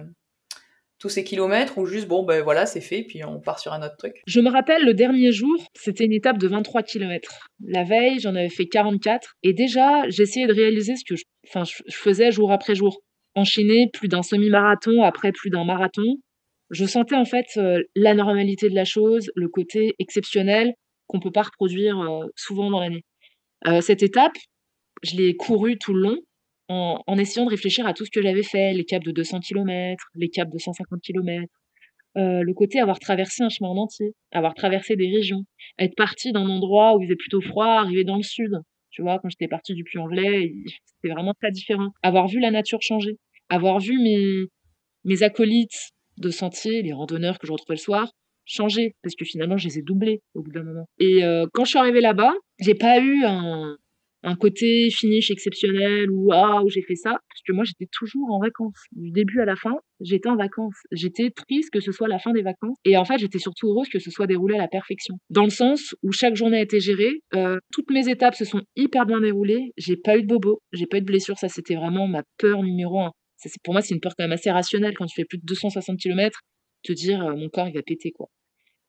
tous 0.99 1.11
ces 1.11 1.25
kilomètres 1.25 1.77
ou 1.77 1.85
juste, 1.85 2.09
bon, 2.09 2.23
ben 2.23 2.43
voilà, 2.43 2.65
c'est 2.65 2.81
fait, 2.81 3.03
puis 3.03 3.23
on 3.25 3.41
part 3.41 3.59
sur 3.59 3.73
un 3.75 3.83
autre 3.85 3.97
truc? 3.99 4.23
Je 4.27 4.41
me 4.41 4.51
rappelle, 4.51 4.85
le 4.85 4.95
dernier 4.95 5.33
jour, 5.33 5.55
c'était 5.75 6.05
une 6.05 6.13
étape 6.13 6.39
de 6.39 6.49
23 6.49 6.83
km. 6.83 7.51
La 7.67 7.85
veille, 7.85 8.19
j'en 8.21 8.35
avais 8.35 8.49
fait 8.49 8.67
44. 8.67 9.35
Et 9.43 9.53
déjà, 9.53 10.09
j'essayais 10.09 10.47
de 10.47 10.55
réaliser 10.55 10.97
ce 10.97 11.05
que 11.05 11.17
je, 11.17 11.25
je 11.87 11.97
faisais 11.97 12.31
jour 12.31 12.51
après 12.51 12.75
jour. 12.75 13.01
Enchaîner 13.35 13.91
plus 13.93 14.09
d'un 14.09 14.23
semi-marathon 14.23 15.03
après 15.03 15.33
plus 15.33 15.51
d'un 15.51 15.65
marathon. 15.65 16.21
Je 16.75 16.85
sentais 16.85 17.15
en 17.15 17.25
fait 17.25 17.47
euh, 17.57 17.83
la 17.95 18.15
normalité 18.15 18.69
de 18.69 18.75
la 18.75 18.85
chose, 18.85 19.31
le 19.37 19.49
côté 19.49 19.95
exceptionnel 19.99 20.75
qu'on 21.07 21.21
peut 21.21 21.31
pas 21.31 21.43
reproduire 21.43 22.01
euh, 22.01 22.27
souvent 22.37 22.71
dans 22.71 22.81
l'année. 22.81 23.05
cette 23.81 24.03
étape, 24.03 24.37
je 25.03 25.17
l'ai 25.17 25.37
courue 25.37 25.79
tout 25.79 25.95
le 25.95 26.01
long 26.03 26.19
en, 26.69 27.19
essayant 27.19 27.47
de 27.47 27.51
réfléchir 27.51 27.87
à 27.87 27.95
tout 27.95 28.05
ce 28.05 28.11
que 28.11 28.23
j'avais 28.23 28.43
fait, 28.43 28.73
les 28.73 28.85
caps 28.85 29.05
de 29.05 29.13
200 29.13 29.41
km, 29.41 30.03
les 30.15 30.29
caps 30.29 30.53
de 30.53 30.59
150 30.59 31.01
km, 31.01 31.47
euh, 32.17 32.43
le 32.43 32.55
côté 32.55 32.79
avoir 32.79 32.99
traversé 32.99 33.43
un 33.43 33.49
chemin 33.49 33.71
en 33.71 33.77
entier, 33.77 34.15
avoir 34.33 34.55
traversé 34.55 34.97
des 34.97 35.09
régions, 35.09 35.45
être 35.79 35.95
parti 35.97 36.33
d'un 36.33 36.49
endroit 36.49 36.97
où 36.97 37.03
il 37.03 37.07
faisait 37.07 37.17
plutôt 37.17 37.41
froid, 37.41 37.67
arriver 37.67 38.05
dans 38.05 38.17
le 38.17 38.23
sud. 38.23 38.53
Tu 38.91 39.03
vois, 39.03 39.19
quand 39.19 39.29
j'étais 39.29 39.49
partie 39.49 39.75
du 39.75 39.83
Puy-en-Velay, 39.83 40.53
c'était 40.85 41.13
vraiment 41.13 41.35
très 41.35 41.51
différent. 41.51 41.89
Avoir 42.03 42.29
vu 42.29 42.39
la 42.39 42.53
nature 42.53 42.79
changer, 42.81 43.17
avoir 43.49 43.81
vu 43.81 43.99
mes, 44.01 44.45
mes 45.05 45.23
acolytes 45.25 45.91
de 46.19 46.31
sentier, 46.31 46.83
les 46.83 46.93
randonneurs 46.93 47.39
que 47.39 47.47
je 47.47 47.53
retrouvais 47.53 47.77
le 47.77 47.81
soir, 47.81 48.11
changer, 48.45 48.95
parce 49.03 49.15
que 49.15 49.25
finalement, 49.25 49.57
je 49.57 49.69
les 49.69 49.79
ai 49.79 49.83
doublés 49.83 50.21
au 50.35 50.43
bout 50.43 50.53
d'un 50.53 50.63
moment. 50.63 50.87
Et 50.99 51.25
euh, 51.25 51.47
quand 51.53 51.65
je 51.65 51.71
suis 51.71 51.79
arrivée 51.79 52.01
là-bas, 52.01 52.35
j'ai 52.61 52.75
pas 52.75 53.01
eu 53.01 53.25
un, 53.25 53.77
côté 54.41 54.89
finish 54.91 55.31
exceptionnel 55.31 56.11
ou 56.11 56.33
ah 56.33 56.63
où 56.65 56.71
j'ai 56.71 56.81
fait 56.81 56.95
ça 56.95 57.11
parce 57.11 57.43
que 57.47 57.53
moi 57.53 57.63
j'étais 57.65 57.87
toujours 57.93 58.33
en 58.33 58.41
vacances 58.41 58.83
du 58.93 59.11
début 59.11 59.41
à 59.41 59.45
la 59.45 59.55
fin 59.55 59.75
j'étais 60.01 60.31
en 60.31 60.37
vacances. 60.37 60.77
J'étais 60.93 61.31
triste 61.31 61.71
que 61.71 61.81
ce 61.81 61.93
soit 61.93 62.09
la 62.09 62.19
fin 62.19 62.33
des 62.33 62.41
vacances. 62.43 62.77
Et 62.87 62.97
en 62.97 63.05
fait 63.05 63.19
j'étais 63.19 63.39
surtout 63.39 63.69
heureuse 63.69 63.89
que 63.91 63.99
ce 63.99 64.11
soit 64.11 64.27
déroulé 64.27 64.55
à 64.55 64.59
la 64.59 64.69
perfection. 64.69 65.17
Dans 65.29 65.45
le 65.45 65.51
sens 65.51 65.95
où 66.03 66.11
chaque 66.11 66.37
journée 66.37 66.59
a 66.59 66.63
été 66.63 66.81
gérée 66.81 67.21
euh, 67.35 67.59
toutes 67.71 67.91
mes 67.91 68.09
étapes 68.09 68.35
se 68.35 68.47
sont 68.47 68.63
hyper 68.77 69.05
bien 69.05 69.21
déroulées. 69.21 69.73
J'ai 69.77 69.97
pas 69.97 70.17
eu 70.17 70.23
de 70.23 70.27
bobo 70.27 70.61
j'ai 70.73 70.87
pas 70.87 70.97
eu 70.97 71.01
de 71.01 71.07
blessure. 71.07 71.39
Ça 71.39 71.49
c'était 71.49 71.77
vraiment 71.77 72.07
ma 72.07 72.23
peur 72.39 72.63
numéro 72.63 73.01
un 73.01 73.13
pour 73.63 73.75
moi 73.75 73.83
c'est 73.83 73.95
une 73.95 74.01
peur 74.01 74.15
quand 74.17 74.25
même 74.25 74.33
assez 74.33 74.51
rationnelle 74.51 74.95
quand 74.97 75.07
tu 75.07 75.15
fais 75.15 75.25
plus 75.25 75.39
de 75.39 75.45
260 75.45 75.99
km 75.99 76.41
te 76.83 76.93
dire 76.93 77.25
euh, 77.25 77.37
mon 77.37 77.49
corps 77.49 77.69
il 77.69 77.75
va 77.75 77.83
péter 77.83 78.11
quoi 78.11 78.29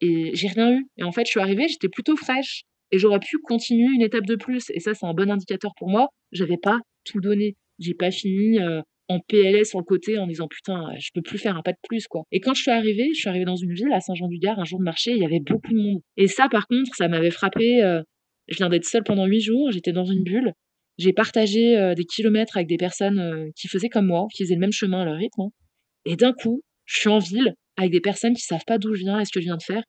et 0.01 0.31
j'ai 0.33 0.47
rien 0.47 0.71
eu 0.71 0.87
et 0.97 1.03
en 1.03 1.11
fait 1.11 1.25
je 1.25 1.31
suis 1.31 1.39
arrivée 1.39 1.67
j'étais 1.67 1.89
plutôt 1.89 2.15
fraîche 2.15 2.63
et 2.91 2.99
j'aurais 2.99 3.19
pu 3.19 3.37
continuer 3.43 3.93
une 3.93 4.01
étape 4.01 4.25
de 4.25 4.35
plus. 4.35 4.69
Et 4.73 4.79
ça, 4.79 4.93
c'est 4.93 5.05
un 5.05 5.13
bon 5.13 5.29
indicateur 5.29 5.73
pour 5.77 5.89
moi. 5.89 6.09
J'avais 6.31 6.57
pas 6.57 6.79
tout 7.03 7.19
donné. 7.19 7.55
J'ai 7.79 7.93
pas 7.93 8.11
fini 8.11 8.59
euh, 8.59 8.81
en 9.09 9.19
PLS 9.19 9.69
sur 9.69 9.79
le 9.79 9.83
côté 9.83 10.17
en 10.17 10.27
disant 10.27 10.47
putain, 10.47 10.87
je 10.97 11.09
peux 11.13 11.21
plus 11.21 11.37
faire 11.37 11.57
un 11.57 11.61
pas 11.61 11.73
de 11.73 11.77
plus 11.87 12.07
quoi. 12.07 12.23
Et 12.31 12.39
quand 12.39 12.53
je 12.53 12.61
suis 12.61 12.71
arrivée, 12.71 13.09
je 13.13 13.19
suis 13.19 13.29
arrivée 13.29 13.45
dans 13.45 13.55
une 13.55 13.73
ville 13.73 13.91
à 13.93 13.99
Saint-Jean-du-Gard 13.99 14.59
un 14.59 14.65
jour 14.65 14.79
de 14.79 14.85
marché, 14.85 15.11
il 15.11 15.17
y 15.17 15.25
avait 15.25 15.41
beaucoup 15.41 15.73
de 15.73 15.77
monde. 15.77 16.01
Et 16.17 16.27
ça, 16.27 16.47
par 16.49 16.67
contre, 16.67 16.95
ça 16.95 17.07
m'avait 17.07 17.31
frappé. 17.31 17.83
Euh, 17.83 18.01
je 18.47 18.57
viens 18.57 18.69
d'être 18.69 18.85
seule 18.85 19.03
pendant 19.03 19.25
huit 19.25 19.41
jours. 19.41 19.71
J'étais 19.71 19.91
dans 19.91 20.05
une 20.05 20.23
bulle. 20.23 20.53
J'ai 20.97 21.13
partagé 21.13 21.77
euh, 21.77 21.93
des 21.93 22.05
kilomètres 22.05 22.57
avec 22.57 22.67
des 22.67 22.77
personnes 22.77 23.51
qui 23.55 23.67
faisaient 23.67 23.89
comme 23.89 24.07
moi, 24.07 24.27
qui 24.33 24.43
faisaient 24.43 24.55
le 24.55 24.61
même 24.61 24.71
chemin 24.71 25.01
à 25.01 25.05
leur 25.05 25.15
rythme. 25.15 25.41
Hein. 25.41 25.49
Et 26.05 26.15
d'un 26.15 26.33
coup, 26.33 26.61
je 26.85 26.99
suis 26.99 27.09
en 27.09 27.19
ville 27.19 27.55
avec 27.77 27.91
des 27.91 28.01
personnes 28.01 28.33
qui 28.33 28.43
savent 28.43 28.65
pas 28.65 28.77
d'où 28.77 28.93
je 28.93 29.01
viens 29.01 29.19
et 29.19 29.25
ce 29.25 29.31
que 29.31 29.41
je 29.41 29.45
viens 29.45 29.57
de 29.57 29.63
faire 29.63 29.83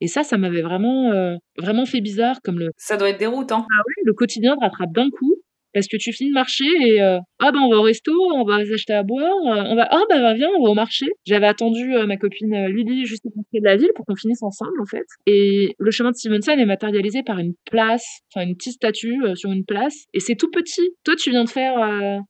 et 0.00 0.06
ça, 0.06 0.22
ça 0.22 0.36
m'avait 0.36 0.62
vraiment, 0.62 1.12
euh, 1.12 1.36
vraiment 1.56 1.86
fait 1.86 2.00
bizarre 2.00 2.40
comme 2.42 2.58
le. 2.58 2.70
Ça 2.76 2.96
doit 2.96 3.10
être 3.10 3.18
déroutant. 3.18 3.60
Ah 3.60 3.82
oui, 3.86 3.94
le 4.04 4.12
quotidien 4.12 4.54
te 4.56 4.60
rattrape 4.60 4.92
d'un 4.92 5.08
coup 5.10 5.36
parce 5.74 5.88
que 5.88 5.96
tu 5.96 6.12
finis 6.12 6.30
de 6.30 6.34
marcher 6.34 6.64
et 6.80 7.02
euh, 7.02 7.18
ah 7.40 7.52
ben 7.52 7.58
on 7.60 7.70
va 7.70 7.78
au 7.78 7.82
resto, 7.82 8.12
on 8.34 8.44
va 8.44 8.64
s'acheter 8.64 8.94
à 8.94 9.02
boire, 9.02 9.34
euh, 9.46 9.64
on 9.66 9.76
va 9.76 9.88
ah 9.90 10.02
ben 10.08 10.34
viens 10.34 10.48
on 10.58 10.64
va 10.64 10.70
au 10.70 10.74
marché. 10.74 11.06
J'avais 11.26 11.46
attendu 11.46 11.92
ma 12.06 12.16
copine 12.16 12.66
Lily 12.68 13.04
juste 13.06 13.24
côté 13.24 13.60
de 13.60 13.64
la 13.64 13.76
ville 13.76 13.90
pour 13.94 14.06
qu'on 14.06 14.16
finisse 14.16 14.42
ensemble 14.42 14.80
en 14.80 14.86
fait. 14.86 15.04
Et 15.26 15.74
le 15.78 15.90
chemin 15.90 16.10
de 16.10 16.16
Stevenson 16.16 16.52
est 16.52 16.66
matérialisé 16.66 17.22
par 17.22 17.38
une 17.38 17.54
place, 17.70 18.20
enfin 18.32 18.46
une 18.46 18.56
petite 18.56 18.74
statue 18.74 19.20
sur 19.34 19.50
une 19.50 19.64
place 19.64 20.04
et 20.14 20.20
c'est 20.20 20.36
tout 20.36 20.50
petit. 20.50 20.90
Toi 21.04 21.16
tu 21.16 21.30
viens 21.30 21.44
de 21.44 21.50
faire 21.50 21.74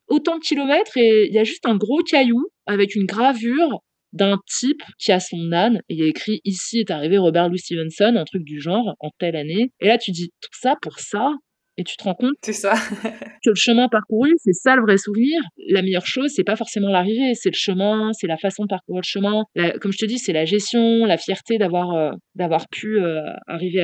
autant 0.09 0.39
de 0.39 0.43
kilomètres 0.43 0.97
et 0.97 1.27
il 1.29 1.35
y 1.35 1.39
a 1.39 1.45
juste 1.45 1.67
un 1.67 1.77
gros 1.77 2.03
caillou 2.03 2.49
avec 2.67 2.95
une 2.95 3.05
gravure 3.05 3.83
d'un 4.15 4.39
type 4.47 4.83
qui 4.99 5.13
a 5.13 5.21
son 5.21 5.53
âne 5.53 5.81
et 5.89 5.95
il 5.95 5.99
y 5.99 6.03
a 6.05 6.07
écrit 6.07 6.41
ici 6.45 6.79
est 6.79 6.91
arrivé 6.91 7.19
Robert 7.19 7.49
Louis 7.49 7.59
Stevenson, 7.59 8.15
un 8.17 8.25
truc 8.25 8.45
du 8.45 8.61
genre, 8.61 8.95
en 9.01 9.11
telle 9.19 9.37
année. 9.37 9.73
Et 9.81 9.89
là, 9.89 9.99
tu 9.99 10.13
dis 10.13 10.31
tout 10.41 10.57
ça 10.59 10.77
pour 10.81 10.99
ça? 11.01 11.33
Et 11.77 11.85
tu 11.85 11.97
te 11.97 12.05
rends 12.05 12.15
compte 12.15 12.37
ça. 12.43 12.75
que 13.45 13.51
le 13.51 13.55
chemin 13.55 13.89
parcouru, 13.89 14.31
c'est 14.39 14.53
ça 14.53 14.77
le 14.77 14.83
vrai 14.83 14.97
souvenir. 14.97 15.41
La 15.71 15.83
meilleure 15.83 16.07
chose, 16.07 16.31
c'est 16.35 16.45
pas 16.45 16.57
forcément 16.57 16.89
l'arrivée, 16.89 17.35
c'est 17.35 17.51
le 17.51 17.57
chemin, 17.57 18.13
c'est 18.13 18.27
la 18.27 18.37
façon 18.37 18.63
de 18.65 18.69
parcourir 18.69 19.01
le 19.01 19.07
chemin. 19.07 19.43
comme 19.81 19.93
je 19.93 19.99
te 19.99 20.07
dis, 20.07 20.19
c'est 20.19 20.33
la 20.33 20.45
gestion, 20.45 21.05
la 21.05 21.19
fierté 21.19 21.59
d'avoir 21.59 21.93
euh, 21.95 22.13
d'avoir 22.35 22.69
pu 22.69 23.01
euh, 23.01 23.21
arriver 23.47 23.83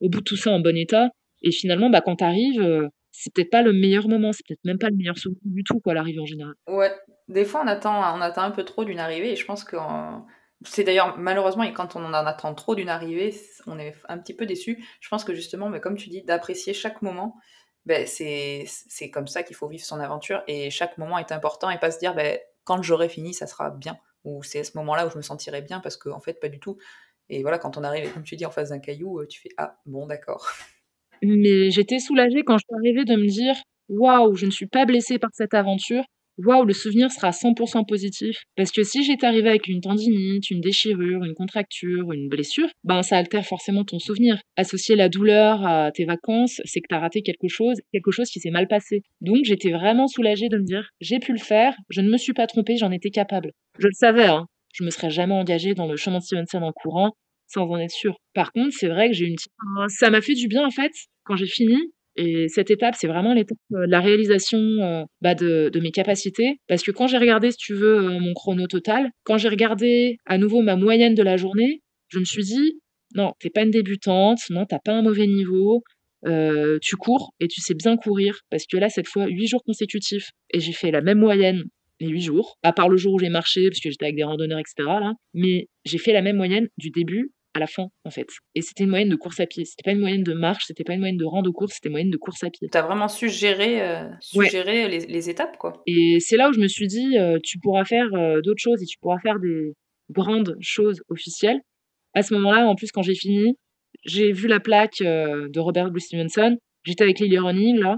au 0.00 0.08
bout 0.08 0.20
de 0.20 0.24
tout 0.24 0.36
ça 0.36 0.50
en 0.50 0.60
bon 0.60 0.76
état. 0.76 1.10
Et 1.42 1.50
finalement, 1.50 1.90
bah, 1.90 2.00
quand 2.00 2.16
tu 2.16 2.24
arrives, 2.24 2.60
euh, 2.60 2.88
c'est 3.12 3.32
peut-être 3.32 3.50
pas 3.50 3.62
le 3.62 3.72
meilleur 3.72 4.08
moment, 4.08 4.32
c'est 4.32 4.46
peut-être 4.46 4.64
même 4.64 4.78
pas 4.78 4.88
le 4.88 4.96
meilleur 4.96 5.18
souvenir 5.18 5.40
du 5.44 5.62
tout, 5.62 5.80
quoi, 5.80 5.94
l'arrivée 5.94 6.20
en 6.20 6.26
général. 6.26 6.54
Ouais, 6.66 6.92
des 7.28 7.44
fois 7.44 7.62
on 7.64 7.66
attend, 7.66 7.98
on 8.16 8.20
attend 8.20 8.42
un 8.42 8.50
peu 8.50 8.64
trop 8.64 8.84
d'une 8.84 8.98
arrivée, 8.98 9.32
et 9.32 9.36
je 9.36 9.44
pense 9.44 9.64
que 9.64 9.76
c'est 10.66 10.84
d'ailleurs 10.84 11.16
malheureusement, 11.18 11.62
et 11.62 11.72
quand 11.72 11.96
on 11.96 12.04
en 12.04 12.12
attend 12.12 12.54
trop 12.54 12.74
d'une 12.74 12.88
arrivée, 12.88 13.34
on 13.66 13.78
est 13.78 13.94
un 14.08 14.18
petit 14.18 14.34
peu 14.34 14.46
déçu. 14.46 14.84
Je 15.00 15.08
pense 15.08 15.24
que 15.24 15.34
justement, 15.34 15.68
mais 15.68 15.80
comme 15.80 15.96
tu 15.96 16.08
dis, 16.08 16.22
d'apprécier 16.22 16.74
chaque 16.74 17.02
moment, 17.02 17.36
ben, 17.84 18.06
c'est, 18.06 18.66
comme 19.12 19.28
ça 19.28 19.42
qu'il 19.42 19.56
faut 19.56 19.68
vivre 19.68 19.84
son 19.84 20.00
aventure, 20.00 20.42
et 20.46 20.70
chaque 20.70 20.98
moment 20.98 21.18
est 21.18 21.32
important, 21.32 21.70
et 21.70 21.78
pas 21.78 21.90
se 21.90 21.98
dire, 21.98 22.14
ben, 22.14 22.38
quand 22.64 22.82
j'aurai 22.82 23.08
fini, 23.08 23.32
ça 23.32 23.46
sera 23.46 23.70
bien, 23.70 23.96
ou 24.24 24.42
c'est 24.42 24.60
à 24.60 24.64
ce 24.64 24.76
moment-là 24.78 25.06
où 25.06 25.10
je 25.10 25.16
me 25.16 25.22
sentirai 25.22 25.62
bien, 25.62 25.80
parce 25.80 25.96
qu'en 25.96 26.16
en 26.16 26.20
fait, 26.20 26.40
pas 26.40 26.48
du 26.48 26.58
tout. 26.58 26.78
Et 27.28 27.42
voilà, 27.42 27.58
quand 27.58 27.76
on 27.76 27.84
arrive, 27.84 28.12
comme 28.12 28.24
tu 28.24 28.36
dis, 28.36 28.46
en 28.46 28.50
face 28.50 28.70
d'un 28.70 28.78
caillou, 28.78 29.24
tu 29.26 29.40
fais 29.40 29.50
Ah, 29.56 29.78
bon, 29.86 30.06
d'accord. 30.06 30.46
Mais 31.22 31.70
j'étais 31.70 31.98
soulagée 31.98 32.42
quand 32.44 32.58
je 32.58 32.64
suis 32.68 32.76
arrivée 32.76 33.04
de 33.04 33.16
me 33.16 33.28
dire 33.28 33.56
waouh, 33.88 34.34
je 34.34 34.46
ne 34.46 34.50
suis 34.50 34.66
pas 34.66 34.84
blessée 34.84 35.18
par 35.18 35.30
cette 35.32 35.54
aventure. 35.54 36.04
Waouh, 36.38 36.64
le 36.64 36.72
souvenir 36.74 37.10
sera 37.10 37.30
100% 37.30 37.86
positif. 37.86 38.42
Parce 38.56 38.70
que 38.70 38.82
si 38.82 39.04
j'étais 39.04 39.26
arrivée 39.26 39.48
avec 39.48 39.68
une 39.68 39.80
tendinite, 39.80 40.50
une 40.50 40.60
déchirure, 40.60 41.24
une 41.24 41.34
contracture, 41.34 42.12
une 42.12 42.28
blessure, 42.28 42.68
ben 42.84 43.02
ça 43.02 43.16
altère 43.16 43.44
forcément 43.46 43.84
ton 43.84 43.98
souvenir. 43.98 44.38
Associer 44.56 44.96
la 44.96 45.08
douleur 45.08 45.66
à 45.66 45.90
tes 45.92 46.04
vacances, 46.04 46.60
c'est 46.64 46.80
que 46.80 46.86
tu 46.88 46.94
as 46.94 47.00
raté 47.00 47.22
quelque 47.22 47.48
chose, 47.48 47.76
quelque 47.92 48.10
chose 48.10 48.28
qui 48.28 48.40
s'est 48.40 48.50
mal 48.50 48.68
passé. 48.68 49.02
Donc 49.20 49.44
j'étais 49.44 49.70
vraiment 49.70 50.06
soulagée 50.08 50.48
de 50.48 50.58
me 50.58 50.64
dire 50.64 50.90
j'ai 51.00 51.18
pu 51.18 51.32
le 51.32 51.38
faire, 51.38 51.74
je 51.88 52.00
ne 52.00 52.10
me 52.10 52.18
suis 52.18 52.34
pas 52.34 52.46
trompée, 52.46 52.76
j'en 52.76 52.90
étais 52.90 53.10
capable. 53.10 53.52
Je 53.78 53.86
le 53.86 53.94
savais, 53.94 54.26
hein. 54.26 54.46
Je 54.74 54.84
me 54.84 54.90
serais 54.90 55.10
jamais 55.10 55.34
engagée 55.34 55.74
dans 55.74 55.86
le 55.86 55.96
chemin 55.96 56.18
de 56.18 56.22
Stevenson 56.22 56.62
en 56.62 56.72
courant 56.72 57.12
sans 57.48 57.68
en 57.68 57.78
être 57.78 57.92
sûr. 57.92 58.16
Par 58.34 58.52
contre, 58.52 58.74
c'est 58.76 58.88
vrai 58.88 59.08
que 59.08 59.14
j'ai 59.14 59.26
une 59.26 59.36
petite... 59.36 59.52
Ça 59.88 60.10
m'a 60.10 60.20
fait 60.20 60.34
du 60.34 60.48
bien, 60.48 60.66
en 60.66 60.70
fait, 60.70 60.92
quand 61.24 61.36
j'ai 61.36 61.46
fini. 61.46 61.76
Et 62.16 62.48
cette 62.48 62.70
étape, 62.70 62.94
c'est 62.98 63.06
vraiment 63.06 63.34
l'étape 63.34 63.58
de 63.70 63.90
la 63.90 64.00
réalisation 64.00 64.58
euh, 64.58 65.04
bah, 65.20 65.34
de, 65.34 65.70
mes 65.80 65.90
capacités. 65.90 66.58
Parce 66.66 66.82
que 66.82 66.90
quand 66.90 67.06
j'ai 67.06 67.18
regardé, 67.18 67.50
si 67.50 67.58
tu 67.58 67.74
veux, 67.74 67.98
euh, 67.98 68.18
mon 68.18 68.32
chrono 68.32 68.66
total, 68.66 69.10
quand 69.24 69.36
j'ai 69.36 69.48
regardé 69.48 70.16
à 70.24 70.38
nouveau 70.38 70.62
ma 70.62 70.76
moyenne 70.76 71.14
de 71.14 71.22
la 71.22 71.36
journée, 71.36 71.82
je 72.08 72.18
me 72.18 72.24
suis 72.24 72.44
dit, 72.44 72.80
non, 73.14 73.32
t'es 73.38 73.50
pas 73.50 73.62
une 73.62 73.70
débutante, 73.70 74.38
non, 74.50 74.64
t'as 74.64 74.78
pas 74.78 74.92
un 74.92 75.02
mauvais 75.02 75.26
niveau, 75.26 75.82
euh, 76.26 76.78
tu 76.80 76.96
cours 76.96 77.34
et 77.40 77.48
tu 77.48 77.60
sais 77.60 77.74
bien 77.74 77.96
courir. 77.96 78.40
Parce 78.50 78.64
que 78.66 78.78
là, 78.78 78.88
cette 78.88 79.08
fois, 79.08 79.26
huit 79.26 79.46
jours 79.46 79.62
consécutifs, 79.64 80.30
et 80.52 80.60
j'ai 80.60 80.72
fait 80.72 80.90
la 80.90 81.02
même 81.02 81.18
moyenne 81.18 81.64
les 82.00 82.08
huit 82.08 82.22
jours, 82.22 82.58
à 82.62 82.72
part 82.72 82.88
le 82.88 82.96
jour 82.96 83.14
où 83.14 83.18
j'ai 83.18 83.28
marché, 83.28 83.68
parce 83.68 83.80
que 83.80 83.90
j'étais 83.90 84.06
avec 84.06 84.16
des 84.16 84.24
randonneurs, 84.24 84.58
etc. 84.58 84.74
Là. 85.00 85.14
Mais 85.34 85.68
j'ai 85.84 85.98
fait 85.98 86.12
la 86.12 86.22
même 86.22 86.36
moyenne 86.36 86.68
du 86.78 86.90
début 86.90 87.30
à 87.56 87.58
la 87.58 87.66
fin, 87.66 87.86
en 88.04 88.10
fait. 88.10 88.28
Et 88.54 88.62
c'était 88.62 88.84
une 88.84 88.90
moyenne 88.90 89.08
de 89.08 89.16
course 89.16 89.40
à 89.40 89.46
pied. 89.46 89.64
C'était 89.64 89.82
pas 89.82 89.92
une 89.92 90.00
moyenne 90.00 90.22
de 90.22 90.34
marche, 90.34 90.64
c'était 90.66 90.84
pas 90.84 90.92
une 90.92 91.00
moyenne 91.00 91.16
de 91.16 91.24
rando 91.24 91.52
course, 91.52 91.74
c'était 91.74 91.88
une 91.88 91.92
moyenne 91.92 92.10
de 92.10 92.16
course 92.16 92.44
à 92.44 92.50
pied. 92.50 92.68
T'as 92.70 92.82
vraiment 92.82 93.08
su 93.08 93.28
gérer, 93.28 93.82
euh, 93.82 94.08
les, 94.34 95.30
étapes, 95.30 95.56
quoi. 95.56 95.82
Et 95.86 96.18
c'est 96.20 96.36
là 96.36 96.50
où 96.50 96.52
je 96.52 96.60
me 96.60 96.68
suis 96.68 96.86
dit, 96.86 97.18
euh, 97.18 97.38
tu 97.42 97.58
pourras 97.58 97.84
faire 97.84 98.06
euh, 98.14 98.40
d'autres 98.42 98.62
choses 98.62 98.82
et 98.82 98.86
tu 98.86 98.98
pourras 99.00 99.18
faire 99.18 99.38
des 99.40 99.72
grandes 100.10 100.56
choses 100.60 101.00
officielles. 101.08 101.60
À 102.14 102.22
ce 102.22 102.34
moment-là, 102.34 102.66
en 102.66 102.74
plus, 102.74 102.92
quand 102.92 103.02
j'ai 103.02 103.14
fini, 103.14 103.56
j'ai 104.04 104.32
vu 104.32 104.46
la 104.46 104.60
plaque 104.60 104.98
de 105.00 105.58
Robert 105.58 105.88
Louis 105.88 106.00
Stevenson. 106.00 106.56
J'étais 106.84 107.04
avec 107.04 107.18
Lily 107.18 107.38
Running, 107.38 107.78
là. 107.78 107.96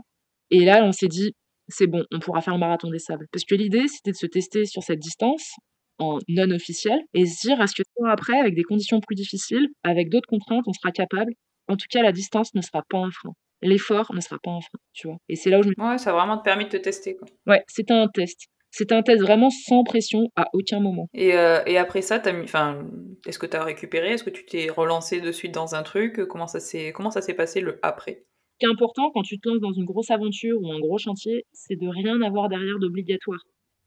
Et 0.50 0.64
là, 0.64 0.84
on 0.84 0.92
s'est 0.92 1.08
dit, 1.08 1.32
c'est 1.68 1.86
bon, 1.86 2.04
on 2.12 2.18
pourra 2.18 2.40
faire 2.40 2.54
le 2.54 2.60
marathon 2.60 2.90
des 2.90 2.98
sables. 2.98 3.26
Parce 3.32 3.44
que 3.44 3.54
l'idée, 3.54 3.86
c'était 3.88 4.12
de 4.12 4.16
se 4.16 4.26
tester 4.26 4.64
sur 4.64 4.82
cette 4.82 4.98
distance 4.98 5.52
en 5.98 6.18
non 6.28 6.50
officiel 6.50 7.00
et 7.14 7.26
se 7.26 7.46
dire 7.46 7.60
est-ce 7.60 7.74
que 7.74 7.82
après, 8.08 8.38
avec 8.38 8.54
des 8.54 8.62
conditions 8.62 9.00
plus 9.00 9.16
difficiles, 9.16 9.68
avec 9.82 10.08
d'autres 10.10 10.28
contraintes, 10.28 10.64
on 10.66 10.72
sera 10.72 10.92
capable? 10.92 11.32
En 11.68 11.76
tout 11.76 11.86
cas, 11.90 12.02
la 12.02 12.12
distance 12.12 12.54
ne 12.54 12.60
sera 12.62 12.82
pas 12.88 12.98
un 12.98 13.10
frein. 13.10 13.32
L'effort 13.62 14.14
ne 14.14 14.20
sera 14.20 14.38
pas 14.42 14.50
un 14.50 14.60
frein, 14.60 14.78
tu 14.92 15.08
vois. 15.08 15.16
Et 15.28 15.36
c'est 15.36 15.50
là 15.50 15.58
où 15.58 15.62
je 15.62 15.68
me 15.68 15.74
Ouais, 15.78 15.98
ça 15.98 16.10
a 16.10 16.12
vraiment 16.12 16.38
permis 16.38 16.64
de 16.64 16.70
te 16.70 16.76
tester, 16.76 17.16
quoi. 17.16 17.26
Ouais, 17.46 17.62
c'était 17.68 17.94
un 17.94 18.08
test. 18.08 18.46
C'était 18.70 18.94
un 18.94 19.02
test 19.02 19.20
vraiment 19.22 19.50
sans 19.50 19.82
pression 19.82 20.28
à 20.36 20.46
aucun 20.52 20.80
moment. 20.80 21.08
Et, 21.14 21.34
euh, 21.34 21.62
et 21.66 21.78
après 21.78 22.02
ça, 22.02 22.16
as 22.16 22.32
mis, 22.32 22.44
enfin, 22.44 22.86
est-ce 23.26 23.38
que 23.38 23.46
tu 23.46 23.56
as 23.56 23.64
récupéré? 23.64 24.12
Est-ce 24.12 24.24
que 24.24 24.30
tu 24.30 24.44
t'es 24.44 24.68
relancé 24.70 25.20
de 25.20 25.32
suite 25.32 25.52
dans 25.52 25.74
un 25.74 25.82
truc? 25.82 26.26
Comment 26.28 26.46
ça 26.46 26.60
s'est 26.60 26.92
comment 26.92 27.10
ça 27.10 27.22
s'est 27.22 27.34
passé 27.34 27.60
le 27.60 27.78
après? 27.82 28.24
Ce 28.52 28.58
qui 28.58 28.66
est 28.66 28.72
important 28.72 29.10
quand 29.12 29.22
tu 29.22 29.40
te 29.40 29.48
lances 29.48 29.60
dans 29.60 29.72
une 29.72 29.84
grosse 29.84 30.10
aventure 30.10 30.60
ou 30.60 30.70
un 30.70 30.78
gros 30.80 30.98
chantier, 30.98 31.44
c'est 31.52 31.76
de 31.76 31.88
rien 31.88 32.20
avoir 32.22 32.48
derrière 32.48 32.78
d'obligatoire. 32.78 33.40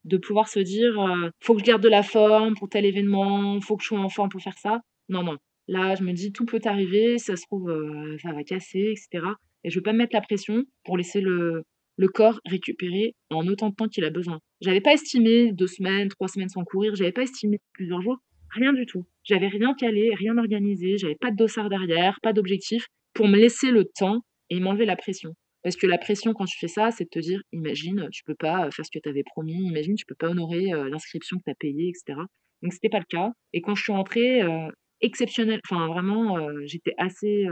De 0.04 0.18
pouvoir 0.18 0.48
se 0.48 0.60
dire, 0.60 1.00
euh, 1.00 1.30
faut 1.40 1.54
que 1.54 1.60
je 1.60 1.66
garde 1.66 1.84
de 1.84 1.90
la 1.90 2.04
forme 2.04 2.56
pour 2.56 2.70
tel 2.70 2.86
événement, 2.86 3.60
faut 3.62 3.78
que 3.78 3.84
je 3.84 3.90
sois 3.90 4.00
en 4.00 4.10
forme 4.10 4.30
pour 4.30 4.42
faire 4.42 4.58
ça. 4.58 4.82
Non, 5.10 5.24
non. 5.24 5.38
Là, 5.68 5.96
je 5.96 6.04
me 6.04 6.12
dis, 6.12 6.32
tout 6.32 6.46
peut 6.46 6.62
arriver, 6.66 7.18
ça 7.18 7.36
se 7.36 7.46
trouve, 7.46 7.70
euh, 7.70 8.18
ça 8.22 8.34
va 8.34 8.44
casser, 8.44 8.94
etc. 8.94 9.26
Et 9.64 9.70
je 9.70 9.78
veux 9.78 9.84
pas 9.84 9.94
me 9.94 10.00
mettre 10.00 10.16
la 10.16 10.22
pression 10.22 10.64
pour 10.84 10.98
laisser 10.98 11.22
le, 11.22 11.64
le 11.98 12.08
corps 12.08 12.40
récupérer 12.46 13.14
en 13.30 13.48
autant 13.48 13.70
de 13.70 13.76
temps 13.76 13.88
qu'il 13.88 14.04
a 14.06 14.10
besoin. 14.10 14.40
J'avais 14.60 14.82
pas 14.82 14.94
estimé 14.94 15.52
deux 15.54 15.68
semaines, 15.68 16.10
trois 16.10 16.28
semaines 16.28 16.50
sans 16.50 16.64
courir, 16.64 16.96
j'avais 16.96 17.12
pas 17.12 17.22
estimé 17.22 17.60
plusieurs 17.74 18.02
jours, 18.02 18.18
rien 18.50 18.74
du 18.74 18.86
tout. 18.86 19.06
J'avais 19.24 19.48
rien 19.48 19.74
calé, 19.76 20.12
rien 20.16 20.38
organisé, 20.38 20.98
j'avais 20.98 21.16
pas 21.16 21.32
de 21.32 21.36
dossard 21.36 21.70
derrière, 21.70 22.20
pas 22.22 22.34
d'objectif 22.34 22.88
pour 23.14 23.28
me 23.28 23.38
laisser 23.38 23.72
le 23.72 23.86
temps 23.86 24.22
et 24.50 24.60
m'enlever 24.60 24.86
la 24.86 24.96
pression. 24.96 25.34
Parce 25.64 25.76
que 25.76 25.88
la 25.88 25.98
pression, 25.98 26.34
quand 26.34 26.46
tu 26.46 26.58
fais 26.58 26.68
ça, 26.68 26.92
c'est 26.92 27.04
de 27.06 27.10
te 27.10 27.20
dire, 27.20 27.42
imagine, 27.52 28.08
tu 28.12 28.24
peux 28.24 28.36
pas 28.36 28.70
faire 28.72 28.86
ce 28.86 28.92
que 28.92 29.00
tu 29.00 29.10
avais 29.10 29.24
promis, 29.24 29.68
imagine, 29.68 29.96
tu 29.96 30.06
peux 30.06 30.16
pas 30.16 30.30
honorer 30.30 30.72
l'inscription 30.90 31.38
que 31.38 31.44
tu 31.46 31.52
as 31.52 31.56
payée, 31.56 31.90
etc. 31.90 32.20
Donc, 32.64 32.74
c'était 32.74 32.90
pas 32.90 33.00
le 33.00 33.06
cas. 33.06 33.32
Et 33.54 33.62
quand 33.62 33.76
je 33.76 33.84
suis 33.84 33.92
rentrée, 33.94 34.42
euh, 34.42 34.70
exceptionnel, 35.02 35.60
enfin, 35.70 35.88
vraiment, 35.88 36.38
j'étais 36.66 36.94
assez 36.98 37.46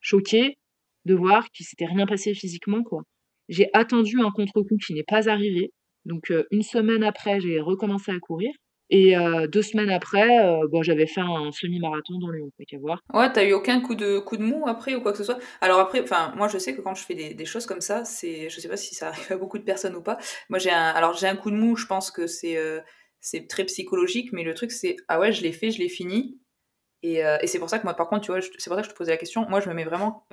choquée 0.00 0.58
de 1.04 1.14
voir 1.14 1.48
qu'il 1.50 1.66
s'était 1.66 1.86
rien 1.86 2.06
passé 2.06 2.34
physiquement. 2.34 2.82
J'ai 3.48 3.68
attendu 3.72 4.20
un 4.20 4.30
contre-coup 4.30 4.76
qui 4.84 4.94
n'est 4.94 5.04
pas 5.04 5.28
arrivé. 5.28 5.72
Donc, 6.04 6.32
une 6.50 6.62
semaine 6.62 7.04
après, 7.04 7.40
j'ai 7.40 7.60
recommencé 7.60 8.12
à 8.12 8.18
courir. 8.18 8.50
Et 8.90 9.14
deux 9.48 9.62
semaines 9.62 9.90
après, 9.90 10.26
bon, 10.70 10.82
j'avais 10.82 11.06
fait 11.06 11.20
un 11.20 11.52
semi-marathon 11.52 12.18
dans 12.18 12.30
Lyon, 12.30 12.50
qu'à 12.66 12.78
voir. 12.78 13.02
Ouais, 13.12 13.30
t'as 13.32 13.44
eu 13.44 13.52
aucun 13.52 13.80
coup 13.80 13.94
de, 13.94 14.18
coup 14.18 14.36
de 14.36 14.42
mou 14.42 14.64
après 14.66 14.94
ou 14.94 15.02
quoi 15.02 15.12
que 15.12 15.18
ce 15.18 15.24
soit? 15.24 15.38
Alors 15.60 15.78
après, 15.78 16.00
enfin, 16.00 16.32
moi 16.36 16.48
je 16.48 16.58
sais 16.58 16.74
que 16.74 16.80
quand 16.80 16.94
je 16.94 17.04
fais 17.04 17.14
des, 17.14 17.34
des 17.34 17.44
choses 17.44 17.66
comme 17.66 17.80
ça, 17.80 18.04
c'est, 18.04 18.48
je 18.48 18.60
sais 18.60 18.68
pas 18.68 18.76
si 18.76 18.94
ça 18.94 19.08
arrive 19.08 19.32
à 19.32 19.36
beaucoup 19.36 19.58
de 19.58 19.64
personnes 19.64 19.94
ou 19.94 20.02
pas. 20.02 20.18
Moi 20.48 20.58
j'ai 20.58 20.70
un, 20.70 20.88
alors 20.88 21.14
j'ai 21.14 21.26
un 21.26 21.36
coup 21.36 21.50
de 21.50 21.56
mou, 21.56 21.76
je 21.76 21.86
pense 21.86 22.10
que 22.10 22.26
c'est, 22.26 22.56
c'est 23.20 23.46
très 23.46 23.64
psychologique, 23.64 24.32
mais 24.32 24.42
le 24.42 24.54
truc 24.54 24.72
c'est, 24.72 24.96
ah 25.08 25.20
ouais, 25.20 25.32
je 25.32 25.42
l'ai 25.42 25.52
fait, 25.52 25.70
je 25.70 25.78
l'ai 25.78 25.88
fini. 25.90 26.38
Et, 27.02 27.18
et 27.18 27.46
c'est 27.46 27.58
pour 27.58 27.70
ça 27.70 27.78
que 27.78 27.84
moi, 27.84 27.94
par 27.94 28.08
contre, 28.08 28.22
tu 28.22 28.32
vois, 28.32 28.40
c'est 28.40 28.70
pour 28.70 28.76
ça 28.76 28.82
que 28.82 28.88
je 28.88 28.92
te 28.92 28.96
posais 28.96 29.12
la 29.12 29.18
question. 29.18 29.46
Moi, 29.48 29.60
je 29.60 29.68
me 29.68 29.74
mets 29.74 29.84
vraiment 29.84 30.26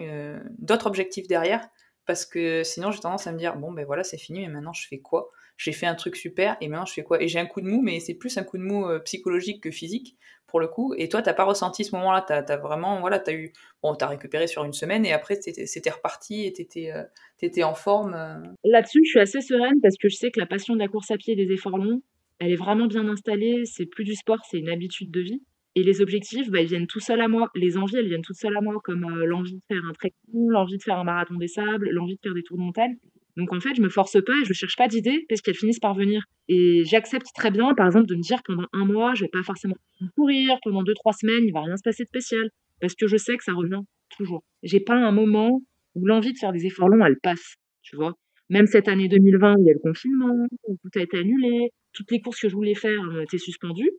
d'autres 0.57 0.87
objectifs 0.87 1.27
derrière 1.27 1.67
parce 2.05 2.25
que 2.25 2.63
sinon 2.63 2.91
j'ai 2.91 2.99
tendance 2.99 3.27
à 3.27 3.31
me 3.31 3.37
dire 3.37 3.55
bon 3.55 3.71
ben 3.71 3.85
voilà 3.85 4.03
c'est 4.03 4.17
fini 4.17 4.41
mais 4.41 4.49
maintenant 4.49 4.73
je 4.73 4.87
fais 4.87 4.99
quoi? 4.99 5.29
J'ai 5.57 5.71
fait 5.71 5.85
un 5.85 5.95
truc 5.95 6.15
super 6.15 6.57
et 6.61 6.67
maintenant 6.67 6.85
je 6.85 6.93
fais 6.93 7.03
quoi? 7.03 7.21
Et 7.21 7.27
j'ai 7.27 7.39
un 7.39 7.45
coup 7.45 7.61
de 7.61 7.67
mou 7.67 7.81
mais 7.81 7.99
c'est 7.99 8.13
plus 8.13 8.37
un 8.37 8.43
coup 8.43 8.57
de 8.57 8.63
mou 8.63 8.87
euh, 8.87 8.99
psychologique 8.99 9.61
que 9.61 9.71
physique 9.71 10.17
pour 10.47 10.59
le 10.59 10.67
coup 10.67 10.93
et 10.97 11.09
toi 11.09 11.21
t'as 11.21 11.33
pas 11.33 11.43
ressenti 11.43 11.83
ce 11.83 11.95
moment 11.95 12.11
là 12.11 12.23
t'as 12.25 12.41
as 12.41 12.57
vraiment 12.57 12.99
voilà 12.99 13.19
t'as 13.19 13.33
eu 13.33 13.51
bon 13.81 13.95
t'as 13.95 14.07
récupéré 14.07 14.47
sur 14.47 14.63
une 14.63 14.73
semaine 14.73 15.05
et 15.05 15.13
après 15.13 15.35
c'était 15.41 15.89
reparti 15.89 16.45
et 16.45 16.53
t'étais 16.53 16.91
euh, 16.91 17.65
en 17.65 17.75
forme 17.75 18.13
euh? 18.13 18.39
là-dessus 18.63 19.01
je 19.03 19.09
suis 19.09 19.19
assez 19.19 19.41
sereine 19.41 19.79
parce 19.81 19.95
que 19.97 20.09
je 20.09 20.15
sais 20.15 20.31
que 20.31 20.39
la 20.39 20.45
passion 20.45 20.73
de 20.73 20.79
la 20.79 20.87
course 20.87 21.11
à 21.11 21.17
pied 21.17 21.33
et 21.33 21.45
des 21.45 21.53
efforts 21.53 21.77
longs 21.77 22.01
elle 22.39 22.51
est 22.51 22.57
vraiment 22.57 22.87
bien 22.87 23.07
installée 23.07 23.63
c'est 23.65 23.85
plus 23.85 24.03
du 24.03 24.15
sport 24.15 24.39
c'est 24.49 24.59
une 24.59 24.69
habitude 24.69 25.11
de 25.11 25.21
vie 25.21 25.41
et 25.77 25.83
les 25.83 26.01
objectifs, 26.01 26.49
bah, 26.49 26.61
ils 26.61 26.67
viennent 26.67 26.87
tout 26.87 27.01
seuls 27.01 27.19
à 27.19 27.27
moi. 27.27 27.49
Les 27.53 27.77
envies, 27.77 27.97
elles 27.97 28.07
viennent 28.07 28.21
toutes 28.21 28.37
seules 28.37 28.55
à 28.55 28.61
moi, 28.61 28.75
comme 28.81 29.01
l'envie 29.25 29.55
de 29.55 29.61
faire 29.67 29.83
un 29.83 29.91
trekking, 29.91 30.49
l'envie 30.49 30.77
de 30.77 30.83
faire 30.83 30.97
un 30.97 31.03
marathon 31.03 31.35
des 31.35 31.49
sables, 31.49 31.89
l'envie 31.89 32.15
de 32.15 32.19
faire 32.23 32.33
des 32.33 32.43
tours 32.43 32.57
de 32.57 32.63
montagne. 32.63 32.95
Donc 33.37 33.51
en 33.53 33.59
fait, 33.59 33.75
je 33.75 33.81
me 33.81 33.89
force 33.89 34.17
pas 34.23 34.33
et 34.41 34.45
je 34.45 34.53
cherche 34.53 34.75
pas 34.75 34.87
d'idées 34.87 35.25
parce 35.27 35.41
qu'elles 35.41 35.55
finissent 35.55 35.79
par 35.79 35.93
venir. 35.93 36.23
Et 36.47 36.83
j'accepte 36.85 37.27
très 37.35 37.51
bien, 37.51 37.73
par 37.73 37.87
exemple, 37.87 38.07
de 38.07 38.15
me 38.15 38.21
dire 38.21 38.41
pendant 38.45 38.65
un 38.73 38.85
mois, 38.85 39.13
je 39.13 39.23
vais 39.23 39.29
pas 39.29 39.43
forcément 39.43 39.75
courir, 40.15 40.57
pendant 40.63 40.83
deux, 40.83 40.93
trois 40.93 41.13
semaines, 41.13 41.43
il 41.45 41.51
va 41.51 41.61
rien 41.61 41.77
se 41.77 41.83
passer 41.83 42.03
de 42.03 42.09
spécial. 42.09 42.49
Parce 42.81 42.95
que 42.95 43.07
je 43.07 43.17
sais 43.17 43.35
que 43.37 43.43
ça 43.43 43.53
revient 43.53 43.81
toujours. 44.17 44.43
J'ai 44.63 44.79
pas 44.79 44.95
un 44.95 45.11
moment 45.11 45.61
où 45.95 46.05
l'envie 46.05 46.33
de 46.33 46.37
faire 46.37 46.51
des 46.51 46.65
efforts 46.65 46.89
longs, 46.89 47.05
elle 47.05 47.19
passe, 47.21 47.55
tu 47.81 47.95
vois. 47.95 48.13
Même 48.49 48.67
cette 48.67 48.87
année 48.87 49.07
2020 49.07 49.55
où 49.55 49.61
il 49.61 49.65
y 49.65 49.69
a 49.71 49.73
le 49.73 49.79
confinement, 49.79 50.47
tout 50.67 50.99
a 50.99 51.01
été 51.01 51.17
annulé, 51.17 51.71
toutes 51.93 52.11
les 52.11 52.21
courses 52.21 52.39
que 52.39 52.49
je 52.49 52.55
voulais 52.55 52.75
faire 52.75 52.99
ont 53.01 53.21
été 53.21 53.37
suspendues 53.37 53.91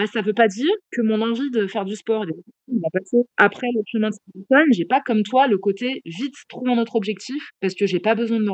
bah, 0.00 0.06
ça 0.06 0.22
veut 0.22 0.32
pas 0.32 0.48
dire 0.48 0.72
que 0.92 1.02
mon 1.02 1.20
envie 1.20 1.50
de 1.50 1.66
faire 1.66 1.84
du 1.84 1.94
sport 1.94 2.24
va 2.24 2.88
passer. 2.90 3.18
Après 3.36 3.66
le 3.74 3.82
chemin 3.86 4.08
de 4.08 4.14
je 4.34 4.56
j'ai 4.72 4.86
pas 4.86 5.02
comme 5.02 5.22
toi 5.22 5.46
le 5.46 5.58
côté 5.58 6.00
vite 6.06 6.34
trouver 6.48 6.74
notre 6.74 6.96
objectif 6.96 7.50
parce 7.60 7.74
que 7.74 7.86
j'ai 7.86 8.00
pas 8.00 8.14
besoin 8.14 8.38
de 8.38 8.44
me. 8.44 8.52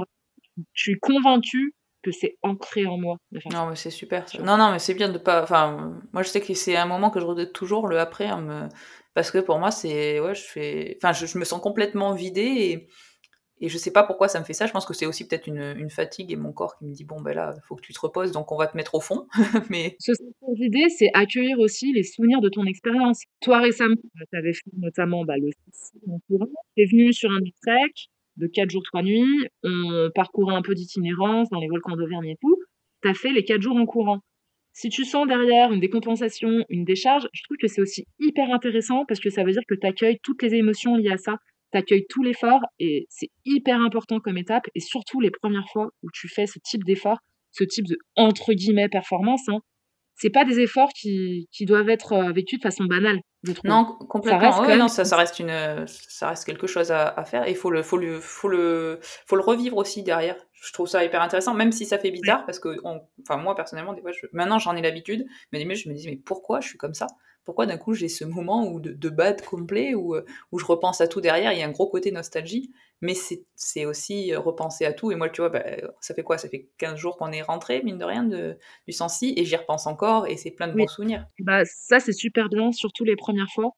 Je 0.72 0.82
suis 0.82 0.98
convaincue 0.98 1.74
que 2.02 2.12
c'est 2.12 2.36
ancré 2.42 2.86
en 2.86 2.98
moi. 2.98 3.16
non, 3.52 3.68
mais 3.68 3.76
c'est 3.76 3.90
super. 3.90 4.24
Non, 4.40 4.56
non, 4.56 4.70
mais 4.72 4.78
c'est 4.78 4.94
bien 4.94 5.08
de 5.08 5.18
pas. 5.18 5.42
Enfin, 5.42 6.00
moi, 6.12 6.22
je 6.22 6.28
sais 6.28 6.40
que 6.40 6.54
c'est 6.54 6.76
un 6.76 6.86
moment 6.86 7.10
que 7.10 7.20
je 7.20 7.24
regrette 7.26 7.52
toujours 7.52 7.88
le 7.88 7.98
après, 7.98 8.26
hein, 8.26 8.68
parce 9.14 9.30
que 9.30 9.38
pour 9.38 9.58
moi, 9.58 9.70
c'est 9.70 10.20
ouais, 10.20 10.34
je 10.34 10.42
fais. 10.42 10.98
Enfin, 11.02 11.12
je, 11.12 11.26
je 11.26 11.38
me 11.38 11.44
sens 11.44 11.60
complètement 11.60 12.14
vidée 12.14 12.42
et 12.42 12.88
et 13.60 13.68
je 13.68 13.78
sais 13.78 13.90
pas 13.90 14.02
pourquoi 14.02 14.28
ça 14.28 14.38
me 14.38 14.44
fait 14.44 14.52
ça. 14.52 14.66
Je 14.66 14.72
pense 14.72 14.84
que 14.84 14.92
c'est 14.92 15.06
aussi 15.06 15.26
peut-être 15.26 15.46
une, 15.46 15.74
une, 15.78 15.88
fatigue 15.88 16.30
et 16.30 16.36
mon 16.36 16.52
corps 16.52 16.76
qui 16.76 16.84
me 16.84 16.92
dit 16.92 17.04
bon 17.04 17.20
ben 17.22 17.34
là, 17.34 17.54
il 17.56 17.62
faut 17.66 17.74
que 17.74 17.80
tu 17.80 17.94
te 17.94 18.00
reposes, 18.00 18.30
donc 18.32 18.52
on 18.52 18.56
va 18.56 18.66
te 18.66 18.76
mettre 18.76 18.94
au 18.94 19.00
fond. 19.00 19.26
Mais 19.70 19.96
ce 19.98 20.12
idée, 20.58 20.88
c'est 20.90 21.10
accueillir 21.14 21.58
aussi 21.58 21.92
les 21.92 22.02
souvenirs 22.02 22.40
de 22.40 22.50
ton 22.50 22.64
expérience. 22.66 23.22
Toi 23.40 23.60
récemment, 23.60 23.94
tu 24.30 24.36
avais 24.36 24.52
fait 24.52 24.70
notamment 24.76 25.24
bah, 25.24 25.36
le. 25.38 25.50
Tu 26.26 26.82
es 26.82 26.86
venu 26.86 27.12
sur 27.12 27.30
un 27.30 27.40
trek 27.62 27.92
de 28.36 28.46
4 28.46 28.70
jours 28.70 28.82
3 28.84 29.02
nuits. 29.02 29.48
On 29.62 30.10
parcourait 30.14 30.54
un 30.54 30.62
peu 30.62 30.74
d'itinérance 30.74 31.48
dans 31.50 31.60
les 31.60 31.68
volcans 31.68 31.96
d'Auvergne 31.96 32.28
et 32.28 32.36
tout. 32.40 32.56
Tu 33.02 33.08
as 33.08 33.14
fait 33.14 33.32
les 33.32 33.44
4 33.44 33.60
jours 33.62 33.76
en 33.76 33.86
courant. 33.86 34.20
Si 34.72 34.90
tu 34.90 35.04
sens 35.04 35.26
derrière 35.26 35.72
une 35.72 35.80
décompensation, 35.80 36.64
une 36.68 36.84
décharge, 36.84 37.26
je 37.32 37.42
trouve 37.44 37.56
que 37.56 37.66
c'est 37.66 37.80
aussi 37.80 38.04
hyper 38.18 38.52
intéressant 38.52 39.04
parce 39.06 39.20
que 39.20 39.30
ça 39.30 39.42
veut 39.42 39.52
dire 39.52 39.62
que 39.66 39.74
tu 39.74 39.86
accueilles 39.86 40.18
toutes 40.22 40.42
les 40.42 40.54
émotions 40.54 40.96
liées 40.96 41.12
à 41.12 41.16
ça 41.16 41.36
tu 41.72 41.78
accueilles 41.78 42.06
tout 42.08 42.22
l'effort 42.22 42.60
et 42.78 43.06
c'est 43.08 43.30
hyper 43.44 43.80
important 43.80 44.20
comme 44.20 44.38
étape 44.38 44.66
et 44.74 44.80
surtout 44.80 45.20
les 45.20 45.30
premières 45.30 45.68
fois 45.72 45.90
où 46.02 46.08
tu 46.12 46.28
fais 46.28 46.46
ce 46.46 46.58
type 46.58 46.84
d'effort, 46.84 47.18
ce 47.52 47.64
type 47.64 47.86
de 47.86 47.98
entre 48.16 48.52
guillemets 48.52 48.88
performance, 48.88 49.48
hein, 49.48 49.60
c'est 50.16 50.30
pas 50.30 50.44
des 50.44 50.60
efforts 50.60 50.88
qui, 50.94 51.48
qui, 51.52 51.66
doivent 51.66 51.88
être 51.88 52.14
euh, 52.14 52.32
vécus 52.32 52.58
de 52.58 52.62
façon 52.62 52.84
banale. 52.84 53.20
Non, 53.64 53.96
complètement. 54.08 54.52
Ça 54.52 54.60
reste, 54.62 54.78
non, 54.78 54.88
ça, 54.88 55.04
ça, 55.04 55.16
reste 55.16 55.38
une, 55.38 55.84
ça 55.86 56.30
reste 56.30 56.44
quelque 56.44 56.66
chose 56.66 56.90
à, 56.90 57.08
à 57.08 57.24
faire 57.24 57.46
et 57.46 57.50
il 57.50 57.56
faut 57.56 57.70
le, 57.70 57.82
faut 57.82 57.98
le, 57.98 58.18
faut 58.20 58.48
le, 58.48 58.98
faut 59.02 59.36
le 59.36 59.42
revivre 59.42 59.76
aussi 59.76 60.02
derrière. 60.02 60.36
Je 60.52 60.72
trouve 60.72 60.88
ça 60.88 61.04
hyper 61.04 61.22
intéressant, 61.22 61.54
même 61.54 61.70
si 61.70 61.84
ça 61.84 61.98
fait 61.98 62.10
bizarre 62.10 62.44
parce 62.44 62.58
que, 62.58 62.76
enfin 62.82 63.36
moi 63.36 63.54
personnellement, 63.54 63.92
des 63.92 64.00
fois, 64.00 64.10
je, 64.10 64.26
maintenant 64.32 64.58
j'en 64.58 64.74
ai 64.74 64.82
l'habitude, 64.82 65.26
mais 65.52 65.60
je 65.60 65.88
me 65.88 65.94
dis 65.94 66.08
mais 66.08 66.16
pourquoi 66.16 66.60
je 66.60 66.68
suis 66.68 66.78
comme 66.78 66.94
ça? 66.94 67.06
Pourquoi 67.46 67.64
d'un 67.64 67.78
coup 67.78 67.94
j'ai 67.94 68.08
ce 68.08 68.24
moment 68.24 68.66
où 68.68 68.80
de, 68.80 68.92
de 68.92 69.08
bad 69.08 69.40
complet 69.40 69.94
où, 69.94 70.16
euh, 70.16 70.24
où 70.52 70.58
je 70.58 70.66
repense 70.66 71.00
à 71.00 71.08
tout 71.08 71.20
derrière, 71.22 71.52
il 71.52 71.58
y 71.58 71.62
a 71.62 71.66
un 71.66 71.70
gros 71.70 71.88
côté 71.88 72.10
nostalgie, 72.10 72.72
mais 73.00 73.14
c'est 73.54 73.86
aussi 73.86 74.34
euh, 74.34 74.40
repenser 74.40 74.84
à 74.84 74.92
tout. 74.92 75.12
Et 75.12 75.14
moi, 75.14 75.30
tu 75.30 75.40
vois, 75.40 75.48
bah, 75.48 75.64
ça 76.00 76.12
fait 76.12 76.24
quoi? 76.24 76.38
Ça 76.38 76.48
fait 76.48 76.68
15 76.78 76.98
jours 76.98 77.16
qu'on 77.16 77.30
est 77.30 77.42
rentré, 77.42 77.82
mine 77.82 77.98
de 77.98 78.04
rien, 78.04 78.24
de, 78.24 78.58
du 78.86 78.92
Sensi, 78.92 79.32
et 79.36 79.44
j'y 79.44 79.56
repense 79.56 79.86
encore, 79.86 80.26
et 80.26 80.36
c'est 80.36 80.50
plein 80.50 80.66
de 80.66 80.74
bons 80.74 80.88
souvenirs. 80.88 81.24
Bah, 81.38 81.62
ça, 81.64 82.00
c'est 82.00 82.12
super 82.12 82.48
bien, 82.48 82.72
surtout 82.72 83.04
les 83.04 83.16
premières 83.16 83.50
fois. 83.54 83.70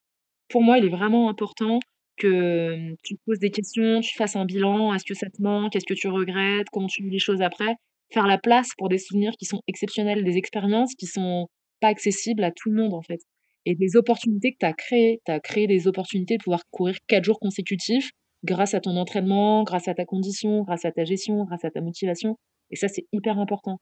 Pour 0.49 0.63
moi, 0.63 0.79
il 0.79 0.87
est 0.87 0.97
vraiment 0.97 1.29
important 1.29 1.79
que 2.17 2.95
tu 3.05 3.17
te 3.17 3.21
poses 3.27 3.39
des 3.39 3.51
questions, 3.51 4.01
tu 4.01 4.17
fasses 4.17 4.35
un 4.35 4.47
bilan, 4.47 4.95
est-ce 4.95 5.05
que 5.05 5.15
ça 5.15 5.29
te 5.29 5.43
manque, 5.43 5.77
est-ce 5.77 5.87
que 5.87 5.95
tu 5.95 6.09
regrettes, 6.09 6.69
comment 6.73 6.89
tu 6.89 7.03
vis 7.03 7.11
les 7.11 7.19
choses 7.19 7.43
après? 7.43 7.77
Faire 8.13 8.27
la 8.27 8.39
place 8.39 8.71
pour 8.79 8.89
des 8.89 8.99
souvenirs 8.99 9.33
qui 9.39 9.45
sont 9.45 9.61
exceptionnels, 9.69 10.25
des 10.25 10.39
expériences 10.39 10.95
qui 10.95 11.07
sont 11.07 11.49
pas 11.81 11.89
accessibles 11.89 12.43
à 12.43 12.51
tout 12.51 12.71
le 12.71 12.83
monde, 12.83 12.95
en 12.95 13.03
fait 13.03 13.21
et 13.65 13.75
des 13.75 13.97
opportunités 13.97 14.53
que 14.53 14.59
tu 14.61 14.67
as 14.67 14.73
créées. 14.73 15.21
Tu 15.27 15.33
as 15.33 15.41
créé 15.41 15.67
des 15.67 15.87
opportunités 15.87 16.37
de 16.37 16.43
pouvoir 16.43 16.63
courir 16.71 16.97
quatre 17.07 17.25
jours 17.25 17.39
consécutifs 17.41 18.11
grâce 18.45 18.75
à 18.75 18.81
ton 18.81 18.97
entraînement, 18.97 19.65
grâce 19.65 19.89
à 19.89 19.95
ta 19.95 20.05
condition, 20.05 20.63
grâce 20.63 20.85
à 20.85 20.93
ta 20.93 21.05
gestion, 21.05 21.45
grâce 21.45 21.65
à 21.65 21.71
ta 21.71 21.81
motivation. 21.81 22.37
Et 22.71 22.77
ça, 22.77 22.89
c'est 22.89 23.07
hyper 23.13 23.39
important. 23.39 23.79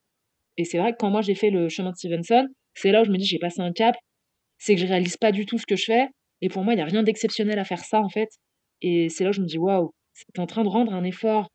Et 0.57 0.65
c'est 0.65 0.79
vrai 0.79 0.93
que 0.93 0.97
quand 0.99 1.11
moi 1.11 1.21
j'ai 1.21 1.35
fait 1.35 1.51
le 1.51 1.69
chemin 1.69 1.91
de 1.91 1.97
Stevenson, 1.97 2.47
c'est 2.75 2.93
là 2.93 3.03
où 3.03 3.05
je 3.05 3.11
me 3.11 3.19
dis 3.19 3.27
j'ai 3.27 3.39
passé 3.39 3.61
un 3.61 3.73
cap, 3.73 3.95
c'est 4.59 4.75
que 4.75 4.81
je 4.81 4.87
réalise 4.87 5.17
pas 5.17 5.33
du 5.33 5.45
tout 5.45 5.59
ce 5.59 5.67
que 5.67 5.77
je 5.77 5.85
fais. 5.85 6.09
Et 6.41 6.49
pour 6.49 6.65
moi, 6.65 6.73
il 6.73 6.77
n'y 6.77 6.83
a 6.83 6.87
rien 6.87 7.03
d'exceptionnel 7.03 7.59
à 7.59 7.65
faire 7.65 7.85
ça 7.85 8.01
en 8.01 8.09
fait. 8.09 8.29
Et 8.83 9.09
c'est 9.09 9.25
là 9.25 9.31
où 9.31 9.33
je 9.33 9.41
me 9.41 9.47
dis 9.47 9.59
waouh, 9.59 9.91
c'est 10.15 10.41
en 10.41 10.47
train 10.47 10.65
de 10.65 10.69
rendre 10.69 10.95
un 10.95 11.05
effort 11.05 11.49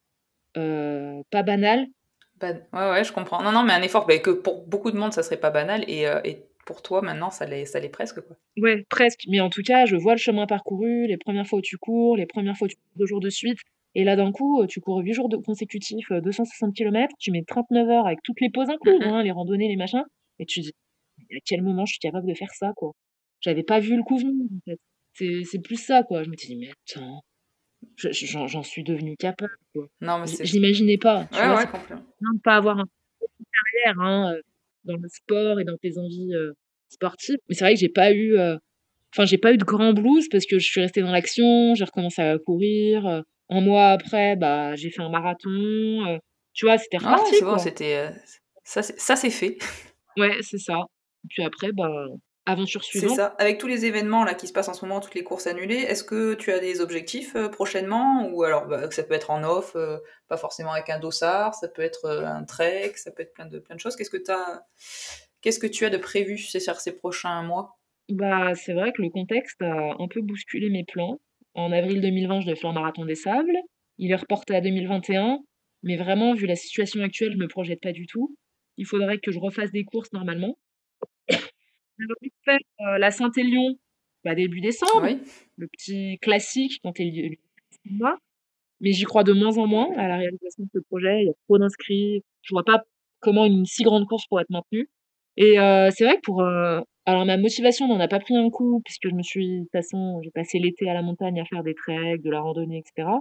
euh, 0.58 1.22
pas 1.32 1.44
banal. 1.44 1.88
ouais, 2.42 2.62
ouais, 2.74 3.04
je 3.04 3.12
comprends. 3.12 3.42
Non, 3.44 3.52
non, 3.52 3.64
mais 3.64 3.74
un 3.74 3.82
effort 3.82 4.06
bah, 4.06 4.18
que 4.20 4.32
pour 4.32 4.66
beaucoup 4.68 4.92
de 4.92 4.98
monde, 4.98 5.14
ça 5.14 5.24
serait 5.24 5.40
pas 5.40 5.52
banal. 5.52 5.84
Et, 5.88 6.08
euh, 6.08 6.22
et 6.24 6.46
pour 6.72 6.82
toi, 6.82 7.02
maintenant, 7.02 7.30
ça 7.32 7.46
l'est, 7.46 7.66
ça 7.66 7.80
l'est 7.80 7.90
presque, 7.90 8.22
quoi. 8.22 8.38
Ouais, 8.58 8.86
presque. 8.90 9.26
Mais 9.28 9.40
en 9.42 9.50
tout 9.50 9.62
cas, 9.62 9.86
je 9.86 9.96
vois 9.96 10.14
le 10.14 10.20
chemin 10.20 10.46
parcouru, 10.48 11.06
les 11.08 11.18
premières 11.18 11.46
fois 11.48 11.60
où 11.60 11.62
tu 11.62 11.78
cours, 11.78 12.16
les 12.18 12.26
premières 12.26 12.58
fois 12.58 12.66
où 12.66 12.70
tu 12.70 12.76
cours 12.78 12.98
deux 12.98 13.06
jours 13.06 13.20
de 13.20 13.30
suite. 13.30 13.60
Et 13.96 14.04
là, 14.06 14.16
d'un 14.16 14.32
coup, 14.32 14.66
tu 14.68 14.80
cours 14.80 15.00
8 15.00 15.14
jours 15.14 15.28
de 15.30 15.36
consécutifs, 15.38 16.12
260 16.12 16.74
km, 16.74 17.14
tu 17.20 17.32
mets 17.32 17.44
39 17.44 17.90
heures 17.90 18.06
avec 18.08 18.20
toutes 18.24 18.40
les 18.40 18.50
pauses 18.50 18.70
incluses, 18.70 19.02
hein, 19.04 19.22
les 19.24 19.32
randonnées, 19.32 19.68
les 19.68 19.76
machins, 19.76 20.04
et 20.40 20.46
tu 20.46 20.62
dis: 20.62 20.72
«À 21.32 21.40
quel 21.46 21.62
moment 21.62 21.86
je 21.86 21.94
suis 21.94 22.00
capable 22.00 22.28
de 22.28 22.34
faire 22.34 22.54
ça, 22.54 22.72
quoi?» 22.76 22.94
J'avais 23.42 23.64
pas 23.64 23.80
vu 23.80 23.98
le 23.98 24.04
coup 24.04 24.18
venir, 24.18 24.46
en 24.46 24.60
fait. 24.70 24.80
C'est 25.14 25.44
c'est 25.44 25.60
plus 25.60 25.76
ça, 25.78 26.04
quoi. 26.04 26.24
Je 26.24 26.30
me 26.30 26.36
dit: 26.36 26.56
«Mais 26.56 26.70
attends, 26.72 27.22
je 27.98 28.10
j'en 28.12 28.48
j'en 28.48 28.64
suis 28.64 28.84
devenue 28.84 29.18
capable, 29.18 29.52
quoi». 29.74 29.88
Non, 30.02 30.20
mais 30.20 30.28
J 30.28 30.38
c'est 30.38 30.46
je 30.46 30.54
l'imaginais 30.54 30.98
pas, 30.98 31.28
tu 31.32 31.40
ouais, 31.40 31.48
vois? 31.48 31.58
ouais, 31.58 31.66
C'est 31.66 31.96
de 32.36 32.42
pas 32.44 32.56
avoir 32.58 32.80
un 32.80 32.86
une 33.40 33.46
carrière, 33.46 34.00
hein, 34.02 34.34
heu, 34.36 34.42
dans 34.86 34.98
le 34.98 35.10
sport 35.10 35.60
et 35.60 35.64
dans 35.66 35.78
tes 35.78 35.98
envies, 35.98 36.34
heu, 36.34 36.54
sportives. 36.92 37.38
Mais 37.50 37.56
c'est 37.56 37.64
vrai 37.66 37.74
que 37.76 37.80
j'ai 37.80 37.90
pas 37.90 38.12
eu, 38.14 38.38
enfin, 39.14 39.26
j'ai 39.26 39.38
pas 39.38 39.54
eu 39.54 39.58
de 39.58 39.64
grand 39.66 39.94
blues 39.94 40.28
parce 40.32 40.46
que 40.46 40.60
je 40.60 40.66
suis 40.66 40.82
restée 40.82 41.02
dans 41.02 41.12
l'action, 41.12 41.76
j'ai 41.76 41.86
recommencé 41.86 42.22
à 42.22 42.38
courir, 42.40 43.08
heu, 43.08 43.24
1 43.50 43.62
mois 43.62 43.90
après, 43.90 44.36
bah, 44.38 44.76
j'ai 44.76 44.90
fait 44.92 45.02
un 45.02 45.10
marathon, 45.10 45.50
heu, 45.52 46.20
tu 46.54 46.66
vois? 46.66 46.78
C'était 46.78 46.98
Ah 46.98 47.18
reparti, 47.18 47.36
c'est 47.36 47.46
bon, 47.46 47.52
quoi. 47.56 47.64
c'était, 47.64 48.10
heu, 48.10 48.16
ça 48.64 48.84
c'est 48.84 49.00
ça 49.00 49.16
c'est 49.16 49.30
fait. 49.30 49.58
Ouais, 50.18 50.38
c'est 50.42 50.58
ça. 50.58 50.76
Puis 51.30 51.44
après, 51.44 51.72
bah, 51.74 51.90
aventure 52.46 52.84
C'est 52.84 53.00
suivante. 53.00 53.16
ça. 53.18 53.28
Avec 53.38 53.60
tous 53.60 53.68
les 53.68 53.86
événements 53.86 54.24
là 54.24 54.34
qui 54.34 54.48
se 54.48 54.54
passent 54.54 54.68
en 54.70 54.74
ce 54.74 54.84
moment, 54.86 55.00
toutes 55.00 55.16
les 55.16 55.24
courses 55.24 55.48
annulées, 55.48 55.76
est-ce 55.76 56.04
que 56.04 56.34
tu 56.34 56.52
as 56.52 56.60
des 56.60 56.82
objectifs, 56.82 57.36
prochainement? 57.52 58.30
Ou 58.32 58.44
alors, 58.44 58.68
bah, 58.68 58.90
ça 58.92 59.04
peut 59.04 59.14
être 59.14 59.30
en 59.32 59.44
off, 59.44 59.76
pas 60.28 60.38
forcément 60.38 60.72
avec 60.74 60.90
un 60.90 61.00
dossard, 61.00 61.54
ça 61.56 61.68
peut 61.68 61.82
être, 61.82 62.10
un 62.10 62.44
trek, 62.44 62.94
ça 62.96 63.12
peut 63.12 63.24
être 63.24 63.34
plein 63.34 63.46
de 63.46 63.60
plein 63.60 63.76
de 63.76 63.80
choses. 63.80 63.96
Qu'est-ce 63.96 64.10
que 64.10 64.18
tu 64.18 64.32
as 64.32 64.64
qu'est-ce 65.42 65.60
que 65.60 65.68
tu 65.68 65.86
as 65.86 65.90
de 65.90 65.98
prévu 65.98 66.38
sur 66.38 66.76
ces 66.80 66.96
prochains 66.96 67.44
mois? 67.44 67.78
Bah, 68.10 68.56
c'est 68.56 68.74
vrai 68.74 68.92
que 68.92 69.02
le 69.02 69.10
contexte 69.10 69.62
a 69.62 69.96
un 70.00 70.08
peu 70.08 70.22
bousculé 70.22 70.70
mes 70.70 70.84
plans. 70.84 71.20
En 71.54 71.72
avril 71.72 72.02
2020, 72.02 72.42
je 72.42 72.46
devais 72.48 72.56
faire 72.56 72.72
le 72.72 72.76
marathon 72.76 73.06
des 73.06 73.16
sables. 73.16 73.56
Il 73.98 74.12
est 74.12 74.16
reporté 74.16 74.56
à 74.56 74.62
2021, 74.62 75.40
mais 75.84 75.98
vraiment, 75.98 76.34
vu 76.34 76.46
la 76.46 76.56
situation 76.56 77.02
actuelle, 77.04 77.34
je 77.34 77.38
me 77.38 77.48
projette 77.48 77.82
pas 77.82 77.92
du 77.92 78.06
tout. 78.08 78.36
Il 78.78 78.86
faudrait 78.86 79.20
que 79.20 79.32
je 79.32 79.40
refasse 79.40 79.72
des 79.72 79.84
courses 79.84 80.12
normalement. 80.14 80.58
J'avais 82.00 82.14
envie 82.22 82.30
de 82.30 82.36
faire, 82.46 82.60
heu, 82.82 82.98
la 83.00 83.12
Saint-Élion, 83.12 83.76
bah, 84.24 84.36
début 84.36 84.62
décembre, 84.62 85.04
Oui. 85.04 85.20
le 85.58 85.68
petit 85.68 86.18
classique 86.22 86.80
quand 86.84 86.98
lieu 87.00 87.36
mois, 87.86 88.18
mais 88.82 88.94
j'y 88.94 89.04
crois 89.06 89.24
de 89.24 89.34
moins 89.34 89.58
en 89.58 89.68
moins 89.68 89.90
à 89.98 90.08
la 90.08 90.18
réalisation 90.18 90.64
de 90.66 90.70
ce 90.74 90.80
projet. 90.90 91.22
Il 91.24 91.28
y 91.28 91.30
a 91.30 91.34
trop 91.48 91.58
d'inscrits. 91.60 92.24
Je 92.44 92.54
vois 92.56 92.64
pas 92.64 92.84
comment 93.20 93.46
une 93.46 93.66
si 93.66 93.84
grande 93.84 94.08
course 94.08 94.28
pourrait 94.28 94.44
être 94.44 94.50
maintenue 94.52 94.90
et 95.38 95.56
c'est 95.92 96.04
vrai 96.04 96.16
que 96.16 96.22
pour, 96.24 96.42
alors 96.42 97.26
ma 97.26 97.38
motivation 97.38 97.88
n'en 97.88 98.00
a 98.00 98.08
pas 98.08 98.20
pris 98.20 98.36
un 98.36 98.50
coup 98.50 98.82
puisque 98.86 99.10
je 99.10 99.16
me 99.16 99.24
suis 99.24 99.60
de 99.60 99.64
toute 99.64 99.72
façon, 99.72 100.20
j'ai 100.24 100.32
passé 100.32 100.60
l'été 100.60 100.90
à 100.90 100.94
la 100.94 101.02
montagne 101.02 101.40
à 101.40 101.46
faire 101.46 101.64
des 101.64 101.74
treks, 101.74 102.22
de 102.22 102.30
la 102.30 102.42
randonnée 102.42 102.78
et 102.78 102.84
cetera, 102.86 103.20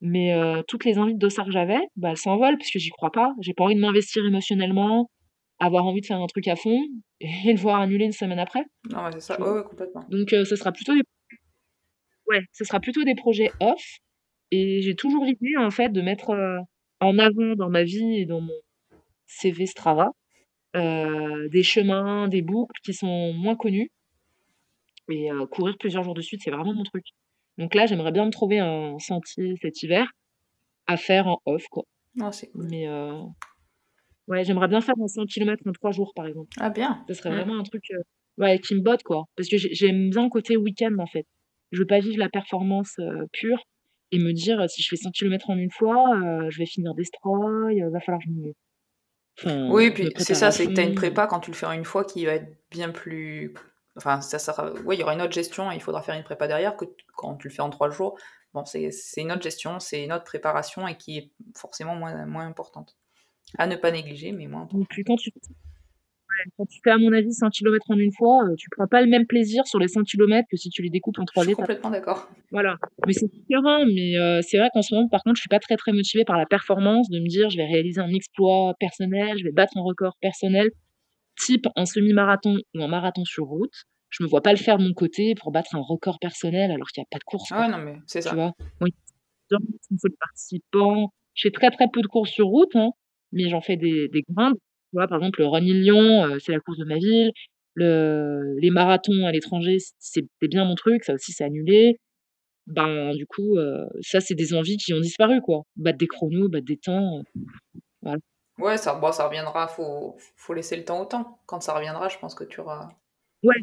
mais 0.00 0.32
toutes 0.68 0.84
les 0.84 0.98
envies 0.98 1.14
de 1.14 1.18
dossard 1.18 1.46
que 1.46 1.52
j'avais, 1.52 1.80
bah, 1.96 2.10
elles 2.10 2.16
s'envolent 2.16 2.56
puisque 2.56 2.78
j'y 2.78 2.90
crois 2.90 3.10
pas. 3.10 3.32
J'ai 3.40 3.54
pas 3.54 3.64
envie 3.64 3.74
de 3.74 3.80
m'investir 3.80 4.24
émotionnellement, 4.24 5.10
avoir 5.58 5.84
envie 5.86 6.00
de 6.00 6.06
faire 6.06 6.20
un 6.20 6.26
truc 6.26 6.48
à 6.48 6.56
fond 6.56 6.80
et 7.20 7.52
le 7.52 7.58
voir 7.58 7.80
annulé 7.80 8.06
une 8.06 8.12
semaine 8.12 8.38
après, 8.38 8.64
Non, 8.90 9.04
ouais, 9.04 9.10
c'est 9.12 9.20
ça. 9.20 9.40
Ouais, 9.40 9.62
complètement. 9.62 10.04
Donc 10.08 10.30
ce 10.30 10.56
sera 10.56 10.72
plutôt 10.72 10.94
des 10.94 11.02
ouais, 12.28 12.40
ce 12.52 12.64
sera 12.64 12.80
plutôt 12.80 13.04
des 13.04 13.14
projets 13.14 13.50
off 13.60 13.98
et 14.50 14.80
j'ai 14.82 14.94
toujours 14.94 15.24
l'idée, 15.24 15.56
en 15.58 15.70
fait, 15.70 15.90
de 15.90 16.00
mettre, 16.00 16.34
en 17.00 17.18
avant 17.18 17.54
dans 17.56 17.70
ma 17.70 17.82
vie 17.84 18.20
et 18.20 18.26
dans 18.26 18.40
mon 18.40 18.54
CV 19.26 19.66
Strava, 19.66 20.10
heu, 20.76 21.48
des 21.50 21.62
chemins, 21.62 22.28
des 22.28 22.42
boucles 22.42 22.80
qui 22.84 22.94
sont 22.94 23.32
moins 23.34 23.56
connus 23.56 23.90
et 25.08 25.30
heu, 25.30 25.46
courir 25.46 25.76
plusieurs 25.78 26.02
jours 26.04 26.14
de 26.14 26.20
suite, 26.22 26.42
c'est 26.44 26.50
vraiment 26.50 26.74
mon 26.74 26.84
truc. 26.84 27.04
Donc 27.58 27.74
là, 27.74 27.86
j'aimerais 27.86 28.12
bien 28.12 28.24
me 28.26 28.30
trouver 28.30 28.58
un 28.60 28.98
sentier 28.98 29.54
cet 29.60 29.82
hiver 29.82 30.10
à 30.86 30.96
faire 30.98 31.28
en 31.28 31.40
off, 31.46 31.66
quoi. 31.70 31.84
C'est 32.32 32.50
cool. 32.52 32.68
Mais 32.68 32.86
heu, 32.88 33.12
ouais, 34.28 34.44
j'aimerais 34.44 34.68
bien 34.68 34.80
faire 34.80 34.94
un 35.02 35.06
100 35.08 35.24
kilomètres 35.26 35.62
en 35.66 35.72
3 35.72 35.92
jours, 35.92 36.12
par 36.14 36.26
exemple. 36.26 36.50
Ah 36.60 36.70
bien. 36.70 37.04
Ce 37.08 37.14
serait 37.14 37.30
Mmh. 37.30 37.34
vraiment 37.34 37.58
un 37.58 37.62
truc, 37.64 37.84
ouais, 38.38 38.58
qui 38.60 38.74
me 38.74 38.82
botte, 38.82 39.02
quoi. 39.02 39.24
Parce 39.36 39.48
que 39.48 39.58
j'ai 39.58 39.74
j'aime 39.74 40.10
bien 40.10 40.24
le 40.24 40.30
côté 40.30 40.56
week-end, 40.56 40.96
en 40.98 41.06
fait. 41.06 41.26
Je 41.72 41.80
veux 41.80 41.86
pas 41.86 42.00
vivre 42.00 42.18
la 42.18 42.28
performance, 42.30 42.96
pure 43.32 43.62
et 44.12 44.18
me 44.18 44.32
dire, 44.32 44.68
«Si 44.70 44.82
je 44.82 44.88
fais 44.88 44.96
100 44.96 45.10
kilomètres 45.12 45.50
en 45.50 45.56
une 45.58 45.70
fois, 45.70 46.04
je 46.50 46.58
vais 46.58 46.66
finir 46.66 46.94
destroy, 46.94 47.80
heu, 47.82 47.90
va 47.90 48.00
falloir 48.00 48.20
que 48.20 48.26
je 48.30 48.30
me 48.34 48.52
Oui, 49.44 49.92
je 49.96 50.02
me 50.02 50.10
puis 50.10 50.12
c'est 50.18 50.34
ça, 50.34 50.50
c'est 50.50 50.66
que 50.66 50.72
tu 50.72 50.80
as 50.80 50.84
une 50.84 50.90
fond». 50.90 50.94
prépa 50.96 51.26
quand 51.26 51.40
tu 51.40 51.50
le 51.50 51.56
fais 51.56 51.66
en 51.66 51.72
une 51.72 51.84
fois 51.84 52.04
qui 52.04 52.26
va 52.26 52.32
être 52.34 52.56
bien 52.70 52.90
plus 52.90 53.54
enfin 53.96 54.20
ça 54.20 54.38
sera 54.38 54.72
ouais, 54.72 54.96
il 54.96 55.00
y 55.00 55.02
aura 55.02 55.14
une 55.14 55.22
autre 55.22 55.32
gestion 55.32 55.70
et 55.72 55.74
il 55.74 55.82
faudra 55.82 56.02
faire 56.02 56.14
une 56.14 56.22
prépa 56.22 56.46
derrière 56.46 56.76
que 56.76 56.84
quand 57.16 57.36
tu 57.36 57.48
le 57.48 57.54
fais 57.54 57.62
en 57.62 57.70
3 57.70 57.90
jours. 57.90 58.16
Bon, 58.54 58.64
c'est 58.64 58.90
une 59.16 59.30
autre 59.32 59.42
gestion, 59.42 59.78
c'est 59.78 60.02
une 60.04 60.12
autre 60.12 60.24
préparation 60.24 60.88
et 60.88 60.96
qui 60.96 61.18
est 61.18 61.30
forcément 61.56 61.94
moins 61.94 62.26
moins 62.26 62.46
importante. 62.46 62.96
À 63.58 63.66
ne 63.66 63.76
pas 63.76 63.90
négliger, 63.90 64.32
mais 64.32 64.46
moins 64.46 64.62
Et 64.62 64.64
importante. 64.64 64.88
puis 64.88 65.04
quand 65.04 65.16
tu 65.16 65.32
quand 66.56 66.66
tu 66.66 66.80
fais, 66.84 66.90
à 66.90 66.98
mon 66.98 67.12
avis, 67.12 67.32
100 67.32 67.50
kilomètres 67.50 67.90
en 67.90 67.98
une 67.98 68.12
fois, 68.12 68.44
heu, 68.50 68.54
tu 68.58 68.68
prends 68.70 68.86
pas 68.86 69.02
le 69.02 69.08
même 69.08 69.26
plaisir 69.26 69.66
sur 69.66 69.78
les 69.78 69.88
100 69.88 70.02
kilomètres 70.02 70.48
que 70.50 70.56
si 70.56 70.70
tu 70.70 70.82
les 70.82 70.90
découpes 70.90 71.18
en 71.18 71.22
Je 71.22 71.26
3 71.32 71.44
suis 71.44 71.52
étapes. 71.52 71.56
complètement 71.56 71.90
d'accord. 71.90 72.28
Voilà, 72.52 72.76
mais 73.06 73.12
c'est 73.12 73.28
différent, 73.32 73.84
mais 73.86 74.16
heu, 74.18 74.40
c'est 74.42 74.58
vrai 74.58 74.70
qu'en 74.74 74.82
ce 74.82 74.94
moment, 74.94 75.08
par 75.08 75.22
contre, 75.22 75.36
je 75.36 75.42
suis 75.42 75.48
pas 75.48 75.60
très, 75.60 75.76
très 75.76 75.92
motivée 75.92 76.24
par 76.24 76.36
la 76.38 76.46
performance, 76.46 77.08
de 77.08 77.20
me 77.20 77.28
dire: 77.28 77.48
«Je 77.50 77.56
vais 77.56 77.64
réaliser 77.66 78.00
un 78.00 78.12
exploit 78.12 78.74
personnel, 78.80 79.38
je 79.38 79.44
vais 79.44 79.52
battre 79.52 79.76
un 79.76 79.82
record 79.82 80.16
personnel», 80.20 80.70
type 81.40 81.66
un 81.76 81.86
semi-marathon 81.86 82.56
ou 82.74 82.82
un 82.82 82.88
marathon 82.88 83.24
sur 83.24 83.44
route. 83.46 83.72
Je 84.10 84.22
me 84.24 84.28
vois 84.28 84.42
pas 84.42 84.52
le 84.52 84.58
faire 84.58 84.78
de 84.78 84.84
mon 84.84 84.92
côté 84.94 85.34
pour 85.36 85.52
battre 85.52 85.74
un 85.74 85.80
record 85.80 86.18
personnel 86.20 86.70
alors 86.72 86.88
qu'il 86.88 87.00
y 87.02 87.04
a 87.04 87.08
pas 87.10 87.18
de 87.18 87.24
course, 87.24 87.50
Ah 87.52 87.60
ouais, 87.62 87.68
non, 87.68 87.78
mais 87.78 87.96
c'est 88.06 88.22
Tu 88.22 88.28
ça. 88.28 88.34
vois? 88.34 88.52
Oui, 88.80 88.90
il 89.52 89.98
faut 90.00 90.08
des 90.08 90.16
participants. 90.20 91.12
Je 91.34 91.42
fais 91.48 91.50
très, 91.52 91.70
très 91.70 91.88
peu 91.92 92.02
de 92.02 92.06
courses 92.08 92.30
sur 92.30 92.46
route, 92.46 92.74
hein, 92.76 92.90
mais 93.32 93.48
j'en 93.48 93.60
fais 93.60 93.76
des 93.76 94.08
des 94.08 94.22
grandes. 94.30 94.56
Tu 94.92 94.96
vois? 94.96 95.06
Par 95.08 95.18
exemple, 95.18 95.40
le 95.40 95.46
Running 95.46 95.82
Lyon, 95.82 96.26
heu, 96.26 96.38
c'est 96.40 96.52
la 96.52 96.60
course 96.60 96.78
de 96.78 96.84
ma 96.84 96.96
ville. 96.96 97.32
Le 97.74 98.56
les 98.60 98.70
marathons 98.70 99.24
à 99.26 99.32
l'étranger, 99.32 99.78
c'était 99.98 100.26
bien 100.48 100.64
mon 100.64 100.74
truc, 100.74 101.04
ça 101.04 101.14
aussi 101.14 101.32
c'est 101.32 101.44
annulé. 101.44 101.98
Ben, 102.66 103.12
du 103.14 103.26
coup, 103.26 103.56
ça 104.02 104.20
c'est 104.20 104.34
des 104.34 104.54
envies 104.54 104.76
qui 104.76 104.92
ont 104.94 105.00
disparu, 105.00 105.40
quoi. 105.42 105.62
Battre 105.76 105.98
des 105.98 106.06
chronos, 106.08 106.48
battre 106.48 106.66
des 106.66 106.76
temps, 106.78 107.22
voilà. 108.02 108.18
Ouais, 108.58 108.76
ça 108.78 108.94
bon, 108.94 109.12
ça 109.12 109.26
reviendra, 109.28 109.68
faut 109.68 110.16
faut 110.36 110.54
laisser 110.54 110.76
le 110.76 110.84
temps 110.84 111.02
au 111.02 111.06
temps. 111.06 111.40
Quand 111.46 111.60
ça 111.62 111.74
reviendra, 111.74 112.08
je 112.08 112.18
pense 112.18 112.34
que 112.34 112.44
tu 112.44 112.60
auras 112.60 112.90
Ouais, 113.42 113.54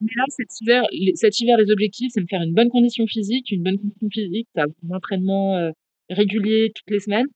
mais 0.00 0.12
là 0.16 0.24
cet 0.30 0.48
hiver 0.60 0.84
les 0.92 1.12
cet 1.16 1.40
hiver, 1.40 1.56
les 1.58 1.70
objectifs, 1.72 2.12
c'est 2.14 2.20
me 2.22 2.26
faire 2.28 2.42
une 2.42 2.54
bonne 2.54 2.70
condition 2.70 3.06
physique, 3.06 3.50
une 3.52 3.62
bonne 3.62 3.78
condition 3.78 4.08
physique, 4.12 4.48
ça 4.56 4.64
un 4.64 4.96
entraînement, 4.96 5.72
régulier 6.10 6.72
toutes 6.74 6.90
les 6.90 7.00
semaines, 7.00 7.26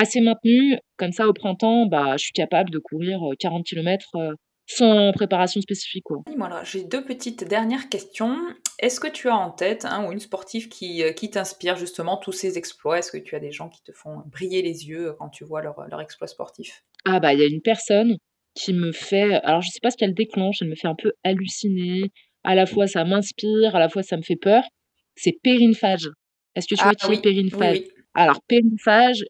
assez 0.00 0.20
maintenu, 0.20 0.78
comme 0.96 1.12
ça 1.12 1.28
au 1.28 1.32
printemps, 1.32 1.86
bah, 1.86 2.16
je 2.16 2.24
suis 2.24 2.32
capable 2.32 2.70
de 2.70 2.78
courir, 2.78 3.20
heu, 3.30 3.34
40 3.38 3.64
kilomètres, 3.66 4.10
heu, 4.16 4.36
sans 4.66 5.12
préparation 5.12 5.60
spécifique, 5.60 6.04
quoi. 6.04 6.18
Oui, 6.26 6.34
voilà, 6.36 6.64
j'ai 6.64 6.84
2 6.84 7.04
petites 7.04 7.44
dernières 7.44 7.88
questions. 7.88 8.36
Est-ce 8.78 9.00
que 9.00 9.08
tu 9.08 9.28
as 9.28 9.36
en 9.36 9.50
tête 9.50 9.84
un 9.84 10.06
ou 10.06 10.12
une 10.12 10.20
sportive 10.20 10.68
qui, 10.68 11.02
heu, 11.02 11.12
qui 11.12 11.30
t'inspire 11.30 11.76
justement 11.76 12.16
tous 12.16 12.32
ces 12.32 12.56
exploits? 12.58 12.98
Est-ce 12.98 13.10
que 13.12 13.18
tu 13.18 13.34
as 13.34 13.40
des 13.40 13.52
gens 13.52 13.68
qui 13.68 13.82
te 13.82 13.92
font 13.92 14.22
briller 14.26 14.62
les 14.62 14.88
yeux, 14.88 15.14
quand 15.18 15.28
tu 15.30 15.44
vois 15.44 15.62
leurs, 15.62 15.86
leurs 15.88 16.00
exploits 16.00 16.28
sportifs? 16.28 16.84
Ah 17.04 17.20
bah, 17.20 17.32
il 17.34 17.40
y 17.40 17.42
a 17.42 17.46
une 17.46 17.62
personne 17.62 18.16
qui 18.54 18.72
me 18.72 18.92
fait 18.92 19.34
alors 19.44 19.62
je 19.62 19.70
sais 19.70 19.78
pas 19.82 19.90
ce 19.90 19.96
qu'elle 19.96 20.14
déclenche, 20.14 20.58
elle 20.60 20.68
me 20.68 20.74
fait 20.74 20.88
un 20.88 20.94
peu 20.96 21.12
halluciner. 21.24 22.10
À 22.44 22.54
la 22.54 22.66
fois 22.66 22.86
ça 22.86 23.04
m'inspire, 23.04 23.74
à 23.76 23.78
la 23.78 23.88
fois 23.88 24.02
ça 24.02 24.16
me 24.16 24.22
fait 24.22 24.36
peur. 24.36 24.62
C'est 25.16 25.38
Perrine 25.42 25.74
Fage. 25.74 26.08
Est-ce 26.54 26.66
que 26.68 26.74
tu 26.74 26.82
Ah 26.82 26.86
vois 26.86 26.94
qui 26.94 27.12
est 27.12 27.16
oui, 27.16 27.22
Perrine 27.22 27.50
oui, 27.52 27.58
Fage? 27.58 27.78
oui. 27.86 27.88
Alors 28.14 28.40
Perrine 28.48 28.76
Fage, 28.82 29.22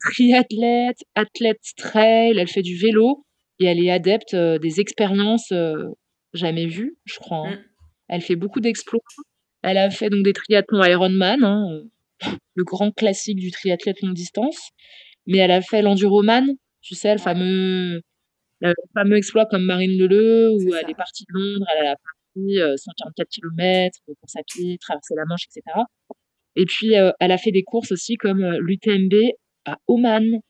triathlète, 0.00 0.98
athlète 1.14 1.60
trail, 1.76 2.36
elle 2.38 2.48
fait 2.48 2.62
du 2.62 2.76
vélo 2.78 3.24
et 3.60 3.66
elle 3.66 3.80
est 3.84 3.90
adepte, 3.90 4.34
heu, 4.34 4.58
des 4.58 4.80
expériences, 4.80 5.52
heu, 5.52 5.94
jamais 6.34 6.66
vues, 6.66 6.96
je 7.06 7.16
crois, 7.18 7.48
hein. 7.48 7.56
Mmh. 7.56 7.64
Elle 8.10 8.22
fait 8.22 8.36
beaucoup 8.36 8.60
d'exploits. 8.60 9.00
Elle 9.62 9.78
a 9.78 9.90
fait 9.90 10.10
donc 10.10 10.24
des 10.24 10.32
triathlons 10.34 10.82
Ironman, 10.84 11.44
hein, 11.44 11.66
heu, 11.72 11.90
le 12.56 12.64
grand 12.64 12.92
classique 12.92 13.38
du 13.38 13.50
triathlète 13.52 14.02
longue 14.02 14.14
distance, 14.14 14.70
mais 15.26 15.38
elle 15.38 15.52
a 15.52 15.62
fait 15.62 15.82
l'enduroman, 15.82 16.46
tu 16.82 16.94
sais, 16.96 17.14
le 17.14 17.20
fameux 17.20 18.02
le 18.62 18.74
fameux 18.94 19.16
exploit 19.18 19.46
comme 19.46 19.64
Marine 19.64 19.98
Leleu 19.98 20.50
où 20.52 20.74
elle 20.74 20.90
est 20.90 20.94
partie 20.96 21.24
de 21.24 21.34
Londres, 21.34 21.66
elle 21.80 21.86
a 21.88 21.96
parcouru, 21.96 22.58
heu, 22.60 22.76
144 22.78 23.28
kilomètres 23.30 23.98
de 24.08 24.14
course 24.20 24.36
à 24.36 24.42
pied, 24.44 24.78
traversé 24.80 25.14
la 25.16 25.24
Manche 25.26 25.44
et 25.48 25.52
cetera 25.60 25.86
et 26.56 26.66
puis, 26.66 26.92
elle 26.94 27.32
a 27.32 27.38
fait 27.38 27.52
des 27.52 27.64
courses 27.64 27.92
aussi 27.92 28.16
comme, 28.16 28.44
l'UTMB 28.60 29.14
à 29.72 29.78
Oman. 29.88 30.40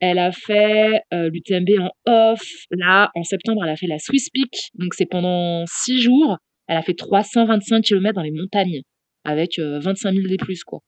Elle 0.00 0.18
a 0.18 0.30
fait, 0.32 1.00
l'UTMB 1.12 1.70
en 1.80 1.90
off. 2.06 2.42
Là, 2.70 3.10
en 3.16 3.24
septembre, 3.24 3.64
elle 3.64 3.70
a 3.70 3.76
fait 3.76 3.88
la 3.88 3.98
Swiss 3.98 4.30
Peak, 4.30 4.70
donc 4.74 4.94
c'est 4.94 5.06
pendant 5.06 5.64
6 5.66 6.00
jours. 6.00 6.38
Elle 6.68 6.76
a 6.76 6.82
fait 6.82 6.94
325 6.94 7.82
kilomètres 7.82 8.14
dans 8.16 8.22
les 8.22 8.30
montagnes 8.32 8.82
avec, 9.24 9.58
heu, 9.58 9.78
25 9.80 10.12
000 10.14 10.26
D+, 10.28 10.36
quoi 10.66 10.80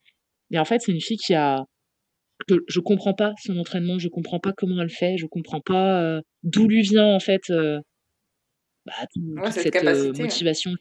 et 0.52 0.58
en 0.58 0.64
fait, 0.64 0.80
c'est 0.80 0.92
une 0.92 1.00
fille 1.00 1.16
qui 1.18 1.34
a 1.34 1.64
je 2.48 2.56
je 2.68 2.80
comprends 2.80 3.14
pas 3.14 3.32
son 3.42 3.56
entraînement, 3.58 3.98
je 3.98 4.08
comprends 4.08 4.40
pas 4.40 4.52
comment 4.56 4.80
elle 4.82 4.90
fait, 4.90 5.16
je 5.18 5.26
comprends 5.26 5.60
pas, 5.60 6.02
heu, 6.02 6.22
d'où 6.42 6.66
lui 6.68 6.82
vient 6.82 7.06
en 7.14 7.20
fait, 7.20 7.42
heu, 7.50 7.80
bah, 8.86 8.92
Ouais, 9.16 9.50
cette 9.52 9.72
capacité, 9.72 10.22
motivation. 10.22 10.72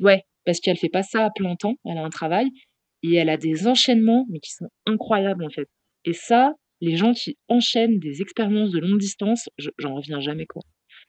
Ouais, 0.00 0.22
parce 0.44 0.60
qu'elle 0.60 0.76
fait 0.76 0.88
pas 0.88 1.02
ça 1.02 1.26
à 1.26 1.30
plein 1.30 1.56
temps, 1.56 1.74
elle 1.84 1.98
a 1.98 2.04
un 2.04 2.10
travail 2.10 2.48
et 3.12 3.16
elle 3.16 3.28
a 3.28 3.36
des 3.36 3.66
enchaînements, 3.66 4.26
mais 4.30 4.40
qui 4.40 4.52
sont 4.52 4.68
incroyables 4.86 5.44
en 5.44 5.50
fait. 5.50 5.68
Et 6.04 6.12
ça, 6.12 6.52
les 6.80 6.96
gens 6.96 7.12
qui 7.12 7.36
enchaînent 7.48 7.98
des 7.98 8.22
expériences 8.22 8.70
de 8.70 8.78
longue 8.78 8.98
distance, 8.98 9.48
j'en 9.78 9.94
reviens 9.94 10.20
jamais 10.20 10.46
quoi. 10.46 10.62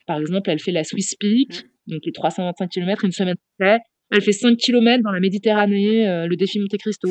Par 0.05 0.19
exemple, 0.19 0.49
elle 0.49 0.59
fait 0.59 0.71
la 0.71 0.83
Swiss 0.83 1.15
Peak, 1.19 1.65
donc 1.87 2.01
les 2.05 2.11
325 2.11 2.69
km 2.69 3.03
une 3.05 3.11
semaine 3.11 3.35
après. 3.59 3.79
Elle 4.09 4.21
fait 4.21 4.31
5 4.31 4.57
km 4.57 5.03
dans 5.03 5.11
la 5.11 5.19
Méditerranée, 5.19 6.07
euh, 6.07 6.27
le 6.27 6.35
défi 6.37 6.59
Monte 6.59 6.77
Cristo. 6.79 7.09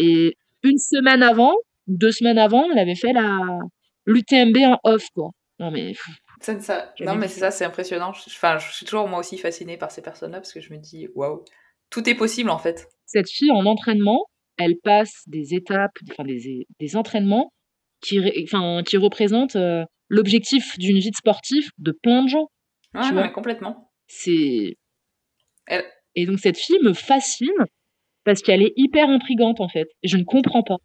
Et 0.00 0.36
une 0.64 0.78
semaine 0.78 1.22
avant, 1.22 1.54
deux 1.86 2.10
semaines 2.10 2.38
avant, 2.38 2.64
elle 2.72 2.78
avait 2.78 2.96
fait 2.96 3.12
la 3.12 3.60
l'UTMB 4.06 4.56
en 4.64 4.78
off 4.84 5.06
quoi. 5.14 5.30
Non 5.58 5.70
mais 5.70 5.92
ça. 6.40 6.92
Non 7.00 7.14
mais 7.14 7.28
c'est 7.28 7.40
ça, 7.40 7.50
c'est 7.50 7.64
impressionnant. 7.64 8.10
Enfin, 8.10 8.58
je 8.58 8.72
suis 8.72 8.86
toujours 8.86 9.06
moi 9.06 9.20
aussi 9.20 9.38
fascinée 9.38 9.76
par 9.76 9.90
ces 9.90 10.02
personnes-là 10.02 10.38
parce 10.38 10.52
que 10.52 10.60
je 10.60 10.72
me 10.72 10.78
dis 10.78 11.08
waouh, 11.14 11.44
tout 11.90 12.08
est 12.08 12.14
possible 12.14 12.50
en 12.50 12.58
fait. 12.58 12.88
Cette 13.12 13.28
fille 13.28 13.50
en 13.50 13.66
entraînement, 13.66 14.26
elle 14.56 14.76
passe 14.82 15.24
des 15.26 15.54
étapes, 15.54 15.90
enfin 16.10 16.22
des, 16.22 16.68
des 16.78 16.96
entraînements 16.96 17.52
qui, 18.00 18.20
enfin, 18.44 18.82
qui 18.84 18.96
représentent 18.96 19.56
euh, 19.56 19.84
l'objectif 20.08 20.78
d'une 20.78 20.98
vie 20.98 21.10
de 21.10 21.16
sportif 21.16 21.70
de 21.78 21.90
plein 21.90 22.22
de 22.22 22.28
gens. 22.28 22.46
Tu 23.02 23.12
vois 23.12 23.28
complètement. 23.28 23.90
C'est. 24.06 24.76
Et 26.14 26.26
donc 26.26 26.38
cette 26.38 26.58
fille 26.58 26.78
me 26.82 26.92
fascine 26.92 27.48
parce 28.24 28.42
qu'elle 28.42 28.62
est 28.62 28.72
hyper 28.76 29.08
intrigante 29.08 29.60
en 29.60 29.68
fait. 29.68 29.88
Et 30.04 30.08
je 30.08 30.16
ne 30.16 30.24
comprends 30.24 30.62
pas. 30.62 30.76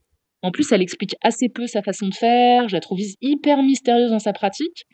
En 0.41 0.51
plus, 0.51 0.71
elle 0.71 0.81
explique 0.81 1.15
assez 1.21 1.49
peu 1.49 1.67
sa 1.67 1.83
façon 1.83 2.07
de 2.07 2.13
faire. 2.13 2.67
Je 2.67 2.75
la 2.75 2.81
trouve 2.81 2.99
hyper 3.21 3.61
mystérieuse 3.61 4.11
dans 4.11 4.19
sa 4.19 4.33
pratique. 4.33 4.85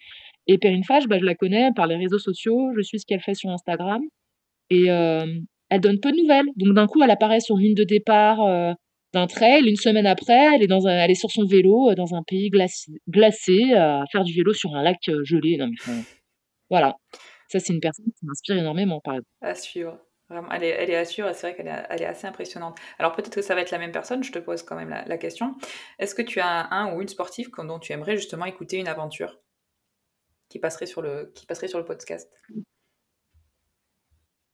Et 0.48 0.58
Perrine 0.58 0.84
Fage, 0.84 1.08
bah, 1.08 1.18
je 1.20 1.26
la 1.26 1.36
connais 1.36 1.72
par 1.76 1.88
les 1.88 1.96
réseaux 1.96 2.20
sociaux. 2.20 2.72
Je 2.76 2.82
suis 2.82 3.00
ce 3.00 3.06
qu'elle 3.06 3.22
fait 3.22 3.36
sur 3.36 3.50
Instagram. 3.50 4.02
Et 4.70 4.90
euh, 4.90 5.26
elle 5.72 5.80
donne 5.80 6.00
peu 6.00 6.12
de 6.12 6.18
nouvelles. 6.18 6.46
Donc 6.58 6.76
d'un 6.76 6.86
coup, 6.86 7.02
elle 7.02 7.10
apparaît 7.10 7.40
sur 7.40 7.56
ligne 7.56 7.74
de 7.74 7.86
départ 7.86 8.42
euh, 8.42 8.74
d'un 9.14 9.26
trail. 9.26 9.64
Une 9.68 9.78
semaine 9.78 10.06
après, 10.06 10.50
elle 10.54 10.62
est, 10.62 11.16
sur 11.16 11.32
son 11.32 11.46
vélo 11.46 11.90
euh, 11.90 11.96
dans 11.96 12.14
un 12.14 12.22
pays 12.28 12.50
glacé, 12.50 12.92
glacé 13.10 13.74
à 13.74 14.04
faire 14.12 14.24
du 14.24 14.34
vélo 14.34 14.54
sur 14.54 14.76
un 14.76 14.84
lac 14.84 15.00
gelé. 15.24 15.58
Voilà. 16.70 16.96
Ça, 17.48 17.60
c'est 17.60 17.74
une 17.74 17.80
personne 17.80 18.06
qui 18.06 18.26
m'inspire 18.26 18.58
énormément, 18.58 19.00
par 19.02 19.16
exemple. 19.16 19.28
Elle 20.52 20.64
est, 20.64 20.92
elle 20.92 21.06
c'est 21.06 21.22
vrai 21.22 21.56
qu'elle 21.56 21.68
est, 21.68 22.06
assez 22.06 22.28
impressionnante. 22.28 22.78
Alors 23.00 23.14
peut-être 23.14 23.36
que 23.36 23.42
ça 23.42 23.54
va 23.54 23.62
être 23.62 23.72
la 23.72 23.78
même 23.78 23.92
personne, 23.92 24.24
je 24.24 24.32
te 24.32 24.40
pose 24.40 24.64
quand 24.64 24.78
même 24.78 24.90
la, 24.90 25.18
question. 25.18 25.56
Est-ce 26.00 26.16
que 26.16 26.22
tu 26.22 26.40
as 26.40 26.74
un, 26.74 26.96
ou 26.96 27.02
une 27.02 27.10
sportive 27.10 27.50
dont 27.58 27.80
tu 27.80 27.92
aimerais 27.92 28.16
justement 28.16 28.46
écouter 28.46 28.78
une 28.78 28.88
aventure 28.88 29.42
qui 30.48 30.60
passerait 30.60 30.86
sur 30.86 31.02
le, 31.02 31.34
qui 31.36 31.46
passerait 31.46 31.68
sur 31.68 31.80
le 31.80 31.86
podcast? 31.86 32.32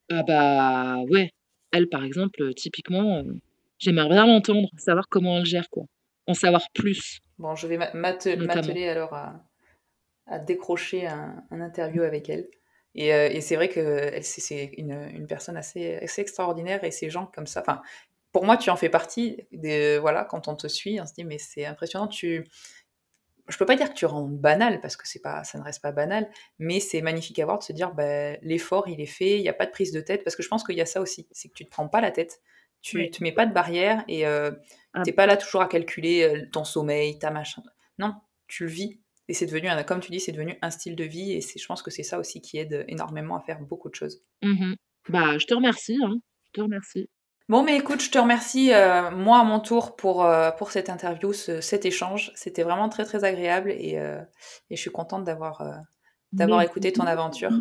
Ah 0.09 0.23
bah 0.23 0.97
ouais, 1.09 1.31
elle 1.71 1.89
par 1.89 2.03
exemple, 2.03 2.53
typiquement, 2.53 3.17
euh, 3.17 3.33
j'aimerais 3.77 4.09
bien 4.09 4.25
l'entendre, 4.25 4.69
savoir 4.77 5.07
comment 5.09 5.39
elle 5.39 5.45
gère 5.45 5.69
quoi, 5.69 5.83
en 6.27 6.33
savoir 6.33 6.63
plus. 6.73 7.19
Bon, 7.37 7.55
je 7.55 7.67
vais 7.67 7.77
m'atteler 7.93 8.87
alors 8.87 9.13
à, 9.13 9.43
à 10.27 10.39
décrocher 10.39 11.07
un, 11.07 11.43
un 11.51 11.61
interview 11.61 12.03
avec 12.03 12.29
elle. 12.29 12.47
Euh, 12.97 13.29
et, 13.29 13.41
c'est 13.41 13.55
vrai 13.55 13.69
que 13.69 14.11
c'est 14.21 14.71
une, 14.77 15.09
une, 15.13 15.27
personne 15.27 15.55
assez, 15.55 15.97
assez, 15.97 16.21
extraordinaire 16.21 16.83
et 16.83 16.91
ces 16.91 17.09
gens 17.09 17.27
comme 17.27 17.45
ça. 17.45 17.61
Enfin, 17.61 17.81
pour 18.31 18.43
moi, 18.43 18.57
tu 18.57 18.69
en 18.69 18.75
fais 18.75 18.89
partie. 18.89 19.45
Des, 19.51 19.99
voilà, 19.99 20.23
quand 20.23 20.47
on 20.47 20.55
te 20.55 20.67
suit, 20.67 20.99
on 20.99 21.05
se 21.05 21.13
dit 21.13 21.23
mais 21.23 21.37
c'est 21.37 21.65
impressionnant. 21.65 22.07
Tu, 22.07 22.47
je 23.47 23.57
peux 23.57 23.65
pas 23.65 23.75
dire 23.75 23.89
que 23.89 23.95
tu 23.95 24.05
rends 24.05 24.27
banal 24.27 24.81
parce 24.81 24.97
que 24.97 25.07
c'est 25.07 25.21
pas, 25.21 25.43
ça 25.43 25.57
ne 25.57 25.63
reste 25.63 25.81
pas 25.81 25.91
banal, 25.91 26.29
mais 26.59 26.79
c'est 26.79 27.01
magnifique 27.01 27.39
à 27.39 27.45
voir 27.45 27.59
de 27.59 27.63
se 27.63 27.73
dire 27.73 27.93
bah, 27.93 28.35
l'effort 28.41 28.87
il 28.87 28.99
est 29.01 29.05
fait, 29.05 29.37
il 29.37 29.41
n'y 29.41 29.49
a 29.49 29.53
pas 29.53 29.65
de 29.65 29.71
prise 29.71 29.91
de 29.91 30.01
tête 30.01 30.23
parce 30.23 30.35
que 30.35 30.43
je 30.43 30.47
pense 30.49 30.63
qu'il 30.63 30.75
y 30.75 30.81
a 30.81 30.85
ça 30.85 31.01
aussi, 31.01 31.27
c'est 31.31 31.49
que 31.49 31.53
tu 31.53 31.65
te 31.65 31.69
prends 31.69 31.87
pas 31.87 32.01
la 32.01 32.11
tête, 32.11 32.41
tu 32.81 32.97
ne 32.97 33.07
te 33.07 33.23
mets 33.23 33.31
pas 33.31 33.45
de 33.45 33.53
barrière 33.53 34.03
et 34.07 34.27
euh, 34.27 34.51
ah. 34.93 35.01
tu 35.03 35.09
n'es 35.09 35.13
pas 35.13 35.25
là 35.25 35.37
toujours 35.37 35.61
à 35.61 35.67
calculer 35.67 36.23
euh, 36.23 36.47
ton 36.51 36.63
sommeil, 36.63 37.19
ta 37.19 37.31
machin. 37.31 37.63
Non, 37.99 38.15
tu 38.47 38.65
le 38.65 38.69
vis 38.69 38.99
et 39.29 39.33
c'est 39.33 39.45
devenu, 39.45 39.67
comme 39.85 39.99
tu 39.99 40.11
dis, 40.11 40.19
c'est 40.19 40.31
devenu 40.31 40.57
un 40.61 40.69
style 40.69 40.95
de 40.95 41.03
vie. 41.03 41.33
Et 41.33 41.41
je 41.41 41.65
pense 41.65 41.81
que 41.81 41.91
c'est 41.91 42.03
ça 42.03 42.17
aussi 42.17 42.41
qui 42.41 42.57
aide 42.57 42.85
énormément 42.87 43.35
à 43.35 43.41
faire 43.41 43.59
beaucoup 43.59 43.89
de 43.89 43.95
choses. 43.95 44.23
Mmh 44.41 44.73
bah, 45.09 45.37
je 45.37 45.45
te 45.45 45.53
remercie. 45.53 45.97
Hein. 46.03 46.17
Je 46.47 46.51
te 46.51 46.61
remercie. 46.61 47.09
Bon, 47.49 47.63
mais 47.63 47.77
écoute, 47.77 48.01
je 48.01 48.11
te 48.11 48.17
remercie, 48.17 48.73
euh, 48.73 49.09
moi, 49.11 49.39
à 49.39 49.43
mon 49.45 49.61
tour, 49.61 49.95
pour, 49.95 50.25
euh, 50.25 50.51
pour 50.51 50.71
cette 50.71 50.89
interview, 50.89 51.31
cet 51.31 51.85
échange. 51.85 52.31
C'était 52.35 52.63
vraiment 52.63 52.89
très, 52.89 53.05
très 53.05 53.23
agréable. 53.23 53.71
Et, 53.71 53.97
euh, 53.97 54.21
et 54.69 54.75
je 54.75 54.81
suis 54.81 54.91
contente 54.91 55.23
d'avoir 55.23 55.63
d'avoir 56.33 56.61
écouté 56.61 56.91
ton 56.91 57.03
aventure. 57.05 57.51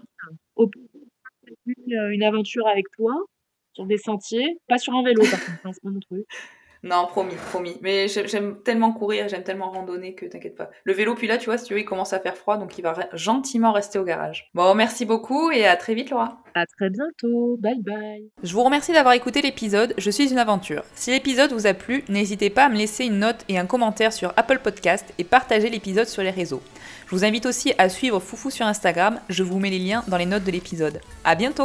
Une 1.76 2.22
aventure 2.24 2.66
avec 2.66 2.86
toi, 2.96 3.14
sur 3.74 3.86
des 3.86 3.98
sentiers. 3.98 4.58
Pas 4.68 4.78
sur 4.78 4.92
un 4.94 5.04
vélo, 5.04 5.22
par 5.30 5.44
contre, 5.44 5.60
hein, 5.64 5.70
c'est 5.72 5.82
pas 5.82 5.90
mon 5.90 6.00
truc. 6.00 6.26
Non, 6.82 7.06
promis, 7.06 7.34
promis. 7.50 7.76
Mais 7.82 8.08
j'aime 8.08 8.56
tellement 8.62 8.92
courir, 8.92 9.28
j'aime 9.28 9.42
tellement 9.42 9.70
randonner 9.70 10.14
que 10.14 10.26
t'inquiète 10.26 10.56
pas. 10.56 10.70
Le 10.84 10.92
vélo, 10.92 11.14
puis 11.14 11.26
là, 11.26 11.38
tu 11.38 11.46
vois, 11.46 11.58
si 11.58 11.64
tu 11.64 11.74
veux, 11.74 11.80
il 11.80 11.84
commence 11.84 12.12
à 12.12 12.20
faire 12.20 12.36
froid, 12.36 12.58
donc 12.58 12.78
il 12.78 12.82
va 12.82 12.94
gentiment 13.12 13.72
rester 13.72 13.98
au 13.98 14.04
garage. 14.04 14.50
Bon, 14.54 14.74
merci 14.74 15.04
beaucoup 15.04 15.50
et 15.50 15.66
à 15.66 15.76
très 15.76 15.94
vite, 15.94 16.10
Laura. 16.10 16.42
À 16.54 16.64
très 16.66 16.88
bientôt. 16.88 17.56
Bye 17.58 17.82
bye. 17.82 18.30
Je 18.42 18.52
vous 18.52 18.62
remercie 18.62 18.92
d'avoir 18.92 19.14
écouté 19.14 19.42
l'épisode 19.42 19.94
Je 19.98 20.10
suis 20.10 20.30
une 20.30 20.38
aventure. 20.38 20.84
Si 20.94 21.10
l'épisode 21.10 21.52
vous 21.52 21.66
a 21.66 21.74
plu, 21.74 22.02
n'hésitez 22.08 22.50
pas 22.50 22.64
à 22.64 22.68
me 22.68 22.76
laisser 22.76 23.04
une 23.04 23.18
note 23.18 23.44
et 23.48 23.58
un 23.58 23.66
commentaire 23.66 24.12
sur 24.12 24.32
Apple 24.36 24.60
Podcast 24.60 25.12
et 25.18 25.24
partager 25.24 25.68
l'épisode 25.68 26.06
sur 26.06 26.22
les 26.22 26.30
réseaux. 26.30 26.62
Je 27.06 27.14
vous 27.14 27.24
invite 27.24 27.46
aussi 27.46 27.72
à 27.78 27.88
suivre 27.88 28.18
Foufou 28.18 28.50
sur 28.50 28.66
Instagram, 28.66 29.20
je 29.28 29.44
vous 29.44 29.60
mets 29.60 29.70
les 29.70 29.78
liens 29.78 30.02
dans 30.08 30.16
les 30.16 30.26
notes 30.26 30.42
de 30.42 30.50
l'épisode. 30.50 31.00
À 31.24 31.36
bientôt 31.36 31.62